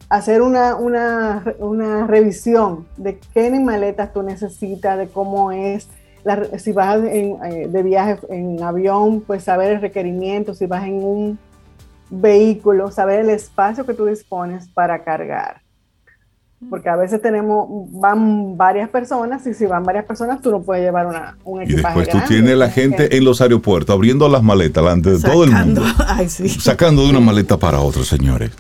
hacer 0.09 0.41
una, 0.43 0.75
una, 0.75 1.43
una, 1.57 2.05
revisión 2.05 2.85
de 2.97 3.19
qué 3.33 3.49
maletas 3.59 4.13
tú 4.13 4.21
necesitas, 4.21 4.97
de 4.99 5.07
cómo 5.07 5.51
es, 5.51 5.89
si 6.57 6.71
vas 6.71 7.01
de 7.01 7.83
viaje 7.83 8.19
en 8.29 8.61
avión, 8.61 9.21
pues 9.21 9.43
saber 9.43 9.73
el 9.73 9.81
requerimiento, 9.81 10.53
si 10.53 10.67
vas 10.67 10.85
en 10.85 11.03
un 11.03 11.39
vehículo, 12.21 12.91
saber 12.91 13.21
el 13.21 13.29
espacio 13.29 13.85
que 13.85 13.93
tú 13.93 14.05
dispones 14.05 14.67
para 14.67 15.03
cargar. 15.03 15.61
Porque 16.69 16.87
a 16.87 16.95
veces 16.95 17.21
tenemos, 17.21 17.67
van 17.91 18.55
varias 18.55 18.87
personas 18.87 19.45
y 19.47 19.53
si 19.53 19.65
van 19.65 19.83
varias 19.83 20.05
personas 20.05 20.41
tú 20.41 20.49
no 20.49 20.61
puedes 20.61 20.83
llevar 20.83 21.07
una, 21.07 21.37
un 21.43 21.61
equipaje. 21.61 21.97
Y 21.97 22.01
después 22.01 22.09
tú 22.09 22.27
tienes 22.27 22.57
la 22.57 22.69
gente 22.69 23.17
en 23.17 23.25
los 23.25 23.41
aeropuertos 23.41 23.93
abriendo 23.93 24.29
las 24.29 24.43
maletas 24.43 24.81
delante 24.81 25.09
de 25.09 25.19
todo 25.19 25.43
el 25.43 25.51
mundo. 25.51 25.83
Sacando 26.59 27.03
de 27.05 27.09
una 27.09 27.19
maleta 27.19 27.57
para 27.57 27.81
otra, 27.81 28.03
señores. 28.03 28.51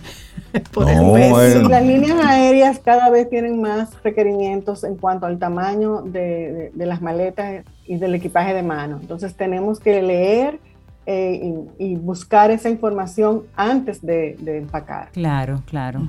las 0.75 1.83
líneas 1.83 2.19
aéreas 2.25 2.79
cada 2.79 3.09
vez 3.09 3.29
tienen 3.29 3.61
más 3.61 3.89
requerimientos 4.03 4.83
en 4.83 4.97
cuanto 4.97 5.25
al 5.25 5.39
tamaño 5.39 6.01
de 6.01 6.71
las 6.75 7.01
maletas 7.01 7.63
y 7.85 7.97
del 7.97 8.15
equipaje 8.15 8.53
de 8.53 8.63
mano. 8.63 8.99
Entonces 9.01 9.33
tenemos 9.35 9.79
que 9.79 10.01
leer 10.01 10.59
eh, 11.05 11.53
y, 11.77 11.95
buscar 11.95 12.51
esa 12.51 12.69
información 12.69 13.43
antes 13.55 14.01
de, 14.01 14.37
empacar. 14.45 15.09
Claro, 15.11 15.61
claro. 15.65 16.01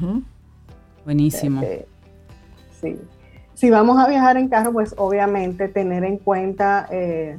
Buenísimo. 1.04 1.62
Este, 1.62 1.86
sí. 2.80 2.96
Si 3.54 3.70
vamos 3.70 3.98
a 3.98 4.08
viajar 4.08 4.36
en 4.36 4.48
carro, 4.48 4.72
pues 4.72 4.94
obviamente 4.96 5.68
tener 5.68 6.04
en 6.04 6.18
cuenta 6.18 6.86
eh, 6.90 7.36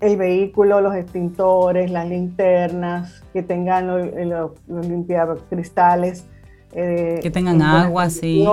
el 0.00 0.16
vehículo, 0.16 0.80
los 0.80 0.94
extintores, 0.94 1.90
las 1.90 2.08
linternas, 2.08 3.22
que 3.32 3.42
tengan 3.42 3.86
los, 3.86 4.52
los, 4.68 5.42
cristales. 5.48 6.26
Eh, 6.72 7.20
que 7.22 7.30
tengan 7.30 7.62
agua, 7.62 8.10
sí. 8.10 8.46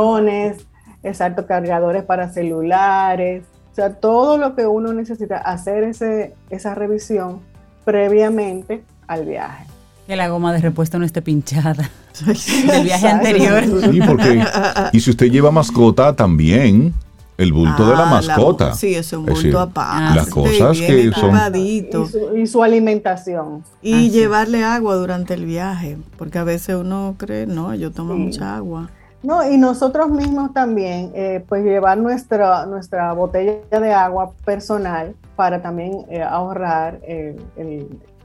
Exacto, 1.04 1.46
cargadores 1.46 2.04
para 2.04 2.30
celulares. 2.30 3.44
O 3.72 3.76
sea, 3.76 3.96
todo 3.96 4.38
lo 4.38 4.56
que 4.56 4.66
uno 4.66 4.94
necesita 4.94 5.38
hacer 5.38 5.84
ese, 5.84 6.34
esa 6.50 6.76
revisión 6.76 7.42
previamente 7.84 8.84
al 9.08 9.26
viaje. 9.26 9.66
Que 10.08 10.16
la 10.16 10.28
goma 10.28 10.52
de 10.54 10.60
repuesto 10.60 11.00
no 11.00 11.06
esté 11.06 11.22
pinchada 11.22 11.90
del 12.26 12.84
viaje 12.84 13.08
anterior. 13.08 13.64
Sí, 13.64 14.00
porque 14.06 14.44
y 14.92 15.00
si 15.00 15.10
usted 15.10 15.32
lleva 15.32 15.52
mascota 15.52 16.16
también 16.16 16.94
el 17.38 17.52
bulto 17.52 17.88
de 17.88 17.96
la 17.96 18.04
ah, 18.04 18.10
mascota. 18.12 18.76
sí, 18.76 18.94
es 18.94 19.12
un 19.14 19.26
bulto 19.26 19.60
aparte. 19.60 20.16
las 20.16 20.28
cosas 20.28 20.78
que 20.78 21.12
son 21.12 21.56
y 21.56 21.88
su, 21.92 22.38
y 22.38 22.48
su, 22.48 22.64
alimentación. 22.64 23.64
Y 23.82 24.12
llevarle 24.12 24.64
agua 24.64 24.96
durante 24.96 25.34
el 25.34 25.46
viaje, 25.46 25.98
porque 26.18 26.38
a 26.38 26.44
veces 26.44 26.76
uno 26.76 27.16
cree, 27.18 27.48
no, 27.48 27.74
yo 27.74 27.92
tomo 27.92 28.16
mucha 28.16 28.56
agua. 28.56 28.90
No, 29.24 29.50
y 29.50 29.58
nosotros 29.58 30.10
mismos 30.10 30.54
también, 30.54 31.12
eh, 31.16 31.44
pues 31.48 31.64
llevar 31.64 31.98
nuestra, 31.98 32.66
nuestra 32.66 33.14
botella 33.14 33.60
de 33.72 33.94
agua 33.94 34.34
personal 34.44 35.16
para 35.38 35.62
también 35.62 36.06
eh, 36.10 36.22
ahorrar 36.22 37.00
eh, 37.04 37.38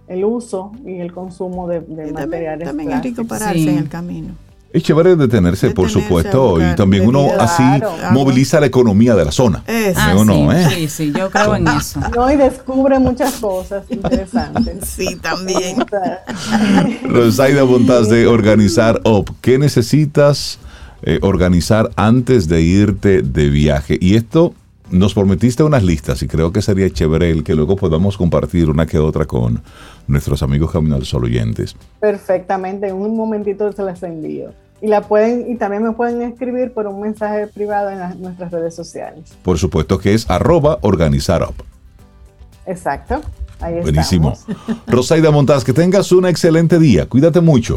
el, 0.09 0.25
uso 0.25 0.73
y 0.85 0.99
el 0.99 1.13
consumo 1.13 1.69
de, 1.69 1.81
materiales 2.13 2.67
También, 2.67 2.93
es 2.93 3.03
rico 3.03 3.25
pararse 3.25 3.71
en 3.71 3.79
el 3.79 3.89
camino. 3.89 4.35
Es 4.71 4.83
chévere 4.83 5.17
detenerse, 5.17 5.71
por 5.71 5.89
supuesto, 5.89 6.61
y 6.61 6.75
también 6.75 7.07
uno 7.07 7.29
así 7.39 7.63
moviliza 8.11 8.61
la 8.61 8.67
economía 8.67 9.15
de 9.15 9.25
la 9.25 9.33
zona. 9.33 9.65
Ah, 9.67 10.69
sí, 10.75 10.89
sí, 10.89 11.13
yo 11.17 11.31
creo 11.31 11.55
en 11.55 11.69
eso. 11.79 12.01
No, 12.15 12.31
y 12.31 12.37
descubre 12.37 12.99
muchas 12.99 13.35
cosas 13.37 13.85
interesantes. 13.89 14.87
sí, 14.89 15.17
también. 15.17 15.77
Rosaida 17.05 17.65
Montaz 17.65 18.11
de 18.11 18.27
Organizar 18.27 19.01
OP, 19.05 19.31
¿qué 19.41 19.59
necesitas? 19.59 20.59
Eh, 21.11 21.21
organizar 21.23 21.89
antes 21.97 22.49
de 22.49 22.61
irte 22.61 23.23
de 23.23 23.49
viaje. 23.49 23.97
Y 23.99 24.17
esto 24.17 24.53
nos 24.91 25.15
prometiste 25.15 25.63
unas 25.63 25.83
listas 25.83 26.23
y 26.23 26.29
creo 26.29 26.53
que 26.53 26.61
sería 26.61 26.91
chévere 26.91 27.31
el 27.31 27.45
que 27.45 27.55
luego 27.55 27.77
podamos 27.77 28.19
compartir 28.19 28.69
una 28.69 28.85
que 28.85 28.99
otra 28.99 29.25
con 29.25 29.63
nuestros 30.07 30.43
amigos 30.43 30.71
Camino 30.71 30.97
al 30.97 31.07
Sol 31.07 31.25
oyentes. 31.25 31.77
Perfectamente, 31.99 32.89
en 32.89 32.97
un 32.97 33.17
momentito 33.17 33.73
se 33.73 33.83
las 33.85 34.03
envío. 34.03 34.53
Y 34.83 34.89
la 34.89 35.01
pueden 35.01 35.51
y 35.51 35.57
también 35.57 35.83
me 35.83 35.93
pueden 35.93 36.21
escribir 36.21 36.75
por 36.75 36.87
un 36.87 37.01
mensaje 37.01 37.47
privado 37.47 37.89
en 37.89 38.21
nuestras 38.21 38.53
redes 38.53 38.75
sociales. 38.75 39.31
Por 39.43 39.57
supuesto 39.57 39.99
que 39.99 40.13
es 40.13 40.29
arroba 40.29 40.77
organizarup. 40.83 41.55
Exacto. 42.67 43.23
Ahí 43.61 43.81
Buenísimo. 43.81 44.35
Rosaida 44.87 45.31
Montaz, 45.31 45.65
que 45.65 45.73
tengas 45.73 46.13
un 46.13 46.27
excelente 46.27 46.79
día. 46.79 47.07
Cuídate 47.07 47.41
mucho. 47.41 47.77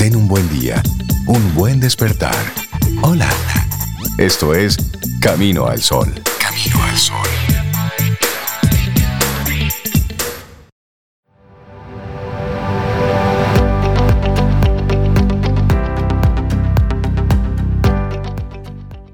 Ten 0.00 0.16
un 0.16 0.28
buen 0.28 0.48
día 0.48 0.82
un 1.26 1.54
buen 1.54 1.78
despertar. 1.78 2.34
Hola. 3.02 3.28
Esto 4.16 4.54
es 4.54 4.78
Camino 5.20 5.66
al 5.66 5.82
Sol. 5.82 6.08
Camino 6.40 6.82
al 6.82 6.96
Sol. 6.96 7.16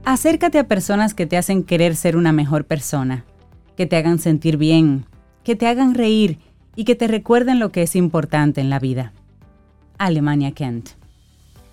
Acércate 0.05 0.61
a 0.61 0.69
personas 0.69 1.15
que 1.15 1.27
te 1.27 1.37
hacen 1.37 1.65
querer 1.65 1.97
ser 1.97 2.17
una 2.17 2.31
mejor 2.31 2.65
persona, 2.65 3.25
que 3.77 3.87
te 3.87 3.97
hagan 3.97 4.21
sentir 4.21 4.57
bien, 4.57 5.07
que 5.43 5.57
te 5.57 5.67
hagan 5.67 5.97
reír 5.97 6.39
y 6.77 6.85
que 6.85 6.95
te 6.95 7.09
recuerden 7.09 7.59
lo 7.59 7.73
que 7.73 7.83
es 7.83 7.97
importante 7.97 8.61
en 8.61 8.71
la 8.71 8.79
vida. 8.79 9.13
Alemania 9.99 10.53
Kent. 10.53 10.91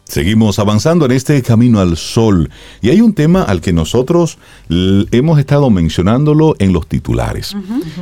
Seguimos 0.05 0.59
avanzando 0.59 1.05
en 1.05 1.11
este 1.11 1.41
camino 1.41 1.79
al 1.79 1.95
sol 1.95 2.49
y 2.81 2.89
hay 2.89 2.99
un 2.99 3.13
tema 3.13 3.43
al 3.43 3.61
que 3.61 3.71
nosotros 3.71 4.37
hemos 4.69 5.39
estado 5.39 5.69
mencionándolo 5.69 6.55
en 6.59 6.73
los 6.73 6.87
titulares 6.87 7.55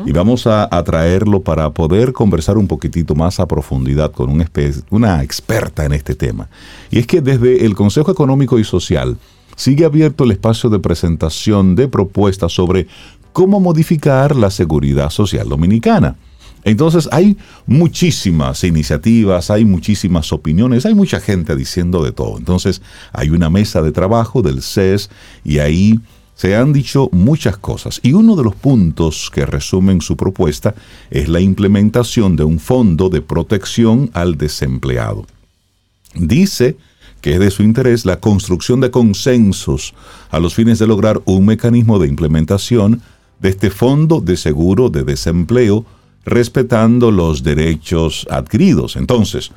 y 0.06 0.12
vamos 0.12 0.48
a, 0.48 0.68
traerlo 0.84 1.42
para 1.42 1.70
poder 1.70 2.12
conversar 2.12 2.58
un 2.58 2.68
poquitito 2.68 3.14
más 3.14 3.40
a 3.40 3.46
profundidad 3.46 4.12
con 4.12 4.30
un 4.30 4.44
una 4.90 5.22
experta 5.22 5.86
en 5.86 5.94
este 5.94 6.16
tema. 6.16 6.50
Y 6.90 7.00
es 7.00 7.08
que 7.08 7.22
desde 7.22 7.66
el 7.66 7.76
Consejo 7.76 8.12
Económico 8.12 8.58
y 8.58 8.64
Social 8.64 9.18
sigue 9.56 9.86
abierto 9.86 10.24
el 10.24 10.32
espacio 10.32 10.70
de 10.70 10.80
presentación 10.80 11.76
de 11.76 11.88
propuestas 11.88 12.52
sobre 12.52 12.88
cómo 13.32 13.60
modificar 13.60 14.36
la 14.36 14.50
seguridad 14.50 15.12
social 15.12 15.48
dominicana. 15.48 16.16
Entonces 16.64 17.10
hay 17.12 17.38
muchísimas 17.66 18.64
iniciativas, 18.64 19.50
hay 19.50 19.66
muchísimas 19.66 20.32
opiniones, 20.32 20.86
hay 20.86 20.94
mucha 20.94 21.20
gente 21.20 21.56
diciendo 21.56 22.04
de 22.04 22.12
todo. 22.12 22.38
Entonces 22.38 22.82
hay 23.14 23.30
una 23.30 23.50
mesa 23.50 23.82
de 23.82 23.92
trabajo 23.92 24.42
del 24.42 24.62
CES 24.62 25.10
y 25.44 25.60
ahí 25.60 26.00
se 26.36 26.56
han 26.56 26.74
dicho 26.74 27.10
muchas 27.12 27.58
cosas. 27.58 28.00
Y 28.04 28.14
uno 28.14 28.36
de 28.36 28.44
los 28.44 28.56
puntos 28.56 29.30
que 29.32 29.46
resumen 29.46 30.02
su 30.02 30.18
propuesta 30.18 30.74
es 31.10 31.30
la 31.30 31.40
implementación 31.40 32.36
de 32.36 32.44
un 32.44 32.60
fondo 32.60 33.10
de 33.10 33.22
protección 33.22 34.10
al 34.14 34.38
desempleado. 34.38 35.26
Dice 36.16 36.78
que 37.22 37.34
es 37.34 37.40
de 37.40 37.52
su 37.52 37.64
interés 37.64 38.06
la 38.06 38.20
construcción 38.20 38.82
de 38.82 38.90
consensos 38.90 39.94
a 40.32 40.40
los 40.40 40.56
fines 40.56 40.80
de 40.80 40.88
lograr 40.88 41.22
un 41.26 41.46
mecanismo 41.46 42.00
de 42.00 42.08
implementación 42.08 43.02
de 43.40 43.50
este 43.50 43.70
fondo 43.70 44.20
de 44.20 44.38
seguro 44.38 44.90
de 44.90 45.04
desempleo 45.04 45.86
respetando 46.26 47.12
los 47.12 47.44
derechos 47.44 48.28
adquiridos. 48.30 48.96
Entonces, 48.96 49.52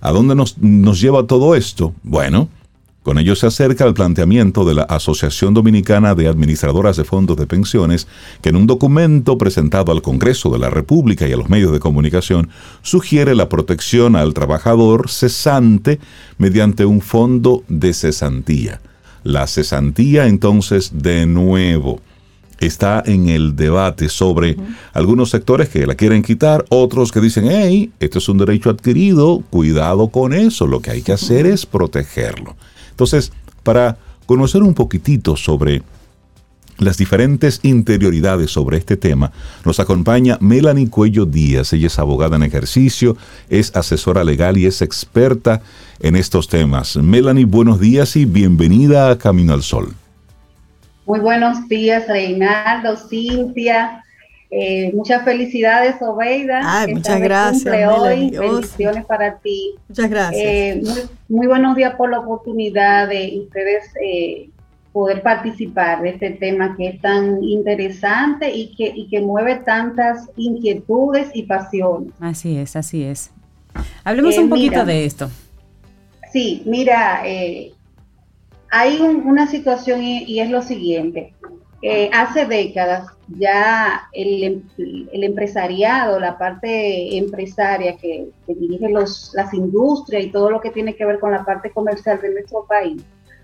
¿a 0.00 0.12
dónde 0.12 0.34
nos, 0.34 0.56
lleva 1.00 1.26
todo 1.26 1.54
esto? 1.54 1.94
Bueno, 2.02 2.48
con 3.02 3.18
ello 3.18 3.34
se 3.34 3.46
acerca 3.46 3.84
el 3.84 3.94
planteamiento 3.94 4.64
de 4.64 4.74
la 4.74 4.82
Asociación 4.82 5.54
Dominicana 5.54 6.14
de 6.14 6.28
Administradoras 6.28 6.96
de 6.96 7.04
Fondos 7.04 7.36
de 7.36 7.46
Pensiones, 7.46 8.06
que 8.40 8.50
en 8.50 8.56
un 8.56 8.66
documento 8.66 9.36
presentado 9.38 9.90
al 9.90 10.02
Congreso 10.02 10.50
de 10.50 10.58
la 10.58 10.70
República 10.70 11.26
y 11.26 11.32
a 11.32 11.36
los 11.36 11.48
medios 11.48 11.72
de 11.72 11.80
comunicación 11.80 12.50
sugiere 12.82 13.34
la 13.34 13.48
protección 13.48 14.14
al 14.14 14.34
trabajador 14.34 15.10
cesante 15.10 15.98
mediante 16.38 16.84
un 16.84 17.00
fondo 17.00 17.64
de 17.68 17.92
cesantía. 17.92 18.80
La 19.24 19.46
cesantía 19.46 20.26
entonces 20.26 20.92
de 20.94 21.26
nuevo 21.26 22.00
está 22.66 23.02
en 23.06 23.28
el 23.28 23.56
debate 23.56 24.08
sobre 24.08 24.56
algunos 24.92 25.30
sectores 25.30 25.68
que 25.68 25.86
la 25.86 25.94
quieren 25.94 26.22
quitar, 26.22 26.64
otros 26.68 27.12
que 27.12 27.20
dicen, 27.20 27.46
hey, 27.50 27.92
esto 28.00 28.18
es 28.18 28.28
un 28.28 28.38
derecho 28.38 28.70
adquirido, 28.70 29.42
cuidado 29.50 30.08
con 30.08 30.32
eso, 30.32 30.66
lo 30.66 30.80
que 30.80 30.90
hay 30.90 31.02
que 31.02 31.12
hacer 31.12 31.46
es 31.46 31.66
protegerlo. 31.66 32.56
Entonces, 32.90 33.32
para 33.62 33.98
conocer 34.26 34.62
un 34.62 34.74
poquitito 34.74 35.36
sobre 35.36 35.82
las 36.78 36.96
diferentes 36.96 37.60
interioridades 37.62 38.50
sobre 38.50 38.78
este 38.78 38.96
tema, 38.96 39.32
nos 39.64 39.78
acompaña 39.78 40.38
Melanie 40.40 40.88
Cuello 40.88 41.26
Díaz. 41.26 41.72
Ella 41.72 41.86
es 41.86 41.98
abogada 41.98 42.36
en 42.36 42.42
ejercicio, 42.42 43.16
es 43.48 43.74
asesora 43.76 44.24
legal 44.24 44.56
y 44.58 44.66
es 44.66 44.82
experta 44.82 45.62
en 46.00 46.16
estos 46.16 46.48
temas. 46.48 46.96
Melanie, 46.96 47.44
buenos 47.44 47.78
días 47.78 48.16
y 48.16 48.24
bienvenida 48.24 49.10
a 49.10 49.18
Camino 49.18 49.52
al 49.52 49.62
Sol. 49.62 49.94
Muy 51.04 51.18
buenos 51.18 51.68
días, 51.68 52.06
Reinaldo, 52.06 52.96
Cintia. 52.96 54.04
Eh, 54.50 54.92
muchas 54.94 55.24
felicidades, 55.24 55.96
Obeida. 56.00 56.60
Ay, 56.62 56.94
muchas 56.94 57.20
gracias. 57.20 57.88
Hoy. 57.98 58.30
Bendiciones 58.30 59.04
para 59.06 59.38
ti. 59.38 59.74
Muchas 59.88 60.10
gracias. 60.10 60.44
Eh, 60.44 60.82
muy, 61.28 61.46
buenos 61.46 61.74
días 61.74 61.94
por 61.96 62.10
la 62.10 62.20
oportunidad 62.20 63.08
de 63.08 63.40
ustedes 63.44 63.84
eh, 64.00 64.50
poder 64.92 65.22
participar 65.22 66.02
de 66.02 66.10
este 66.10 66.30
tema 66.32 66.76
que 66.76 66.88
es 66.88 67.00
tan 67.00 67.42
interesante 67.42 68.54
y 68.54 68.74
que, 68.76 68.92
y 68.94 69.08
que 69.08 69.20
mueve 69.20 69.56
tantas 69.56 70.28
inquietudes 70.36 71.30
y 71.34 71.44
pasiones. 71.44 72.12
Así 72.20 72.58
es, 72.58 72.76
así 72.76 73.02
es. 73.02 73.32
Hablemos 74.04 74.36
un 74.38 74.50
poquito 74.50 74.84
de 74.84 75.04
esto. 75.06 75.30
Sí, 76.30 76.62
mira, 76.66 77.22
hay 78.72 79.00
una 79.00 79.46
situación 79.46 80.02
y, 80.02 80.40
es 80.40 80.48
lo 80.50 80.62
siguiente. 80.62 81.34
hace 82.10 82.46
décadas 82.46 83.06
ya 83.28 84.08
el, 84.12 84.64
empresariado, 85.12 86.18
la 86.18 86.38
parte 86.38 87.18
empresaria 87.18 87.96
que, 87.98 88.28
dirige 88.46 88.88
los, 88.88 89.30
las 89.34 89.52
industrias 89.52 90.24
y 90.24 90.30
todo 90.30 90.50
lo 90.50 90.60
que 90.60 90.70
tiene 90.70 90.96
que 90.96 91.04
ver 91.04 91.20
con 91.20 91.32
la 91.32 91.44
parte 91.44 91.70
comercial 91.70 92.18
de 92.22 92.30
nuestro 92.30 92.64
país, 92.66 93.02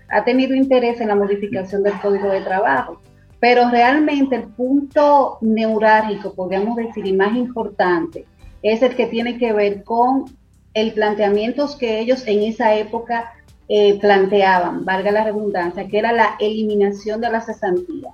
ha 0.09 0.23
tenido 0.23 0.55
interés 0.55 0.99
en 0.99 1.09
la 1.09 1.15
modificación 1.15 1.83
del 1.83 1.99
código 2.01 2.29
de 2.29 2.41
trabajo. 2.41 2.99
Pero 3.39 3.69
realmente 3.69 4.35
el 4.35 4.47
punto 4.47 5.37
neurálgico, 5.41 6.33
podríamos 6.33 6.75
decir, 6.75 7.05
y 7.05 7.13
más 7.13 7.35
importante, 7.35 8.25
es 8.63 8.81
el 8.81 8.95
que 8.95 9.05
tiene 9.05 9.37
que 9.37 9.53
ver 9.53 9.83
con 9.83 10.25
el 10.73 10.93
planteamiento 10.93 11.67
que 11.79 11.99
ellos 11.99 12.27
en 12.27 12.43
esa 12.43 12.75
época 12.75 13.31
eh, 13.69 13.97
planteaban, 13.99 14.83
valga 14.83 15.11
la 15.11 15.23
redundancia, 15.23 15.87
que 15.87 15.99
era 15.99 16.11
la 16.11 16.35
eliminación 16.39 17.21
de 17.21 17.29
la 17.29 17.41
cesantía 17.41 18.13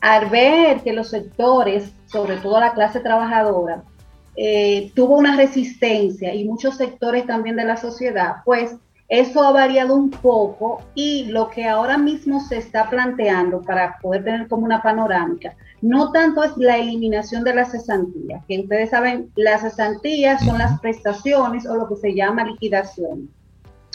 al 0.00 0.28
ver 0.28 0.82
que 0.82 0.92
los 0.92 1.08
sectores, 1.08 1.92
sobre 2.06 2.36
todo 2.36 2.60
la 2.60 2.74
clase 2.74 3.00
trabajadora, 3.00 3.82
eh, 4.36 4.92
tuvo 4.94 5.16
una 5.16 5.36
resistencia 5.36 6.34
y 6.34 6.44
muchos 6.44 6.76
sectores 6.76 7.26
también 7.26 7.56
de 7.56 7.64
la 7.64 7.76
sociedad, 7.76 8.36
pues 8.44 8.76
eso 9.08 9.42
ha 9.42 9.52
variado 9.52 9.96
un 9.96 10.10
poco 10.10 10.82
y 10.94 11.24
lo 11.26 11.48
que 11.48 11.64
ahora 11.64 11.98
mismo 11.98 12.40
se 12.40 12.58
está 12.58 12.90
planteando 12.90 13.62
para 13.62 13.98
poder 14.00 14.24
tener 14.24 14.48
como 14.48 14.64
una 14.64 14.82
panorámica, 14.82 15.54
no 15.80 16.12
tanto 16.12 16.44
es 16.44 16.56
la 16.56 16.76
eliminación 16.76 17.42
de 17.44 17.54
la 17.54 17.64
cesantía, 17.64 18.42
que 18.46 18.60
ustedes 18.60 18.90
saben, 18.90 19.30
las 19.36 19.62
cesantías 19.62 20.44
son 20.44 20.58
las 20.58 20.78
prestaciones 20.80 21.66
o 21.66 21.74
lo 21.74 21.88
que 21.88 21.96
se 21.96 22.14
llama 22.14 22.44
liquidación. 22.44 23.28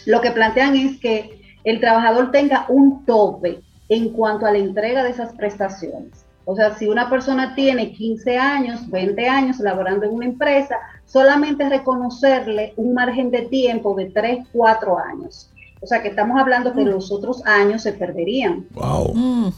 Lo 0.05 0.21
que 0.21 0.31
plantean 0.31 0.75
es 0.75 0.99
que 0.99 1.41
el 1.63 1.79
trabajador 1.79 2.31
tenga 2.31 2.65
un 2.69 3.05
tope 3.05 3.61
en 3.89 4.09
cuanto 4.09 4.45
a 4.45 4.51
la 4.51 4.57
entrega 4.57 5.03
de 5.03 5.11
esas 5.11 5.33
prestaciones. 5.33 6.25
O 6.45 6.55
sea, 6.55 6.75
si 6.75 6.87
una 6.87 7.09
persona 7.09 7.53
tiene 7.55 7.91
15 7.91 8.37
años, 8.37 8.89
20 8.89 9.27
años 9.27 9.59
laborando 9.59 10.05
en 10.05 10.13
una 10.13 10.25
empresa, 10.25 10.75
solamente 11.05 11.69
reconocerle 11.69 12.73
un 12.77 12.93
margen 12.93 13.29
de 13.31 13.43
tiempo 13.43 13.95
de 13.95 14.05
3, 14.05 14.47
4 14.51 14.97
años. 14.97 15.49
O 15.81 15.87
sea, 15.87 16.01
que 16.01 16.09
estamos 16.09 16.39
hablando 16.39 16.73
que 16.73 16.81
mm. 16.81 16.87
los 16.87 17.11
otros 17.11 17.45
años 17.45 17.83
se 17.83 17.93
perderían. 17.93 18.65
Wow. 18.71 19.13
Mm, 19.13 19.51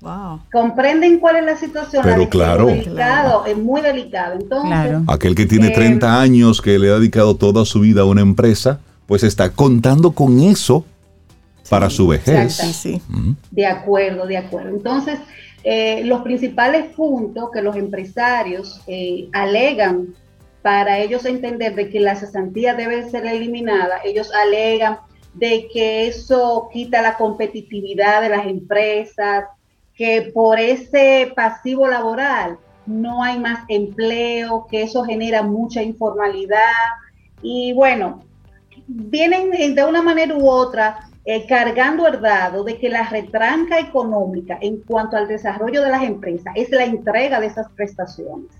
wow. 0.00 0.40
¿Comprenden 0.52 1.18
cuál 1.18 1.36
es 1.36 1.44
la 1.44 1.56
situación? 1.56 2.02
Pero 2.04 2.28
claro. 2.28 2.68
Es, 2.68 2.84
delicado, 2.84 3.44
es 3.46 3.56
muy 3.56 3.80
delicado. 3.80 4.38
Entonces, 4.40 5.02
Aquel 5.08 5.34
que 5.34 5.46
tiene 5.46 5.70
30 5.70 6.06
eh, 6.06 6.10
años, 6.10 6.60
que 6.62 6.78
le 6.78 6.90
ha 6.90 6.94
dedicado 6.94 7.36
toda 7.36 7.64
su 7.64 7.80
vida 7.80 8.02
a 8.02 8.04
una 8.04 8.20
empresa, 8.22 8.80
pues 9.10 9.24
está 9.24 9.50
contando 9.50 10.12
con 10.12 10.38
eso 10.38 10.84
para 11.68 11.90
su 11.90 12.06
vejez. 12.06 12.54
Sí, 12.54 13.02
De 13.50 13.66
acuerdo, 13.66 14.24
de 14.24 14.36
acuerdo. 14.36 14.68
Entonces, 14.68 15.18
eh, 15.64 16.02
los 16.04 16.22
principales 16.22 16.94
puntos 16.94 17.50
que 17.50 17.60
los 17.60 17.74
empresarios 17.74 18.80
eh, 18.86 19.28
alegan 19.32 20.14
para 20.62 21.00
ellos 21.00 21.24
entender 21.24 21.74
de 21.74 21.90
que 21.90 21.98
la 21.98 22.14
cesantía 22.14 22.74
debe 22.74 23.10
ser 23.10 23.26
eliminada, 23.26 23.98
ellos 24.04 24.30
alegan 24.32 24.98
de 25.34 25.66
que 25.72 26.06
eso 26.06 26.68
quita 26.72 27.02
la 27.02 27.16
competitividad 27.16 28.22
de 28.22 28.28
las 28.28 28.46
empresas, 28.46 29.46
que 29.96 30.30
por 30.32 30.60
ese 30.60 31.32
pasivo 31.34 31.88
laboral 31.88 32.58
no 32.86 33.24
hay 33.24 33.40
más 33.40 33.64
empleo, 33.66 34.68
que 34.70 34.82
eso 34.82 35.02
genera 35.02 35.42
mucha 35.42 35.82
informalidad. 35.82 36.70
Y 37.42 37.72
bueno, 37.72 38.29
vienen 38.92 39.74
de 39.74 39.84
una 39.84 40.02
manera 40.02 40.34
u 40.34 40.48
otra 40.48 41.08
eh, 41.24 41.46
cargando 41.46 42.08
el 42.08 42.20
dado 42.20 42.64
de 42.64 42.78
que 42.78 42.88
la 42.88 43.08
retranca 43.08 43.78
económica 43.78 44.58
en 44.60 44.80
cuanto 44.80 45.16
al 45.16 45.28
desarrollo 45.28 45.82
de 45.82 45.90
las 45.90 46.02
empresas 46.02 46.52
es 46.56 46.70
la 46.70 46.84
entrega 46.84 47.38
de 47.38 47.46
esas 47.46 47.70
prestaciones. 47.72 48.50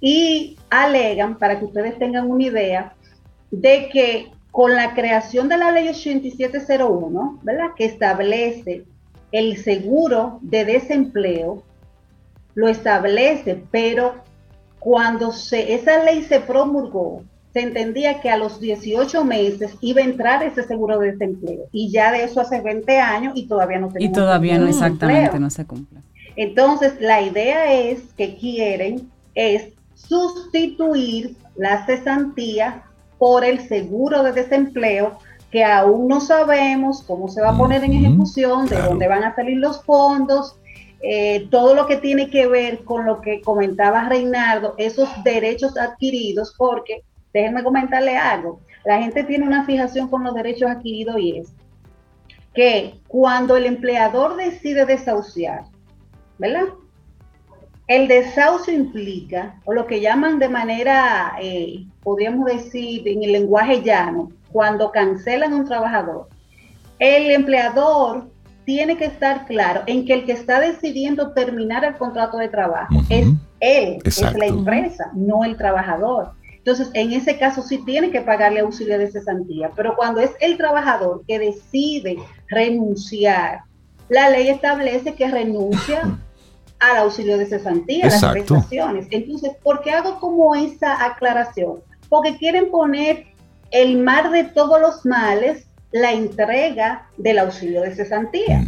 Y 0.00 0.58
alegan, 0.68 1.38
para 1.38 1.58
que 1.58 1.64
ustedes 1.64 1.98
tengan 1.98 2.30
una 2.30 2.44
idea, 2.44 2.92
de 3.50 3.88
que 3.88 4.32
con 4.50 4.74
la 4.74 4.94
creación 4.94 5.48
de 5.48 5.56
la 5.56 5.70
ley 5.70 5.88
8701, 5.88 7.40
¿verdad? 7.42 7.70
que 7.76 7.86
establece 7.86 8.84
el 9.32 9.56
seguro 9.56 10.38
de 10.42 10.64
desempleo, 10.66 11.62
lo 12.54 12.68
establece, 12.68 13.64
pero 13.70 14.16
cuando 14.78 15.32
se, 15.32 15.72
esa 15.74 16.04
ley 16.04 16.24
se 16.24 16.40
promulgó, 16.40 17.22
se 17.54 17.60
entendía 17.60 18.20
que 18.20 18.28
a 18.28 18.36
los 18.36 18.60
18 18.60 19.24
meses 19.24 19.76
iba 19.80 20.00
a 20.00 20.04
entrar 20.04 20.42
ese 20.42 20.64
seguro 20.64 20.98
de 20.98 21.12
desempleo. 21.12 21.66
Y 21.70 21.88
ya 21.88 22.10
de 22.10 22.24
eso 22.24 22.40
hace 22.40 22.60
20 22.60 22.98
años 22.98 23.32
y 23.36 23.46
todavía 23.46 23.78
no 23.78 23.92
se 23.92 24.02
Y 24.02 24.10
todavía 24.10 24.58
no 24.58 24.66
exactamente 24.66 25.38
no 25.38 25.48
se 25.50 25.64
cumple. 25.64 26.00
Entonces, 26.34 27.00
la 27.00 27.22
idea 27.22 27.72
es 27.72 28.00
que 28.16 28.36
quieren 28.36 29.08
es 29.36 29.68
sustituir 29.94 31.36
la 31.56 31.86
cesantía 31.86 32.82
por 33.18 33.44
el 33.44 33.60
seguro 33.60 34.24
de 34.24 34.32
desempleo 34.32 35.18
que 35.52 35.62
aún 35.62 36.08
no 36.08 36.20
sabemos 36.20 37.04
cómo 37.04 37.28
se 37.28 37.40
va 37.40 37.50
a 37.50 37.56
poner 37.56 37.84
en 37.84 37.92
ejecución, 37.92 38.66
de 38.66 38.82
dónde 38.82 39.06
van 39.06 39.22
a 39.22 39.36
salir 39.36 39.58
los 39.58 39.84
fondos, 39.84 40.56
eh, 41.00 41.46
todo 41.52 41.76
lo 41.76 41.86
que 41.86 41.98
tiene 41.98 42.28
que 42.28 42.48
ver 42.48 42.82
con 42.82 43.06
lo 43.06 43.20
que 43.20 43.40
comentaba 43.42 44.08
Reinaldo, 44.08 44.74
esos 44.76 45.08
derechos 45.22 45.78
adquiridos, 45.78 46.52
porque 46.58 47.04
déjenme 47.34 47.64
comentarle 47.64 48.16
algo. 48.16 48.60
La 48.84 49.02
gente 49.02 49.24
tiene 49.24 49.46
una 49.46 49.64
fijación 49.66 50.08
con 50.08 50.24
los 50.24 50.34
derechos 50.34 50.70
adquiridos 50.70 51.18
y 51.18 51.38
es 51.38 51.52
que 52.54 52.94
cuando 53.08 53.56
el 53.56 53.66
empleador 53.66 54.36
decide 54.36 54.86
desahuciar, 54.86 55.64
¿verdad? 56.38 56.66
El 57.88 58.08
desahucio 58.08 58.72
implica, 58.72 59.60
o 59.64 59.72
lo 59.74 59.86
que 59.86 60.00
llaman 60.00 60.38
de 60.38 60.48
manera, 60.48 61.36
eh, 61.42 61.84
podríamos 62.02 62.46
decir 62.46 63.06
en 63.06 63.24
el 63.24 63.32
lenguaje 63.32 63.82
llano, 63.82 64.30
cuando 64.52 64.92
cancelan 64.92 65.52
a 65.52 65.56
un 65.56 65.64
trabajador, 65.64 66.28
el 67.00 67.30
empleador 67.32 68.28
tiene 68.64 68.96
que 68.96 69.06
estar 69.06 69.46
claro 69.46 69.82
en 69.86 70.06
que 70.06 70.14
el 70.14 70.24
que 70.24 70.32
está 70.32 70.60
decidiendo 70.60 71.32
terminar 71.32 71.84
el 71.84 71.96
contrato 71.96 72.38
de 72.38 72.48
trabajo 72.48 72.94
es 73.10 73.26
él, 73.60 73.98
es 74.04 74.22
la 74.22 74.46
empresa, 74.46 75.10
no 75.12 75.44
el 75.44 75.56
trabajador. 75.56 76.32
Entonces, 76.64 76.88
en 76.94 77.12
ese 77.12 77.36
caso 77.36 77.60
sí 77.60 77.84
tiene 77.84 78.10
que 78.10 78.22
pagarle 78.22 78.60
auxilio 78.60 78.98
de 78.98 79.10
cesantía, 79.10 79.70
pero 79.76 79.94
cuando 79.96 80.22
es 80.22 80.30
el 80.40 80.56
trabajador 80.56 81.22
que 81.28 81.38
decide 81.38 82.16
renunciar, 82.48 83.64
la 84.08 84.30
ley 84.30 84.48
establece 84.48 85.14
que 85.14 85.28
renuncia 85.28 86.18
al 86.80 86.96
auxilio 86.96 87.36
de 87.36 87.44
cesantía, 87.44 88.06
a 88.06 88.08
las 88.08 88.24
prestaciones. 88.24 89.08
Entonces, 89.10 89.52
¿por 89.62 89.82
qué 89.82 89.90
hago 89.90 90.18
como 90.20 90.54
esa 90.54 91.04
aclaración? 91.04 91.80
Porque 92.08 92.38
quieren 92.38 92.70
poner 92.70 93.26
el 93.70 93.98
mar 93.98 94.30
de 94.30 94.44
todos 94.44 94.80
los 94.80 95.04
males 95.04 95.66
la 95.92 96.12
entrega 96.12 97.10
del 97.18 97.40
auxilio 97.40 97.82
de 97.82 97.94
cesantía. 97.94 98.64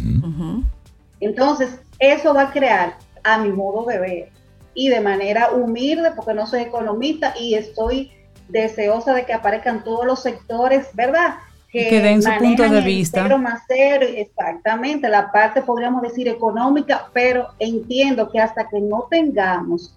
Entonces, 1.19 1.79
eso 1.97 2.35
va 2.35 2.43
a 2.43 2.51
crear, 2.51 2.95
a 3.23 3.39
mi 3.39 3.51
modo 3.51 3.85
de 3.85 3.97
ver, 3.97 4.36
y 4.77 4.89
de 4.89 5.01
manera 5.01 5.51
humilde, 5.53 6.11
porque 6.15 6.35
no 6.35 6.45
soy 6.45 6.61
economista 6.61 7.33
y 7.37 7.55
estoy 7.55 8.11
deseosa 8.47 9.15
de 9.15 9.25
que 9.25 9.33
aparezcan 9.33 9.83
todos 9.83 10.05
los 10.05 10.21
sectores, 10.21 10.87
¿verdad? 10.93 11.37
que, 11.71 11.99
den 11.99 12.21
su 12.21 12.29
punto 12.37 12.69
de 12.69 12.81
vista. 12.81 13.37
más 13.39 13.63
exactamente, 13.69 15.09
la 15.09 15.31
parte 15.31 15.63
podríamos 15.63 16.03
decir 16.03 16.27
económica, 16.27 17.09
pero 17.11 17.49
entiendo 17.57 18.29
que 18.29 18.39
hasta 18.39 18.69
que 18.69 18.79
no 18.79 19.07
tengamos 19.09 19.95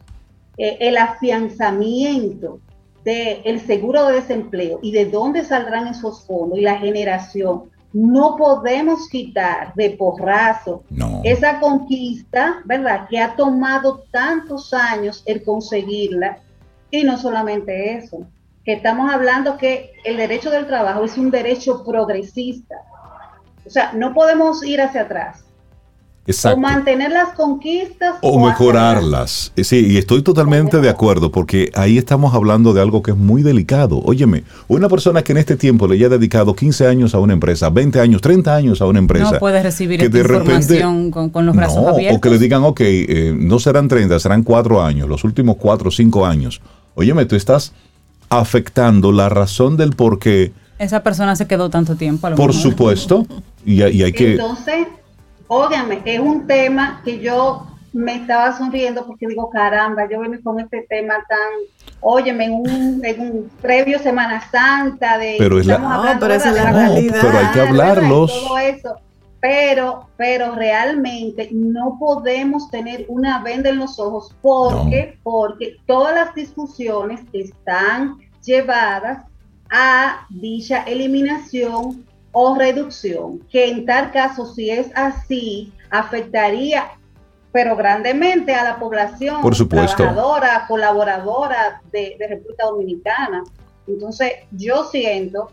eh, 0.57 0.79
el 0.81 0.97
afianzamiento 0.97 2.59
del 3.05 3.61
seguro 3.61 4.07
de 4.07 4.15
desempleo 4.15 4.79
y 4.83 4.93
de 4.93 5.07
dónde 5.07 5.45
saldrán 5.45 5.89
esos 5.89 6.27
fondos 6.27 6.59
y 6.59 6.63
la 6.63 6.79
generación, 6.79 7.65
no 7.93 8.37
podemos 8.37 9.09
quitar 9.09 9.75
de 9.75 9.91
porrazo 9.91 10.85
esa 11.25 11.59
conquista, 11.59 12.63
¿verdad? 12.65 13.09
Que 13.09 13.19
ha 13.19 13.35
tomado 13.35 14.05
tantos 14.11 14.73
años 14.73 15.23
el 15.27 15.43
conseguirla. 15.43 16.39
Y 16.93 17.05
no 17.05 17.19
solamente 17.19 17.97
eso, 17.97 18.27
que 18.65 18.75
estamos 18.75 19.13
hablando 19.13 19.57
que 19.57 19.93
el 20.05 20.17
derecho 20.17 20.51
del 20.51 20.67
trabajo 20.67 21.05
es 21.05 21.17
un 21.19 21.31
derecho 21.31 21.85
progresista. 21.85 22.77
O 23.67 23.71
sea, 23.71 23.93
no 23.93 24.15
podemos 24.15 24.65
ir 24.65 24.81
hacia 24.81 25.03
atrás. 25.03 25.45
Exacto. 26.31 26.59
O 26.59 26.61
mantener 26.61 27.11
las 27.11 27.31
conquistas. 27.31 28.15
O, 28.23 28.45
mejorarlas. 28.45 29.53
Sí, 29.57 29.87
y 29.91 29.99
estoy 29.99 30.23
totalmente 30.23 30.81
de 30.81 30.89
acuerdo 30.89 31.31
porque 31.31 31.71
ahí 31.75 31.99
estamos 31.99 32.35
hablando 32.35 32.73
de 32.73 32.81
algo 32.81 33.03
que 33.03 33.11
es 33.11 33.17
muy 33.17 33.43
delicado. 33.43 34.01
Óyeme, 34.05 34.45
una 34.69 34.89
persona 34.89 35.23
que 35.23 35.33
en 35.33 35.39
este 35.39 35.57
tiempo 35.57 35.87
le 35.87 35.97
haya 35.97 36.09
dedicado 36.09 36.55
15 36.55 36.87
años 36.87 37.15
a 37.15 37.19
una 37.19 37.33
empresa, 37.33 37.71
20 37.71 38.01
años, 38.01 38.21
30 38.21 38.55
años 38.55 38.81
a 38.81 38.87
una 38.87 38.99
empresa. 38.99 39.33
No 39.33 39.39
puede 39.39 39.63
recibir 39.63 40.03
esta 40.03 40.19
información 40.19 41.11
con, 41.11 41.47
los 41.47 41.57
brazos 41.57 41.87
abiertos. 41.87 42.19
O 42.19 42.21
que 42.21 42.31
le 42.31 42.39
digan, 42.39 42.63
ok, 42.65 42.81
eh, 42.81 43.35
no 43.37 43.59
serán 43.59 43.89
30, 43.89 44.19
serán 44.19 44.43
4 44.43 44.83
años, 44.83 45.09
los 45.09 45.25
últimos 45.25 45.57
4 45.57 45.89
o 45.89 45.93
5 45.93 46.27
años. 46.27 46.61
Óyeme, 46.95 47.25
tú 47.25 47.37
estás 47.37 47.73
afectando 48.29 49.13
la 49.13 49.29
razón 49.29 49.77
del 49.77 49.91
por 49.91 50.19
qué. 50.19 50.53
Esa 50.79 51.03
persona 51.03 51.37
se 51.37 51.47
quedó 51.47 51.69
tanto 51.69 51.97
tiempo. 51.97 52.31
por 52.37 52.55
supuesto. 52.55 53.27
Y, 53.67 53.83
y 53.83 54.03
hay 54.03 54.13
que. 54.13 54.33
Entonces 54.33 54.87
Óigame, 55.53 56.01
es 56.05 56.21
un 56.21 56.47
tema 56.47 57.03
que 57.05 57.19
yo 57.19 57.67
me 57.93 58.15
estaba 58.15 58.57
sonriendo 58.57 59.05
porque 59.05 59.27
digo, 59.27 59.51
caramba, 59.51 60.09
yo 60.09 60.21
vengo 60.21 60.41
con 60.45 60.61
este 60.61 60.87
tema 60.89 61.15
tan, 61.29 61.49
óyeme, 62.01 62.45
en 62.45 62.53
un, 62.53 63.05
en 63.05 63.21
un 63.21 63.51
previo 63.61 63.99
Semana 63.99 64.49
Santa, 64.49 65.19
de 65.19 65.35
pero 65.41 65.59
es 65.59 65.67
la, 65.67 66.17
pero, 66.21 66.35
es 66.35 66.47
la 66.47 66.71
realidad. 66.71 67.19
pero 67.21 67.39
hay 67.39 67.47
que 67.53 67.61
hablarlos. 67.63 68.33
Todo 68.33 68.59
eso. 68.59 68.95
Pero, 69.41 70.07
pero 70.17 70.55
realmente 70.55 71.49
no 71.51 71.97
podemos 71.99 72.71
tener 72.71 73.05
una 73.09 73.43
venda 73.43 73.71
en 73.71 73.79
los 73.79 73.99
ojos 73.99 74.33
porque, 74.43 75.19
porque 75.25 75.79
todas 75.85 76.15
las 76.15 76.33
discusiones 76.33 77.23
están 77.33 78.19
llevadas 78.45 79.25
a 79.69 80.29
dicha 80.31 80.85
eliminación 80.85 82.05
o 82.33 82.55
reducción, 82.55 83.41
que 83.51 83.69
en 83.69 83.87
tal 83.87 84.13
caso, 84.13 84.47
si 84.47 84.71
es 84.71 84.91
así, 84.95 85.73
afectaría, 85.91 86.93
pero 87.53 87.77
grandemente 87.77 88.55
a 88.55 88.63
la 88.63 88.79
población 88.79 89.43
Por 89.43 89.55
supuesto. 89.55 89.97
trabajadora, 89.97 90.67
colaboradora 90.69 91.83
de, 91.91 92.17
República 92.19 92.67
Dominicana. 92.67 93.43
Entonces, 93.87 94.33
yo 94.53 94.85
siento 94.85 95.51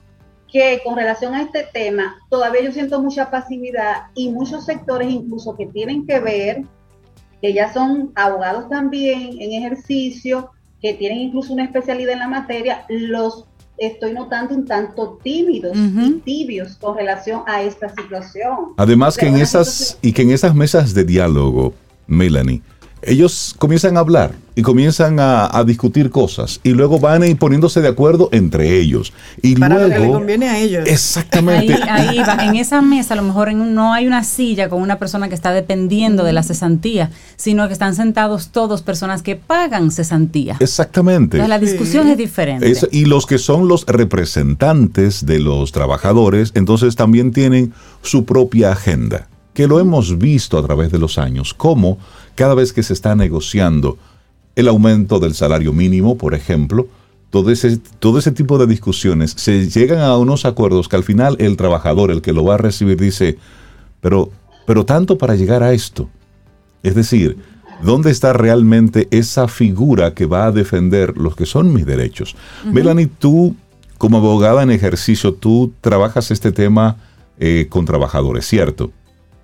que 0.52 0.82
con 0.84 0.96
relación 0.96 1.34
a 1.34 1.42
este 1.42 1.64
tema, 1.74 2.16
todavía 2.30 2.62
yo 2.62 2.72
siento 2.72 3.02
mucha 3.02 3.32
pasividad 3.32 4.08
y 4.14 4.30
muchos 4.30 4.66
sectores 4.66 5.10
incluso 5.10 5.56
que 5.56 5.66
tienen 5.66 6.06
que 6.06 6.20
ver, 6.20 6.62
que 7.42 7.54
ya 7.54 7.74
son 7.74 8.12
abogados 8.16 8.70
también 8.70 9.42
en 9.42 9.52
ejercicio, 9.64 10.52
que 10.82 10.94
tienen 10.94 11.18
incluso 11.18 11.54
una 11.54 11.64
especialidad 11.64 12.14
en 12.14 12.20
la 12.20 12.28
materia, 12.28 12.86
los 12.88 13.47
estoy 13.78 14.14
notando 14.14 14.56
un 14.56 14.66
tanto 14.66 15.20
tímidos 15.24 15.78
y 15.78 16.14
tibios 16.26 16.76
con 16.78 16.98
relación 16.98 17.42
a 17.46 17.62
esta 17.62 17.90
situación. 17.90 18.74
Además 18.78 19.18
que 19.18 19.28
en 19.28 19.38
esas 19.38 19.98
y 20.02 20.14
que 20.14 20.24
en 20.24 20.32
esas 20.32 20.56
mesas 20.56 20.94
de 20.94 21.04
diálogo, 21.04 21.74
Melanie, 22.08 22.62
ellos 23.08 23.56
comienzan 23.58 23.98
a 23.98 24.02
hablar 24.02 24.34
y 24.56 24.62
comienzan 24.62 25.18
a, 25.20 25.64
discutir 25.66 26.10
cosas 26.10 26.60
y 26.64 26.72
luego 26.72 27.00
van 27.00 27.22
a 27.22 27.28
ir 27.28 27.38
poniéndose 27.38 27.82
de 27.82 27.88
acuerdo 27.88 28.30
entre 28.32 28.80
ellos. 28.80 29.14
Y 29.42 29.56
Para 29.56 29.76
luego, 29.76 29.90
lo 29.90 29.94
que 29.94 30.00
le 30.00 30.12
conviene 30.12 30.50
a 30.50 30.60
ellos. 30.60 30.88
Exactamente. 30.88 31.76
Ahí, 31.90 32.20
va. 32.20 32.44
En 32.44 32.56
esa 32.56 32.82
mesa 32.82 33.14
a 33.14 33.18
lo 33.18 33.24
mejor 33.24 33.54
no 33.54 33.94
hay 33.94 34.08
una 34.08 34.24
silla 34.24 34.68
con 34.70 34.82
una 34.82 34.98
persona 34.98 35.30
que 35.30 35.36
está 35.36 35.52
dependiendo 35.52 36.24
de 36.24 36.34
la 36.34 36.44
cesantía, 36.44 37.12
sino 37.36 37.68
que 37.68 37.74
están 37.74 37.96
sentados 37.96 38.50
todos 38.50 38.82
personas 38.82 39.22
que 39.22 39.36
pagan 39.36 39.92
cesantía. 39.92 40.58
Exactamente. 40.60 41.46
la 41.48 41.60
discusión 41.60 42.08
es 42.10 42.18
diferente. 42.18 42.74
y 42.92 43.06
los 43.06 43.26
que 43.26 43.38
son 43.38 43.68
los 43.68 43.86
representantes 43.86 45.26
de 45.26 45.40
los 45.40 45.72
trabajadores, 45.72 46.52
entonces 46.56 46.96
también 46.96 47.32
tienen 47.32 47.74
su 48.02 48.26
propia 48.26 48.72
agenda, 48.72 49.28
que 49.58 49.66
lo 49.66 49.80
hemos 49.80 50.20
visto 50.20 50.60
a 50.60 50.62
través 50.62 50.92
de 50.92 51.00
los 51.00 51.18
años, 51.18 51.56
como 51.56 51.98
cada 52.36 52.54
vez 52.54 52.72
que 52.72 52.84
se 52.84 52.94
está 52.94 53.16
negociando 53.16 53.98
el 54.56 54.68
aumento 54.68 55.20
del 55.20 55.34
salario 55.34 55.74
mínimo, 55.74 56.16
por 56.16 56.36
ejemplo, 56.36 56.86
todo 57.32 57.50
ese, 57.50 57.80
todo 57.98 58.20
ese 58.20 58.32
tipo 58.32 58.60
de 58.60 58.68
discusiones, 58.68 59.32
se 59.36 59.68
llegan 59.68 60.02
a 60.02 60.16
unos 60.16 60.46
acuerdos 60.46 60.88
que 60.88 60.96
al 60.96 61.04
final 61.04 61.38
el 61.40 61.58
trabajador, 61.58 62.12
el 62.12 62.22
que 62.22 62.34
lo 62.34 62.46
va 62.46 62.54
a 62.54 62.58
recibir, 62.58 63.00
dice, 63.00 63.40
pero, 64.00 64.30
pero 64.68 64.86
tanto 64.86 65.18
para 65.18 65.34
llegar 65.34 65.64
a 65.64 65.74
esto. 65.74 66.08
Es 66.84 66.94
decir, 66.94 67.38
¿dónde 67.82 68.12
está 68.12 68.34
realmente 68.34 69.08
esa 69.10 69.48
figura 69.48 70.14
que 70.14 70.28
va 70.28 70.46
a 70.46 70.52
defender 70.52 71.18
los 71.18 71.36
que 71.36 71.48
son 71.48 71.74
mis 71.74 71.88
derechos? 71.88 72.36
Melanie, 72.64 73.08
tú 73.08 73.56
como 73.98 74.18
abogada 74.18 74.62
en 74.62 74.70
ejercicio, 74.70 75.34
tú 75.34 75.74
trabajas 75.82 76.30
este 76.30 76.52
tema 76.52 76.98
eh, 77.40 77.66
con 77.72 77.86
trabajadores, 77.86 78.46
¿cierto? 78.46 78.92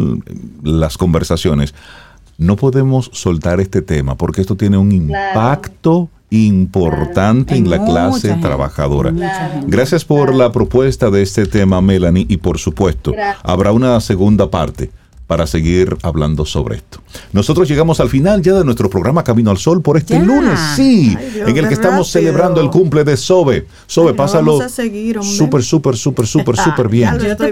las 0.64 0.98
conversaciones, 0.98 1.74
no 2.38 2.56
podemos 2.56 3.10
soltar 3.14 3.60
este 3.60 3.82
tema, 3.82 4.16
porque 4.16 4.42
esto 4.42 4.56
tiene 4.56 4.78
un 4.78 4.92
impacto 4.92 6.10
importante 6.30 7.56
en 7.56 7.70
la 7.70 7.84
clase 7.86 8.34
trabajadora. 8.42 9.14
Gracias 9.68 10.04
por 10.04 10.34
la 10.34 10.52
propuesta 10.52 11.10
de 11.10 11.22
este 11.22 11.46
tema, 11.46 11.82
Melanie, 11.82 12.26
y 12.28 12.38
por 12.38 12.58
supuesto, 12.58 13.14
habrá 13.44 13.72
una 13.72 14.00
segunda 14.02 14.50
parte 14.50 14.92
para 15.28 15.46
seguir 15.48 15.98
hablando 16.04 16.46
sobre 16.46 16.78
esto. 16.78 17.02
Nosotros 17.34 17.68
llegamos 17.68 18.00
al 18.00 18.10
final 18.10 18.42
ya 18.42 18.54
de 18.54 18.64
nuestro 18.64 18.90
programa 18.90 19.22
Camino 19.24 19.52
al 19.52 19.58
Sol 19.58 19.82
por 19.82 19.98
este 19.98 20.18
lunes, 20.20 20.58
sí, 20.76 21.18
en 21.36 21.58
el 21.58 21.68
que 21.68 21.74
estamos 21.74 22.10
celebrando 22.10 22.62
el 22.62 22.70
cumple 22.70 23.04
de 23.04 23.18
Sobe. 23.18 23.68
Sobe, 23.88 24.14
pásalo 24.14 24.60
súper, 24.70 25.64
súper, 25.64 25.96
súper, 25.96 26.28
súper, 26.28 26.58
súper 26.58 26.90
bien. 26.90 27.18
Yo, 27.20 27.36
te, 27.36 27.52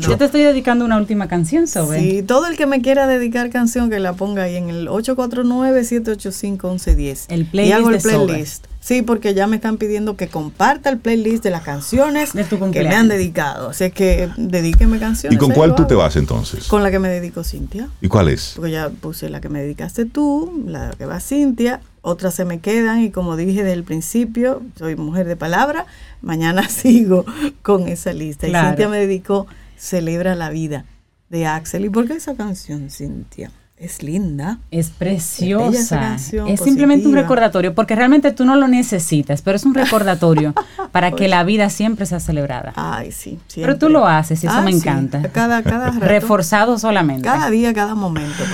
yo 0.00 0.16
te 0.16 0.24
estoy 0.24 0.42
dedicando 0.42 0.84
una 0.84 0.98
última 0.98 1.26
canción, 1.28 1.66
Sobe. 1.66 1.98
Sí, 1.98 2.22
todo 2.22 2.46
el 2.46 2.56
que 2.56 2.66
me 2.66 2.80
quiera 2.80 3.06
dedicar 3.06 3.50
canción 3.50 3.90
que 3.90 3.98
la 3.98 4.12
ponga 4.12 4.44
ahí 4.44 4.54
en 4.56 4.70
el 4.70 4.86
849-785-1110. 4.88 7.24
El 7.28 7.46
playlist. 7.46 7.70
Y 7.70 7.72
hago 7.72 7.90
el 7.90 8.00
playlist. 8.00 8.66
Sí, 8.90 9.02
porque 9.02 9.34
ya 9.34 9.46
me 9.46 9.54
están 9.54 9.76
pidiendo 9.76 10.16
que 10.16 10.26
comparta 10.26 10.90
el 10.90 10.98
playlist 10.98 11.44
de 11.44 11.50
las 11.50 11.62
canciones 11.62 12.32
que 12.32 12.82
me 12.82 12.96
han 12.96 13.06
dedicado. 13.06 13.68
Así 13.68 13.88
que 13.92 14.28
dedíqueme 14.36 14.98
canciones. 14.98 15.36
¿Y 15.36 15.38
con 15.38 15.52
cuál 15.52 15.76
tú 15.76 15.86
te 15.86 15.94
vas 15.94 16.16
entonces? 16.16 16.66
Con 16.66 16.82
la 16.82 16.90
que 16.90 16.98
me 16.98 17.08
dedico 17.08 17.44
Cintia. 17.44 17.88
¿Y 18.00 18.08
cuál 18.08 18.26
es? 18.26 18.54
Porque 18.56 18.72
ya 18.72 18.90
puse 18.90 19.30
la 19.30 19.40
que 19.40 19.48
me 19.48 19.62
dedicaste 19.62 20.06
tú, 20.06 20.64
la 20.66 20.90
que 20.98 21.06
va 21.06 21.20
Cintia, 21.20 21.80
otras 22.02 22.34
se 22.34 22.44
me 22.44 22.58
quedan 22.58 23.00
y 23.04 23.12
como 23.12 23.36
dije 23.36 23.62
desde 23.62 23.74
el 23.74 23.84
principio, 23.84 24.60
soy 24.76 24.96
mujer 24.96 25.28
de 25.28 25.36
palabra, 25.36 25.86
mañana 26.20 26.68
sigo 26.68 27.24
con 27.62 27.86
esa 27.86 28.12
lista. 28.12 28.48
Y 28.48 28.52
Cintia 28.52 28.88
me 28.88 28.98
dedicó 28.98 29.46
Celebra 29.78 30.34
la 30.34 30.50
vida 30.50 30.84
de 31.28 31.46
Axel. 31.46 31.84
¿Y 31.84 31.90
por 31.90 32.08
qué 32.08 32.14
esa 32.14 32.34
canción, 32.34 32.90
Cintia? 32.90 33.52
Es 33.80 34.02
linda. 34.02 34.58
Es 34.70 34.90
preciosa. 34.90 36.16
Es, 36.16 36.60
simplemente 36.60 37.08
un 37.08 37.14
recordatorio, 37.14 37.74
porque 37.74 37.94
realmente 37.94 38.30
tú 38.30 38.44
no 38.44 38.54
lo 38.54 38.68
necesitas, 38.68 39.40
pero 39.40 39.56
es 39.56 39.64
un 39.64 39.72
recordatorio 39.72 40.52
para 40.92 41.12
que 41.12 41.28
la 41.28 41.44
vida 41.44 41.70
siempre 41.70 42.04
sea 42.04 42.20
celebrada. 42.20 42.74
Ay, 42.76 43.10
sí. 43.10 43.38
Pero 43.54 43.78
tú 43.78 43.88
lo 43.88 44.06
haces 44.06 44.44
y 44.44 44.48
eso 44.48 44.60
me 44.60 44.70
encanta. 44.70 45.22
Cada, 45.32 45.62
cada 45.62 45.92
Reforzado 45.92 46.78
solamente. 46.78 47.22
Cada 47.22 47.48
día, 47.48 47.72
cada 47.72 47.94
momento. 47.94 48.44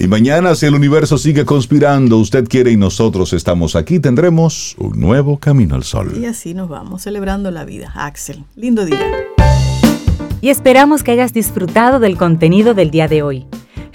Y 0.00 0.08
mañana, 0.08 0.56
si 0.56 0.66
el 0.66 0.74
universo 0.74 1.18
sigue 1.18 1.44
conspirando, 1.44 2.18
usted 2.18 2.48
quiere 2.48 2.72
y 2.72 2.76
nosotros 2.76 3.32
estamos 3.34 3.76
aquí, 3.76 4.00
tendremos 4.00 4.74
un 4.78 4.98
nuevo 4.98 5.38
camino 5.38 5.76
al 5.76 5.84
sol. 5.84 6.18
Y 6.20 6.26
así 6.26 6.54
nos 6.54 6.68
vamos, 6.68 7.02
celebrando 7.02 7.52
la 7.52 7.64
vida. 7.64 7.92
Axel, 7.94 8.42
lindo 8.56 8.84
día. 8.84 9.06
Y 10.40 10.48
esperamos 10.48 11.04
que 11.04 11.12
hayas 11.12 11.32
disfrutado 11.32 12.00
del 12.00 12.16
contenido 12.16 12.74
del 12.74 12.90
día 12.90 13.06
de 13.06 13.22
hoy. 13.22 13.46